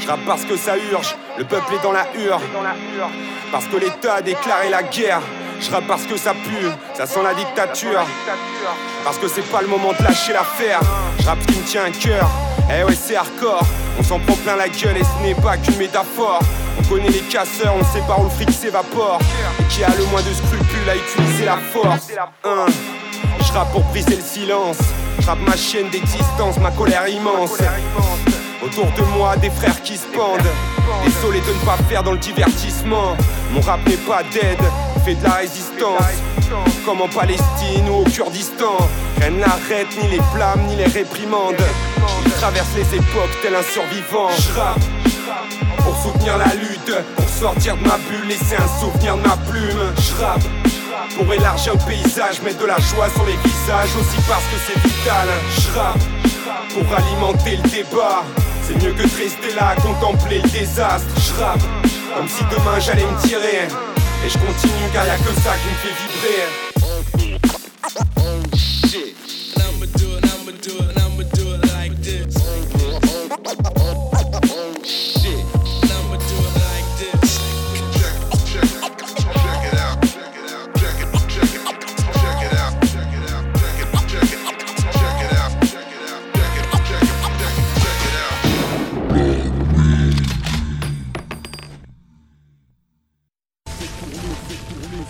[0.00, 2.40] Je parce que ça urge, le peuple est dans la hure.
[3.52, 5.20] Parce que l'État a déclaré la guerre.
[5.64, 8.04] Je rappe parce que ça pue, ça sent la dictature.
[9.02, 10.80] Parce que c'est pas le moment de lâcher l'affaire.
[11.18, 12.28] Je rappe qui me tient à cœur.
[12.68, 13.62] Eh ouais, c'est hardcore.
[13.98, 16.40] On s'en prend plein la gueule et ce n'est pas qu'une métaphore.
[16.78, 19.20] On connaît les casseurs, on sait par où le fric s'évapore.
[19.58, 22.10] Et qui a le moins de scrupules à utiliser la force?
[22.44, 22.66] Hein.
[23.40, 24.78] Je rappe pour briser le silence.
[25.20, 27.56] Je rappe ma chaîne d'existence, ma colère immense.
[28.62, 30.40] Autour de moi, des frères qui se pendent.
[31.04, 33.16] Désolé de ne pas faire dans le divertissement.
[33.52, 34.58] Mon rap n'est pas dead,
[35.04, 36.00] fait de la résistance.
[36.86, 38.76] Comme en Palestine ou au Kurdistan.
[39.20, 41.62] Rien n'arrête ni les blâmes ni les réprimandes.
[42.24, 44.30] Il traverse les époques tel un survivant.
[44.38, 49.36] Je pour soutenir la lutte, pour sortir de ma bulle, laisser un souvenir de ma
[49.36, 49.92] plume.
[49.98, 54.56] Je pour élargir le paysage, mettre de la joie sur les visages, aussi parce que
[54.66, 55.28] c'est vital.
[55.56, 58.24] Je pour alimenter le débat.
[58.62, 61.06] C'est mieux que de rester là à contempler le désastre.
[61.16, 63.68] Je comme si demain j'allais me tirer.
[64.24, 66.48] Et je continue car y a que ça qui me fait vibrer.
[68.56, 69.03] shit.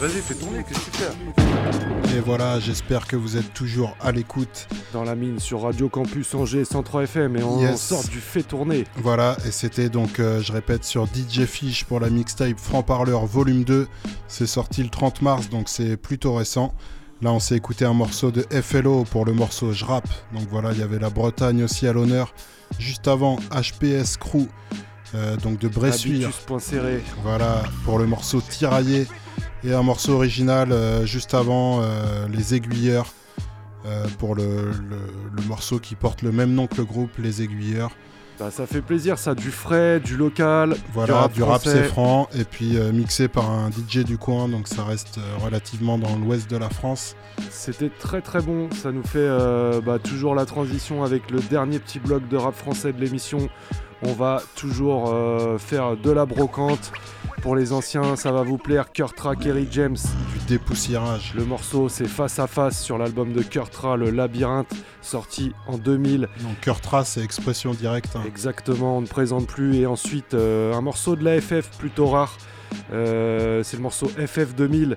[0.04, 4.12] Vas-y, fais tourner, qu'est-ce que tu fais Et voilà, j'espère que vous êtes toujours à
[4.12, 4.68] l'écoute.
[4.92, 7.80] Dans la mine sur Radio Campus Angers 103 FM et on Yes.
[7.80, 8.84] sort du fait tourner.
[8.96, 13.64] Voilà, et c'était donc, euh, je répète, sur DJ Fish pour la mixtape Franc-Parleur Volume
[13.64, 13.88] 2.
[14.28, 16.74] C'est sorti le 30 mars, donc c'est plutôt récent.
[17.22, 20.10] Là, on s'est écouté un morceau de FLO pour le morceau Je rappe.
[20.34, 22.34] Donc voilà, il y avait la Bretagne aussi à l'honneur.
[22.78, 24.48] Juste avant, HPS Crew,
[25.14, 26.28] euh, donc de Bressuire.
[27.22, 29.06] Voilà, pour le morceau Tiraillé.
[29.64, 33.06] Et un morceau original euh, juste avant, euh, Les Aiguilleurs,
[33.86, 37.42] euh, pour le, le- le morceau qui porte le même nom que le groupe, Les
[37.42, 37.90] Aiguilleurs.
[38.38, 42.42] Bah, ça fait plaisir, ça, du frais, du local, Voilà, du rap, c'est franc, et
[42.44, 46.68] puis mixé par un DJ du coin, donc ça reste relativement dans l'ouest de la
[46.68, 47.14] France.
[47.50, 49.28] C'était très très bon, ça nous fait
[49.86, 53.48] bah, toujours la transition avec le dernier petit bloc de rap français de l'émission.
[54.02, 55.14] On va toujours
[55.58, 56.90] faire de la brocante.
[57.44, 58.90] Pour les anciens, ça va vous plaire.
[58.90, 59.98] Kurtra, Kerry James.
[60.32, 61.34] Du dépoussiérage.
[61.36, 64.72] Le morceau, c'est Face à Face sur l'album de Kurtra, Le Labyrinthe,
[65.02, 66.20] sorti en 2000.
[66.40, 68.16] Donc Kurtra, c'est expression directe.
[68.16, 68.22] hein.
[68.26, 69.76] Exactement, on ne présente plus.
[69.76, 72.34] Et ensuite, euh, un morceau de la FF plutôt rare.
[72.94, 74.96] Euh, c'est le morceau FF 2000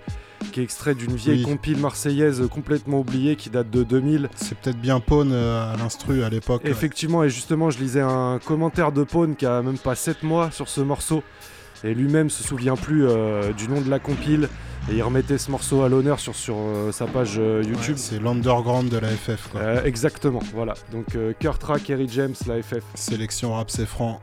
[0.53, 1.51] qui est extrait d'une vieille Oui.
[1.51, 4.29] compile marseillaise complètement oubliée qui date de 2000.
[4.35, 6.61] C'est peut-être bien Pawn euh, à l'instru à l'époque.
[6.63, 10.49] Effectivement, et justement, je lisais un commentaire de Pawn qui a même pas 7 mois
[10.51, 11.23] sur ce morceau.
[11.83, 14.49] Et lui-même se souvient plus euh, du nom de la compile.
[14.89, 17.97] Et il remettait ce morceau à l'honneur sur, sur euh, sa page euh, YouTube.
[17.97, 19.59] C'est l'underground de la FF quoi.
[19.59, 20.75] Euh, exactement, voilà.
[20.91, 22.83] Donc Kurt Track, Harry James, la FF.
[22.95, 24.21] Sélection rap c'est franc.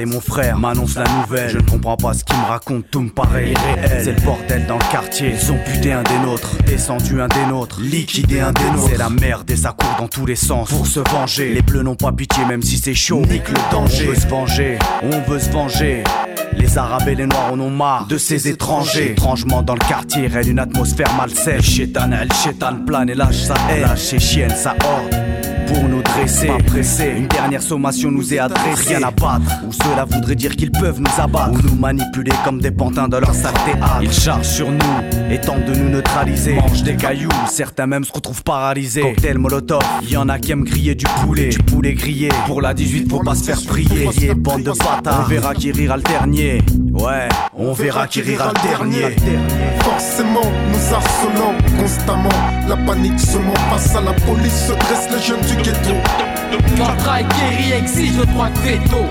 [0.00, 1.50] Et mon frère m'annonce la nouvelle.
[1.50, 4.00] Je ne comprends pas ce qu'il me raconte, tout me paraît irréel.
[4.04, 5.34] C'est le bordel dans le quartier.
[5.34, 8.90] Ils ont buté un des nôtres, descendu un des nôtres, liquidé un des nôtres.
[8.90, 10.68] C'est la merde et ça court dans tous les sens.
[10.68, 13.22] Pour se venger, les bleus n'ont pas pitié même si c'est chaud.
[13.28, 14.06] Nique le danger.
[14.08, 16.04] On veut se venger, on veut se venger.
[16.56, 19.12] Les arabes et les noirs en ont marre de ces étrangers.
[19.12, 21.62] Étrangement dans le quartier règne une atmosphère malsaine.
[21.62, 23.82] Chétan, elle chétan plane et lâche sa haine.
[23.82, 25.27] Lâche ses chiennes, sa horde
[25.78, 26.48] pour nous dresser.
[26.48, 28.96] Pas pressé, une dernière sommation nous est adressée.
[28.96, 31.52] Rien à battre, ou cela voudrait dire qu'ils peuvent nous abattre.
[31.52, 33.98] Ou nous manipuler comme des pantins de leur sale théâtre.
[34.02, 36.54] Ils chargent sur nous et tentent de nous neutraliser.
[36.54, 39.02] Mangent des cailloux, certains même se retrouvent paralysés.
[39.02, 41.48] Cocktail molotov, y en a qui aiment griller du poulet.
[41.48, 44.34] Du poulet grillé, pour la 18 faut pas se faire prier.
[44.34, 46.58] Bande de bâtards, on verra qui rira le dernier.
[46.98, 49.16] Ouais, on verra qui rira le dernier.
[49.82, 52.28] Forcément, nous harcelons constamment.
[52.68, 55.94] La panique se ment face à la police, se dressent les jeunes du ghetto.
[56.76, 59.04] Contrat et guéri exige le droit de veto.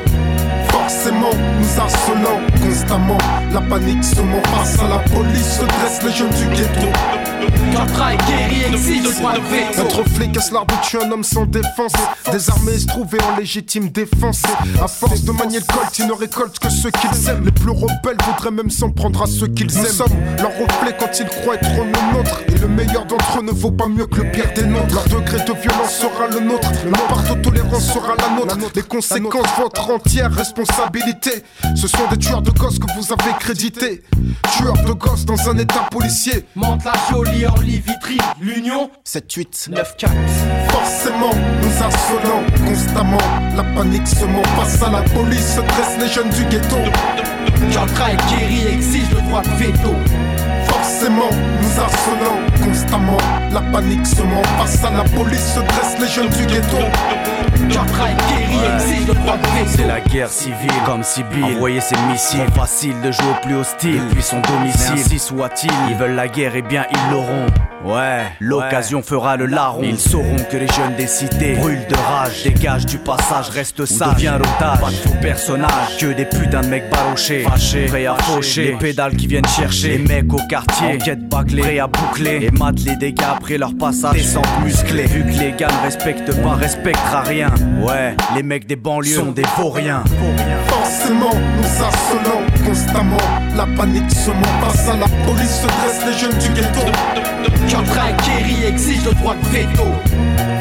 [0.69, 3.17] Forcément, nous harcelons constamment.
[3.53, 6.87] La panique se ment face à la police, se dressent les jeunes du ghetto.
[7.75, 9.07] Contrat et guéri le veto.
[9.77, 11.93] Être flic est l'arbre tuer un homme sans défense?
[12.31, 14.41] Désarmé se trouver en légitime défense.
[14.81, 17.45] À force de manier le colt, ils ne récoltent que ceux qu'ils aiment.
[17.45, 19.83] Les plus rebelles voudraient même s'en prendre à ceux qu'ils aiment.
[19.83, 22.41] Nous sommes leur reflet quand ils croient être le nôtre.
[22.47, 24.93] Et le meilleur d'entre eux ne vaut pas mieux que le pire des nôtres.
[24.93, 26.69] Leur degré de violence sera le nôtre.
[26.85, 28.57] Leur part de tolérance sera la nôtre.
[28.75, 31.43] Les conséquences, votre entière responsabilité.
[31.75, 34.03] Ce sont des tueurs de gosses que vous avez crédités.
[34.57, 36.45] Tueurs de gosses dans un état policier.
[36.55, 36.93] Monte la
[37.27, 40.09] jolie Orly Vitry, l'Union 7-8 9-4.
[40.69, 41.31] Forcément,
[41.61, 43.17] nous harcelons constamment.
[43.55, 46.77] La panique se ment face à la police, se dressent les jeunes du ghetto.
[47.73, 49.93] Contrat et guéri exige le droit de veto.
[50.77, 51.29] Forcément,
[51.61, 53.17] nous harcelons constamment.
[53.51, 56.77] La panique se ment face à la police, se dressent les jeunes du ghetto.
[59.67, 61.43] C'est la guerre civile, comme Sibyl.
[61.43, 64.01] Envoyer ses missiles, Trop facile de jouer au plus hostile.
[64.07, 65.71] Depuis son domicile, Mais ainsi soit-il.
[65.89, 67.47] Ils veulent la guerre, et bien ils l'auront.
[67.85, 69.81] Ouais, l'occasion fera le larron.
[69.83, 72.43] Ils sauront que les jeunes des cités brûlent de rage.
[72.43, 74.15] Dégage du passage, reste sage.
[74.15, 74.79] Deviens l'otage.
[74.81, 77.43] Pas de faux personnages, que des putains de mecs barochés.
[77.43, 78.71] Fâchés, prêts à faucher.
[78.71, 79.97] Les pédales qui viennent chercher.
[79.97, 82.39] Les mecs au quartier, enquête bâclée, prêts à boucler.
[82.45, 84.13] Et matent les dégâts après leur passage.
[84.13, 85.05] Descente musclés.
[85.05, 87.49] Vu que les gars ne respectent pas, respectera rien.
[87.81, 90.03] Ouais, les mecs des banlieues sont des vauriens.
[90.67, 93.17] Forcément, nous harcelons constamment.
[93.55, 96.85] La panique se ment face à la police, se dressent les jeunes du ghetto.
[97.47, 99.83] Et guéri exige le droit de veto.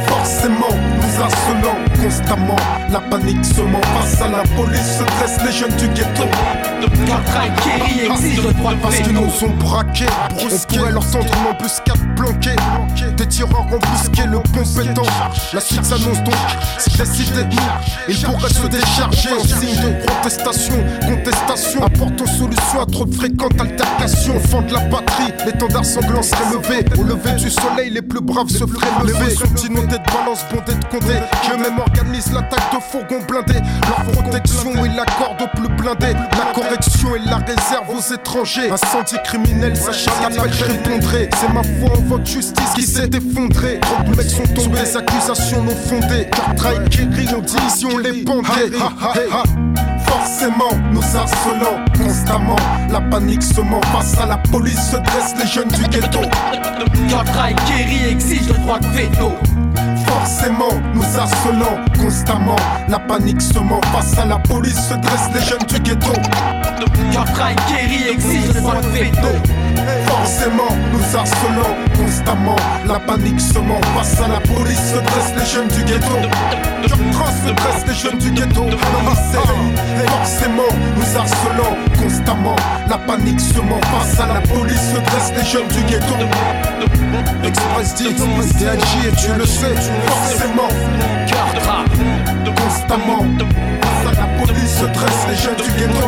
[0.07, 2.57] Forcément, nous harcelons constamment.
[2.91, 6.25] La panique se ment face à la police, se dressent les jeunes du ghetto.
[6.83, 6.89] Et
[7.65, 8.53] guéri exige de
[8.83, 9.21] Parce que veto.
[9.21, 12.57] nous ont braqués, brusqués, leur tendre une embuscade planquée.
[13.17, 15.03] Des tireurs embusqués, le compétent.
[15.53, 16.35] La suite s'annonce donc,
[16.79, 22.83] si décidé de nous, ils pourraient se décharger en signe de protestation, contestation, apportant solution
[22.83, 24.37] à trop de fréquentes altercations.
[24.37, 26.85] Enfant de la patrie, l'étendard sanglant serait levé.
[26.99, 29.35] Au lever du soleil, les plus braves se feraient lever.
[29.35, 33.61] sont inondés de balance, bondés de condés, qui eux-mêmes organisent l'attaque de fourgons blindés.
[33.89, 38.71] Leur protection est la corde aux plus blindés, la correction et la réserve aux étrangers.
[38.71, 40.11] Incendie criminel, sachez
[40.51, 41.29] je répondrai.
[41.39, 43.81] C'est ma foi en votre justice qui s'est effondrée.
[43.81, 46.29] Trop de mecs sont tombés, des accusations non fondées.
[46.31, 48.77] Car trahi, Kerry, on dit si on les pendait.
[48.81, 49.43] Ha, ha, ha.
[50.07, 52.57] Forcément, nous harcelons constamment.
[52.91, 56.21] La panique se ment face à la police, se dressent les jeunes du ghetto.
[56.23, 59.33] Et guéri exige le droit de veto.
[60.27, 62.57] Forcément, nous harcelons constamment.
[62.89, 66.13] La panique se ment face à la police, se dressent les jeunes du ghetto.
[66.15, 69.29] Et guéri exige le droit de veto.
[70.09, 72.57] Forcément, nous harcelons constamment.
[72.89, 76.17] La panique se ment face à la police, se dressent les jeunes du ghetto.
[77.13, 78.67] Trans se dressent les jeunes du ghetto.
[80.09, 82.57] Forcément, nous harcelons constamment.
[82.91, 86.15] La panique se ment face à la police, se dressent les jeunes du ghetto.
[87.45, 88.05] Express D,
[88.65, 89.75] DAG, et tu le sais,
[90.17, 90.69] forcément.
[92.57, 93.25] Constamment,
[94.17, 96.07] la police, se dressent les jeunes du ghetto.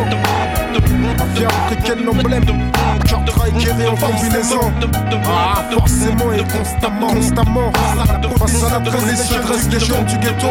[1.18, 2.44] Mafia africaine emblème?
[3.06, 3.52] Cœur trahi
[3.86, 4.72] en combinaison.
[5.24, 7.72] Ah, forcément et constamment, constamment.
[7.74, 8.18] À la
[8.80, 10.48] presse, se dressent les jeunes du ghetto.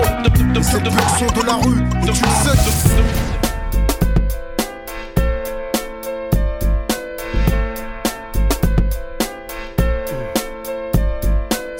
[0.55, 3.26] Et cette version de la rue, tu le sais.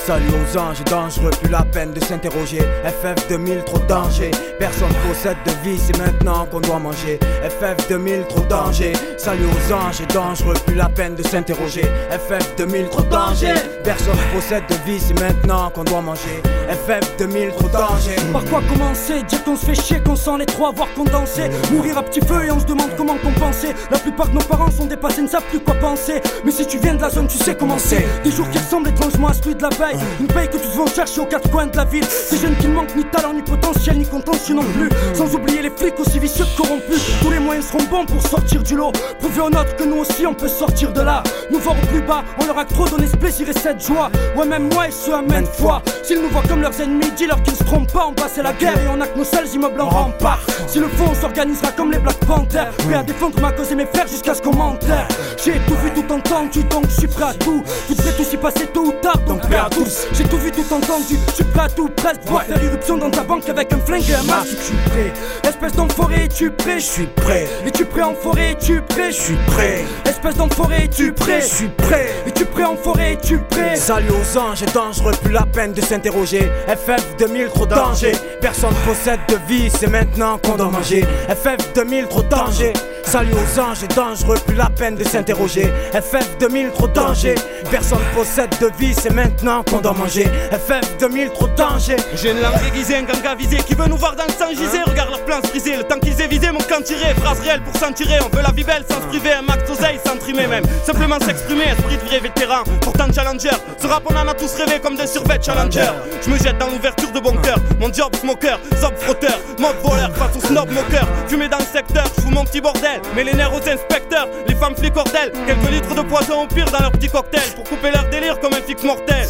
[0.08, 2.60] Salut aux anges dangereux, plus la peine de s'interroger.
[2.60, 4.32] FF 2000, trop danger.
[4.58, 7.20] Personne possède de vie, c'est maintenant qu'on doit manger.
[7.44, 8.94] FF 2000, trop danger.
[9.18, 11.82] Salut aux anges dangereux, plus la peine de s'interroger.
[12.10, 13.54] FF 2000, trop danger.
[13.84, 16.42] Personne possède de vie, c'est maintenant qu'on doit manger.
[16.70, 18.16] FF 2000, trop danger.
[18.32, 19.24] Par quoi commencer?
[19.24, 21.50] Dire qu'on se fait chier, qu'on sent les trois voir condenser.
[21.74, 23.76] Mourir à petit feu et on se demande comment compenser.
[23.92, 26.22] La plupart de nos parents sont dépassés, ne savent plus quoi penser.
[26.46, 28.06] Mais si tu viens de la zone, tu sais comment c'est.
[28.24, 29.97] Des jours qui ressemblent étrangement à celui de la veille.
[30.20, 32.06] Une paye que tous vont chercher aux quatre coins de la ville.
[32.32, 34.90] Des jeunes qui ne manquent ni talent, ni potentiel, ni contentieux non plus.
[35.14, 37.02] Sans oublier les flics aussi vicieux que corrompus.
[37.22, 38.92] Tous les moyens seront bons pour sortir du lot.
[39.20, 41.24] Prouver aux nôtres que nous aussi on peut sortir de là.
[41.52, 44.10] Nous voir au plus bas, on leur a trop donné ce plaisir et cette joie.
[44.36, 45.82] Ouais, même moi et ceux à maintes fois.
[46.04, 48.08] S'ils nous voient comme leurs ennemis, dis-leur qu'ils se trompent pas.
[48.08, 50.40] On passe la guerre et on a que nos seuls immeubles en rempart.
[50.68, 52.72] Si le fond, on s'organisera comme les Black Panthers.
[52.78, 55.08] Prêt à défendre ma cause et mes frères jusqu'à ce qu'on m'enterre.
[55.44, 57.64] J'ai tout vu, tout entendu, donc je suis prêt à tout.
[57.88, 60.08] Tout devrait aussi passer tôt ou tard, donc prêt à tous.
[60.14, 62.22] J'ai tout vu, tout entendu, je suis prêt à tout, presque.
[62.26, 64.56] Voir faire irruption dans ta banque avec un flingue et un masque.
[64.58, 65.14] Je suis prêt.
[65.48, 67.48] Espèce d'enfoiré, es-tu prêt Je suis prêt.
[67.66, 69.86] Es-tu prêt en forêt Es-tu prêt Je suis prêt.
[70.06, 72.08] Espèce d'enfoiré, es-tu prêt Je suis prêt.
[72.26, 76.52] Es-tu prêt en forêt Es-tu prêt Salut aux anges dangereux, plus la peine de s'interroger.
[76.68, 78.14] FF 2000, trop danger.
[78.42, 81.06] Personne possède de vie, c'est maintenant qu'on doit manger.
[81.30, 82.74] FF 2000, trop danger.
[83.04, 85.72] Salut aux anges dangereux, plus la peine de s'interroger.
[85.94, 87.36] FF 2000, trop danger.
[87.70, 90.24] Personne possède de vie, c'est maintenant qu'on doit manger.
[90.52, 91.98] FF 2000, trop danger.
[92.16, 94.82] J'ai une langue aiguisée, un ganga visé qui veut nous voir dans le sang gisé.
[94.86, 97.14] Regarde leur plan se briser, le temps qu'ils aient visé mon camp tiré.
[97.22, 99.34] Phrase réelle pour s'en tirer, on veut la vie belle sans se priver.
[99.34, 100.64] Un max d'oseille sans trimer même.
[100.86, 102.64] Simplement s'exprimer, esprit de vrai vétéran.
[102.82, 105.92] Pourtant challenger, ce rap on en a tous rêvé comme des survêtements challenger.
[106.26, 107.58] Je me jette dans l'ouverture de bon cœur.
[107.80, 111.08] Mon job smoker, zob frotteur, mode voleur face au snob moqueur.
[111.28, 113.02] Fumé dans le secteur, je fous mon petit bordel.
[113.14, 115.34] Mais les nerfs aux inspecteurs, les femmes flicordelles.
[115.46, 117.57] Quelques litres de poison au pire dans leur petit cocktail.
[117.58, 119.28] Pour couper leur délire comme un fixe mortel.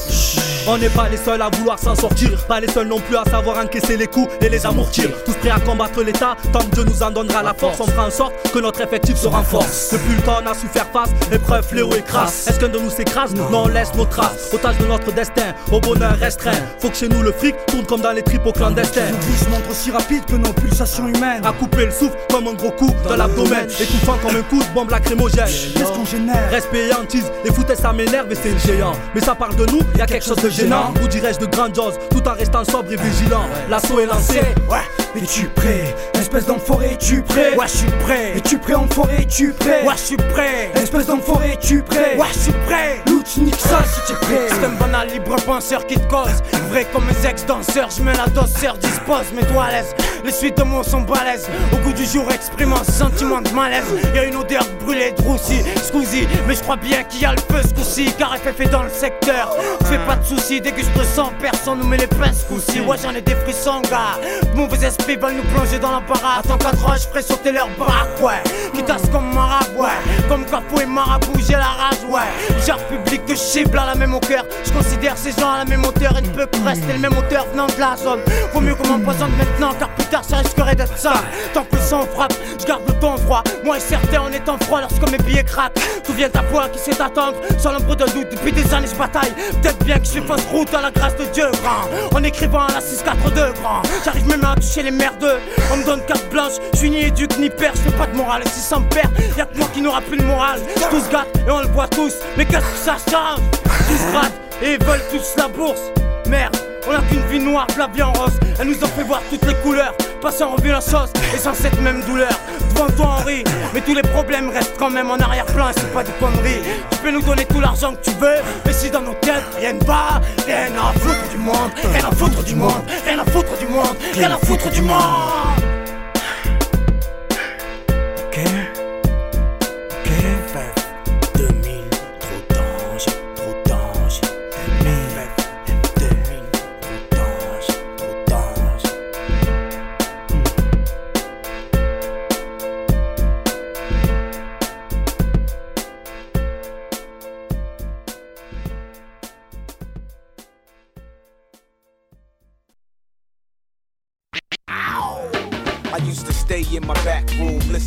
[0.69, 3.23] On n'est pas les seuls à vouloir s'en sortir, pas les seuls non plus à
[3.23, 5.09] savoir encaisser les coups et les amortir.
[5.25, 8.07] Tous prêts à combattre l'État, tant que Dieu nous en donnera la force, on fera
[8.07, 9.93] en sorte que notre effectif se renforce.
[9.93, 12.47] Depuis le temps, on a su faire face, épreuve, fléau et crasse.
[12.47, 13.33] Est-ce qu'un de nous s'écrase?
[13.33, 14.49] Non, on laisse nos traces.
[14.51, 16.51] Otage de notre destin, au bonheur restreint.
[16.79, 19.11] Faut que chez nous le fric tourne comme dans les tripes clandestins.
[19.11, 21.45] Nos montre aussi rapide que nos pulsations humaines.
[21.45, 24.73] À couper le souffle comme un gros coup dans l'abdomen, étouffant comme un coup de
[24.73, 25.45] bombe lacrymogène.
[25.45, 26.51] Qu'est-ce qu'on génère?
[26.51, 28.91] Respect et hantise, les foutaises ça m'énerve et c'est géant.
[29.15, 30.93] Mais ça parle de nous, y a quelque chose de gênant.
[31.03, 33.45] Ou dirais-je de grandiose, tout en restant sobre et vigilant.
[33.69, 34.41] L'assaut est lancé.
[34.69, 34.79] Ouais,
[35.15, 35.95] es-tu prêt?
[36.27, 37.55] Espèce d'enfoiré, es-tu prêt?
[37.55, 38.33] Ouais, je suis prêt.
[38.35, 39.81] Es-tu prêt en forêt, es-tu prêt?
[39.85, 40.71] Ouais, je suis prêt.
[40.75, 42.17] Espèce d'enfoiré, es-tu prêt?
[42.17, 43.01] Ouais, je suis prêt.
[43.07, 44.49] Louch, nique ça si t'es prêt.
[44.49, 46.43] C'est un banal libre penseur qui te cause.
[46.69, 49.95] Vrai comme mes ex-danseurs, je mets la dose, sœur, dispose, mets-toi à l'aise.
[50.25, 51.47] Les suites de mots sont balèzes.
[51.71, 53.85] Au goût du jour, exprimant ce sentiment de malaise.
[54.13, 56.27] Y'a une odeur brûlée de roussi, scusi.
[56.45, 58.83] Mais je crois bien qu'il y a le feu ce coup-ci, car FF est dans
[58.83, 59.55] le secteur.
[59.85, 62.81] Fais pas de soucis, dès que je te sens, personne nous met les pinces coup-ci.
[62.81, 64.19] Ouais, j'en ai des frissons, gars.
[64.53, 65.91] Mauvais esprits veulent nous plonger dans
[66.23, 66.57] Attends
[66.97, 68.43] je ferai sauter leur baraque, ouais.
[68.73, 70.25] Qui tasse comme marabout, ouais.
[70.27, 72.65] Comme Capou et Marabout, j'ai la rage, ouais.
[72.65, 74.45] Genre public je cible à la même hauteur.
[74.65, 77.45] Je considère ces gens à la même hauteur et ne que rester le même hauteur
[77.51, 78.21] venant de la zone.
[78.53, 81.13] Vaut mieux qu'on m'empoisonne maintenant, car plus tard ça risquerait d'être ça.
[81.53, 83.43] Tant que le sang frappe, je garde le temps froid.
[83.63, 85.79] Moi et certains en étant froid lorsque mes billets craquent.
[86.05, 88.29] Souviens ta voix qui sait attendre, sans l'ombre de doute.
[88.31, 89.33] Depuis des années je bataille.
[89.61, 92.17] Peut-être bien que je fais fausse route à la grâce de Dieu, grand.
[92.17, 93.81] En écrivant à la 642, grand.
[94.03, 95.39] J'arrive même à toucher les merdeux.
[95.71, 98.15] On me donne carte blanche, je suis ni éduque ni père, je fais pas de
[98.15, 98.41] morale.
[98.45, 100.59] Et si ça me perd, y'a que moi qui n'aura plus le moral.
[100.89, 102.13] Tous gâtent et on le voit tous.
[102.37, 105.81] Mais qu'est-ce que ça change Tous se grattent et ils veulent tous la bourse.
[106.27, 106.55] Merde.
[106.89, 108.39] On a qu'une vie noire, de la vie en rose.
[108.59, 109.93] Elle nous en fait voir toutes les couleurs.
[110.21, 112.31] Passer en revue la sauce et sans cette même douleur.
[112.73, 113.43] Devant toi, Henri,
[113.73, 116.61] mais tous les problèmes restent quand même en arrière-plan et c'est pas des conneries.
[116.91, 119.73] Tu peux nous donner tout l'argent que tu veux, mais si dans nos têtes rien
[119.73, 123.57] ne va, rien à foutre du monde, rien à foutre du monde, rien à foutre
[123.57, 125.77] du monde, rien à foutre du monde.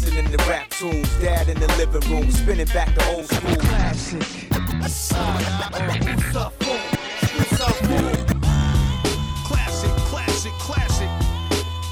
[0.01, 1.09] Listening to rap tunes.
[1.21, 3.57] Dad in the living room, spinning back the old school.
[3.57, 4.21] Classic.
[9.49, 11.09] Classic, classic, classic.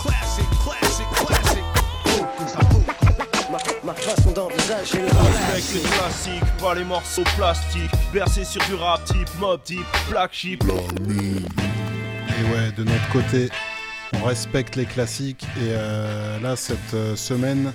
[0.00, 1.64] Classic, classic, classic.
[3.84, 7.90] Ma façon d'envisager le Respecte les classiques, pas les morceaux plastiques.
[8.12, 10.62] Bercé sur du rap type, mob type, black sheep.
[10.64, 13.48] Et ouais, de notre côté,
[14.20, 15.44] on respecte les classiques.
[15.58, 17.72] Et euh, là, cette euh, semaine,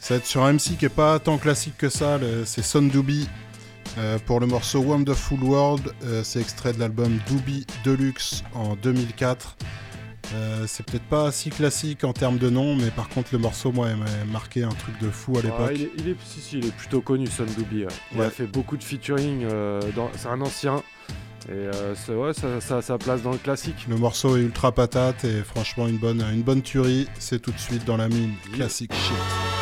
[0.00, 2.18] ça va être sur un MC qui est pas tant classique que ça.
[2.44, 3.28] C'est Son Doobie.
[3.98, 9.56] euh, pour le morceau Wonderful World, Euh, c'est extrait de l'album Doobie Deluxe en 2004.
[10.32, 13.72] Euh, c'est peut-être pas si classique en termes de nom, mais par contre le morceau,
[13.72, 15.70] moi, il m'a marqué un truc de fou à l'époque.
[15.70, 17.82] Ah, il, si, si, il est plutôt connu, Son Doobie.
[17.84, 17.88] ouais.
[18.12, 18.26] Il Ouais.
[18.26, 19.44] a fait beaucoup de featuring.
[19.96, 20.82] dans- c'est un ancien.
[21.48, 23.86] Et euh, ouais, ça, ça a sa place dans le classique.
[23.88, 27.08] Le morceau est ultra patate et franchement une bonne, une bonne tuerie.
[27.18, 28.32] C'est tout de suite dans la mine.
[28.52, 29.59] Classique shit.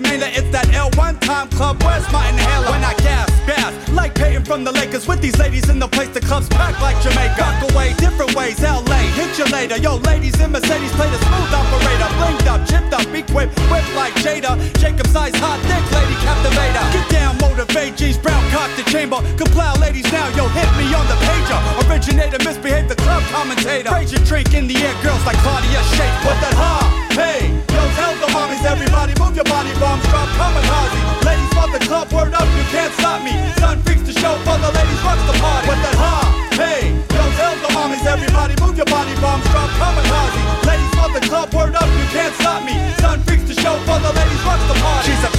[0.00, 2.72] Remainder, it's that L one time club, where's my inhaler?
[2.72, 6.08] When I gas, gas, like Peyton from the Lakers, with these ladies in the place,
[6.08, 7.36] the club's packed like Jamaica.
[7.36, 9.76] Rock away, different ways, LA, hit you later.
[9.76, 14.14] Yo, ladies in Mercedes, play the smooth operator, blinked up, chipped up, equipped, whipped like
[14.24, 14.56] Jada.
[14.80, 16.84] Jacob size hot dick, lady captivator.
[16.96, 19.20] Get down, motivate, G's brown cock the chamber.
[19.36, 21.60] Comply, ladies now, yo, hit me on the pager.
[21.84, 23.92] Originator, misbehave, the club commentator.
[23.92, 26.16] Raise your drink in the air, girls like Claudia Shake.
[26.24, 27.09] What that ha?
[27.20, 31.00] Hey, yo, tell the mommies, everybody, move your body, bombs drop, kamikaze.
[31.28, 33.36] Ladies want the club, word up, you can't stop me.
[33.60, 35.68] Sun freaks the show for the ladies, rocks the party.
[35.68, 36.16] What that ha?
[36.56, 40.40] Hey, yo, tell the mommies, everybody, move your body, bombs drop, kamikaze.
[40.64, 42.72] Ladies want the club, word up, you can't stop me.
[43.04, 45.12] Sun freaks the show for the ladies, rocks the party.
[45.12, 45.30] She's a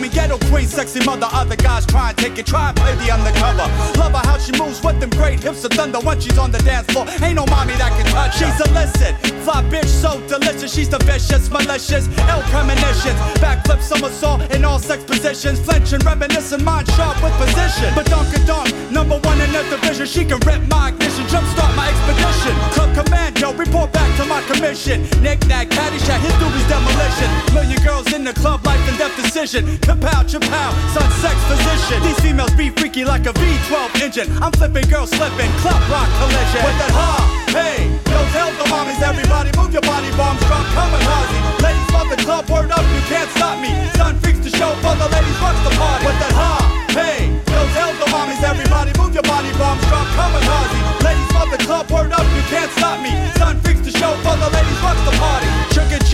[0.00, 1.28] woman, ghetto queen, sexy mother.
[1.32, 3.68] Other guys try and take it, try and play the undercover.
[3.98, 6.58] Love her how she moves with them great hips of thunder when she's on the
[6.58, 7.06] dance floor.
[7.22, 8.36] Ain't no mommy that can touch.
[8.36, 8.46] her.
[8.46, 9.14] She's illicit,
[9.44, 10.72] fly bitch, so delicious.
[10.72, 13.18] She's the vicious, malicious, ill premonitions.
[13.44, 15.60] Backflip, somersault in all sex positions.
[15.60, 17.92] Flinching, reminiscing, mind sharp with position.
[17.94, 20.06] But donk donk, number one in the division.
[20.06, 22.54] She can rip my ignition, jumpstart my expedition.
[22.72, 25.02] Club commando, report back to my commission.
[25.22, 27.28] Knick knack, caddyshack, his doobie's demolition.
[27.54, 29.78] Million girls in the club, life and death decision.
[29.90, 31.98] Kapow, chapow, son sex physician.
[32.06, 34.30] These females be freaky like a V12 engine.
[34.38, 36.62] I'm flipping girls slipping, club rock collision.
[36.62, 37.18] With that ha,
[37.50, 41.38] hey, yo, tell the mommies, everybody, move your body, bombs drop, kamikaze.
[41.66, 43.74] Ladies love the club, word up, you can't stop me.
[43.98, 46.06] Sun freaks the show for the ladies, rocks the party.
[46.06, 46.62] With that ha,
[46.94, 50.78] hey, yo, tell the mommies, everybody, move your body, bombs drop, kamikaze.
[51.02, 53.10] Ladies love the club, word up, you can't stop me.
[53.42, 55.50] Sun freaks the show for the ladies, rocks the party.
[55.74, 56.06] Shook and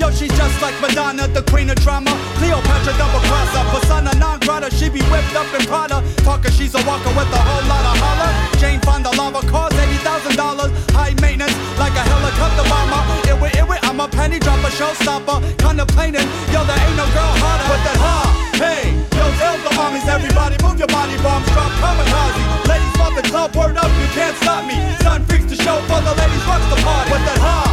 [0.21, 2.13] she's just like Madonna, the queen of drama.
[2.37, 5.97] Cleopatra double crosser, persona non grata, she be whipped up in Prada.
[6.21, 8.31] Talker, she's a walker with a whole lot of holler.
[8.61, 10.69] Jane Fonda lava cars, eighty thousand dollars.
[10.93, 13.01] High maintenance, like a helicopter bomber.
[13.25, 15.41] It wit, it wit, I'm a penny dropper, showstopper.
[15.57, 17.65] Contemplating, yo, there ain't no girl harder.
[17.73, 18.17] With that ha,
[18.61, 22.69] hey, yo, tell the mommies, everybody, move your body, bombs drop, kamikaze.
[22.69, 24.77] Ladies want the club, word up, you can't stop me.
[25.01, 27.09] Sun freaks the show for the ladies, rocks the party.
[27.09, 27.70] With that ha,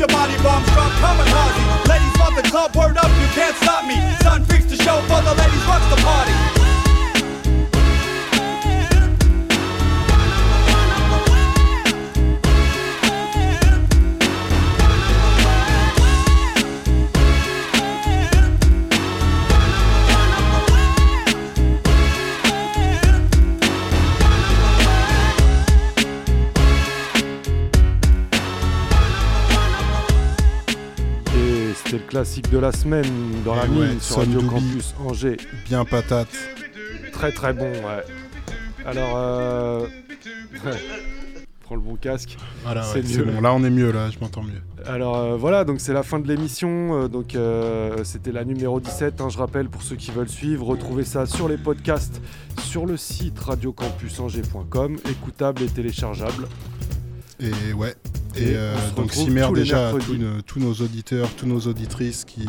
[0.00, 1.86] your body, bombs drop, kamikaze.
[1.86, 3.96] Ladies want the club, word up, you can't stop me.
[4.22, 6.19] Sun freaks the show for the ladies, rocks the party.
[32.30, 34.54] Classique de la semaine dans la Et mine ouais, sur Son Radio Doobie.
[34.54, 35.36] Campus Angers.
[35.64, 36.28] Bien patate.
[37.12, 38.04] Très très bon, ouais.
[38.86, 39.86] Alors, euh...
[41.62, 42.36] prends le bon casque.
[42.62, 43.40] Voilà, c'est ouais, bon.
[43.40, 44.62] Là, on est mieux, là, je m'entends mieux.
[44.86, 47.02] Alors euh, voilà, donc c'est la fin de l'émission.
[47.02, 49.20] euh, donc euh, c'était la numéro 17.
[49.20, 52.22] hein, je rappelle pour ceux qui veulent suivre, retrouvez ça sur les podcasts
[52.62, 56.46] sur le site radiocampusangers.com, écoutable et téléchargeable.
[57.40, 57.94] Et ouais.
[58.36, 59.92] Et Et, euh, donc les déjà
[60.46, 62.46] tous nos auditeurs, tous nos auditrices qui,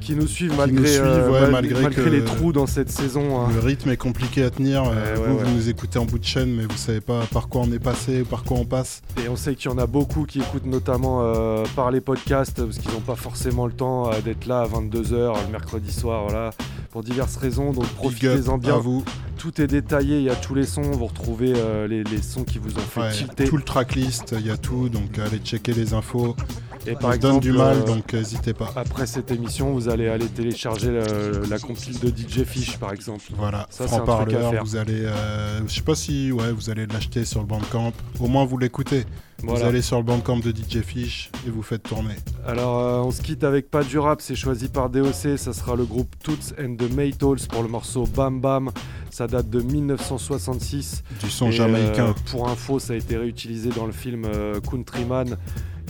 [0.00, 2.66] qui nous suivent malgré, nous suivent, euh, ouais, mal- malgré malgré que les trous dans
[2.66, 3.40] cette saison.
[3.40, 3.48] hein.
[3.54, 4.84] Le rythme est compliqué à tenir.
[4.84, 5.44] euh, ouais, vous, ouais.
[5.44, 7.78] vous nous écoutez en bout de chaîne, mais vous savez pas par quoi on est
[7.78, 9.02] passé ou par quoi on passe.
[9.24, 12.64] Et on sait qu'il y en a beaucoup qui écoutent notamment euh, par les podcasts
[12.64, 16.50] parce qu'ils n'ont pas forcément le temps d'être là à 22h le mercredi soir, voilà,
[16.90, 17.72] pour diverses raisons.
[17.72, 18.74] Donc profitez-en bien.
[18.74, 19.04] à vous.
[19.38, 21.54] Tout est détaillé, il y a tous les sons, vous retrouvez
[21.88, 23.44] les, les sons qui vous ont fait tilter.
[23.44, 26.36] tout le tracklist, il y a tout, donc allez checker les infos.
[26.86, 28.70] Et on par se donne exemple, du mal, donc n'hésitez pas.
[28.74, 33.24] Après cette émission, vous allez aller télécharger le- la compile de DJ Fish par exemple.
[33.36, 34.64] Voilà, ça c'est un truc à faire.
[34.64, 37.92] vous allez, euh, je sais pas si, ouais, vous allez l'acheter sur le Bandcamp.
[38.18, 39.04] Au moins vous l'écoutez.
[39.42, 39.60] Voilà.
[39.60, 42.14] Vous allez sur le Bandcamp de DJ Fish et vous faites tourner.
[42.46, 45.76] Alors euh, on se quitte avec pas du rap, c'est choisi par DOC, ça sera
[45.76, 48.70] le groupe Toots and the Maytals pour le morceau Bam Bam,
[49.10, 51.02] ça date de 1966.
[51.22, 52.08] Du son Et, jamaïcain.
[52.08, 55.36] euh, pour info, ça a été réutilisé dans le film euh, Countryman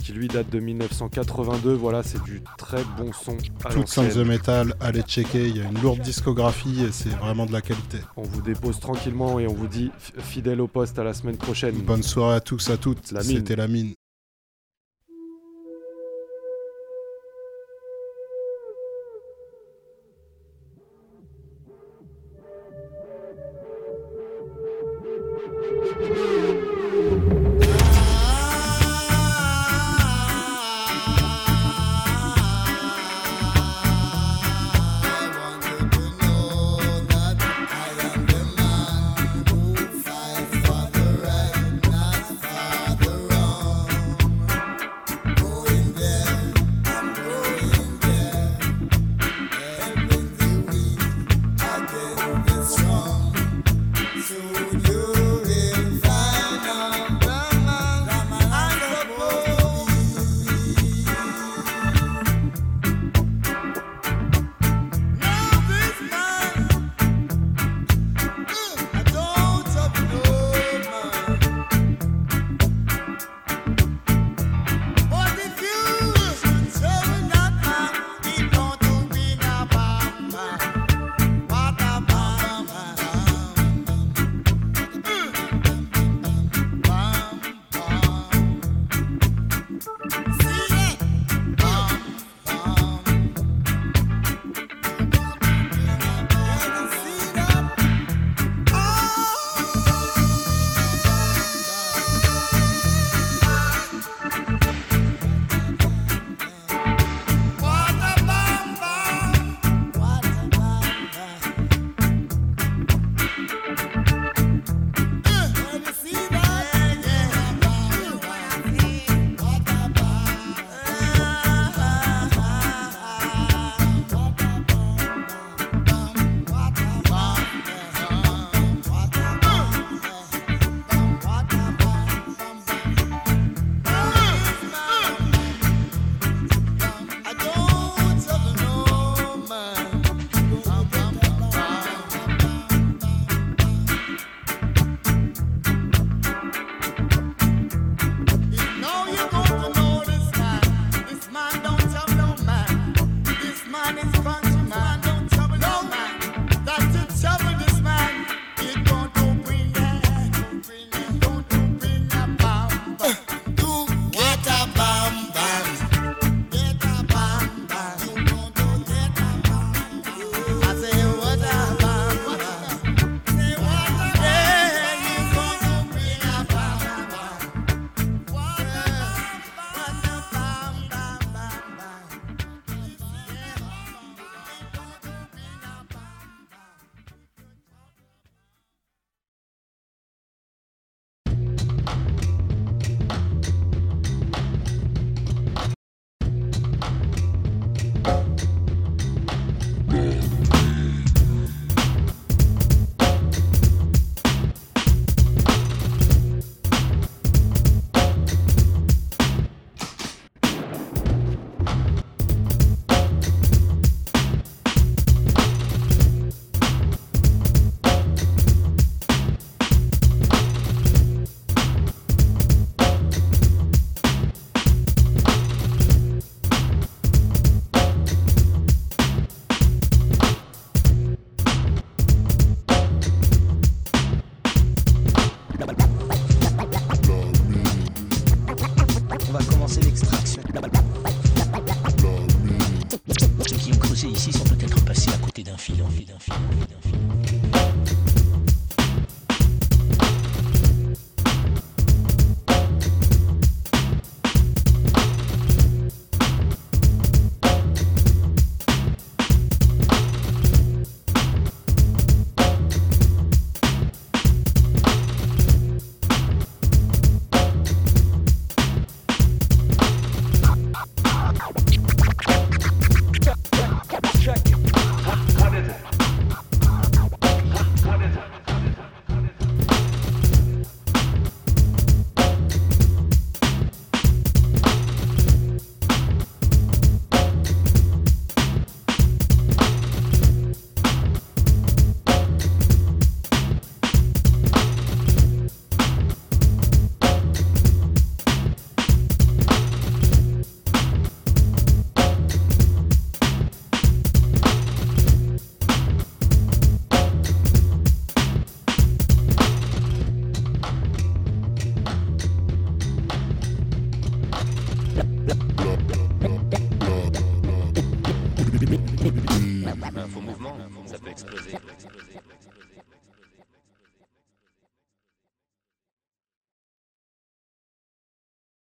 [0.01, 4.23] qui lui date de 1982, voilà c'est du très bon son à Tout Sans l'ancienne.
[4.23, 5.47] the Metal, allez checker.
[5.47, 7.97] Il y a une lourde discographie et c'est vraiment de la qualité.
[8.17, 11.75] On vous dépose tranquillement et on vous dit fidèle au poste à la semaine prochaine.
[11.75, 13.13] Bonne soirée à tous, à toutes.
[13.21, 13.93] C'était la mine.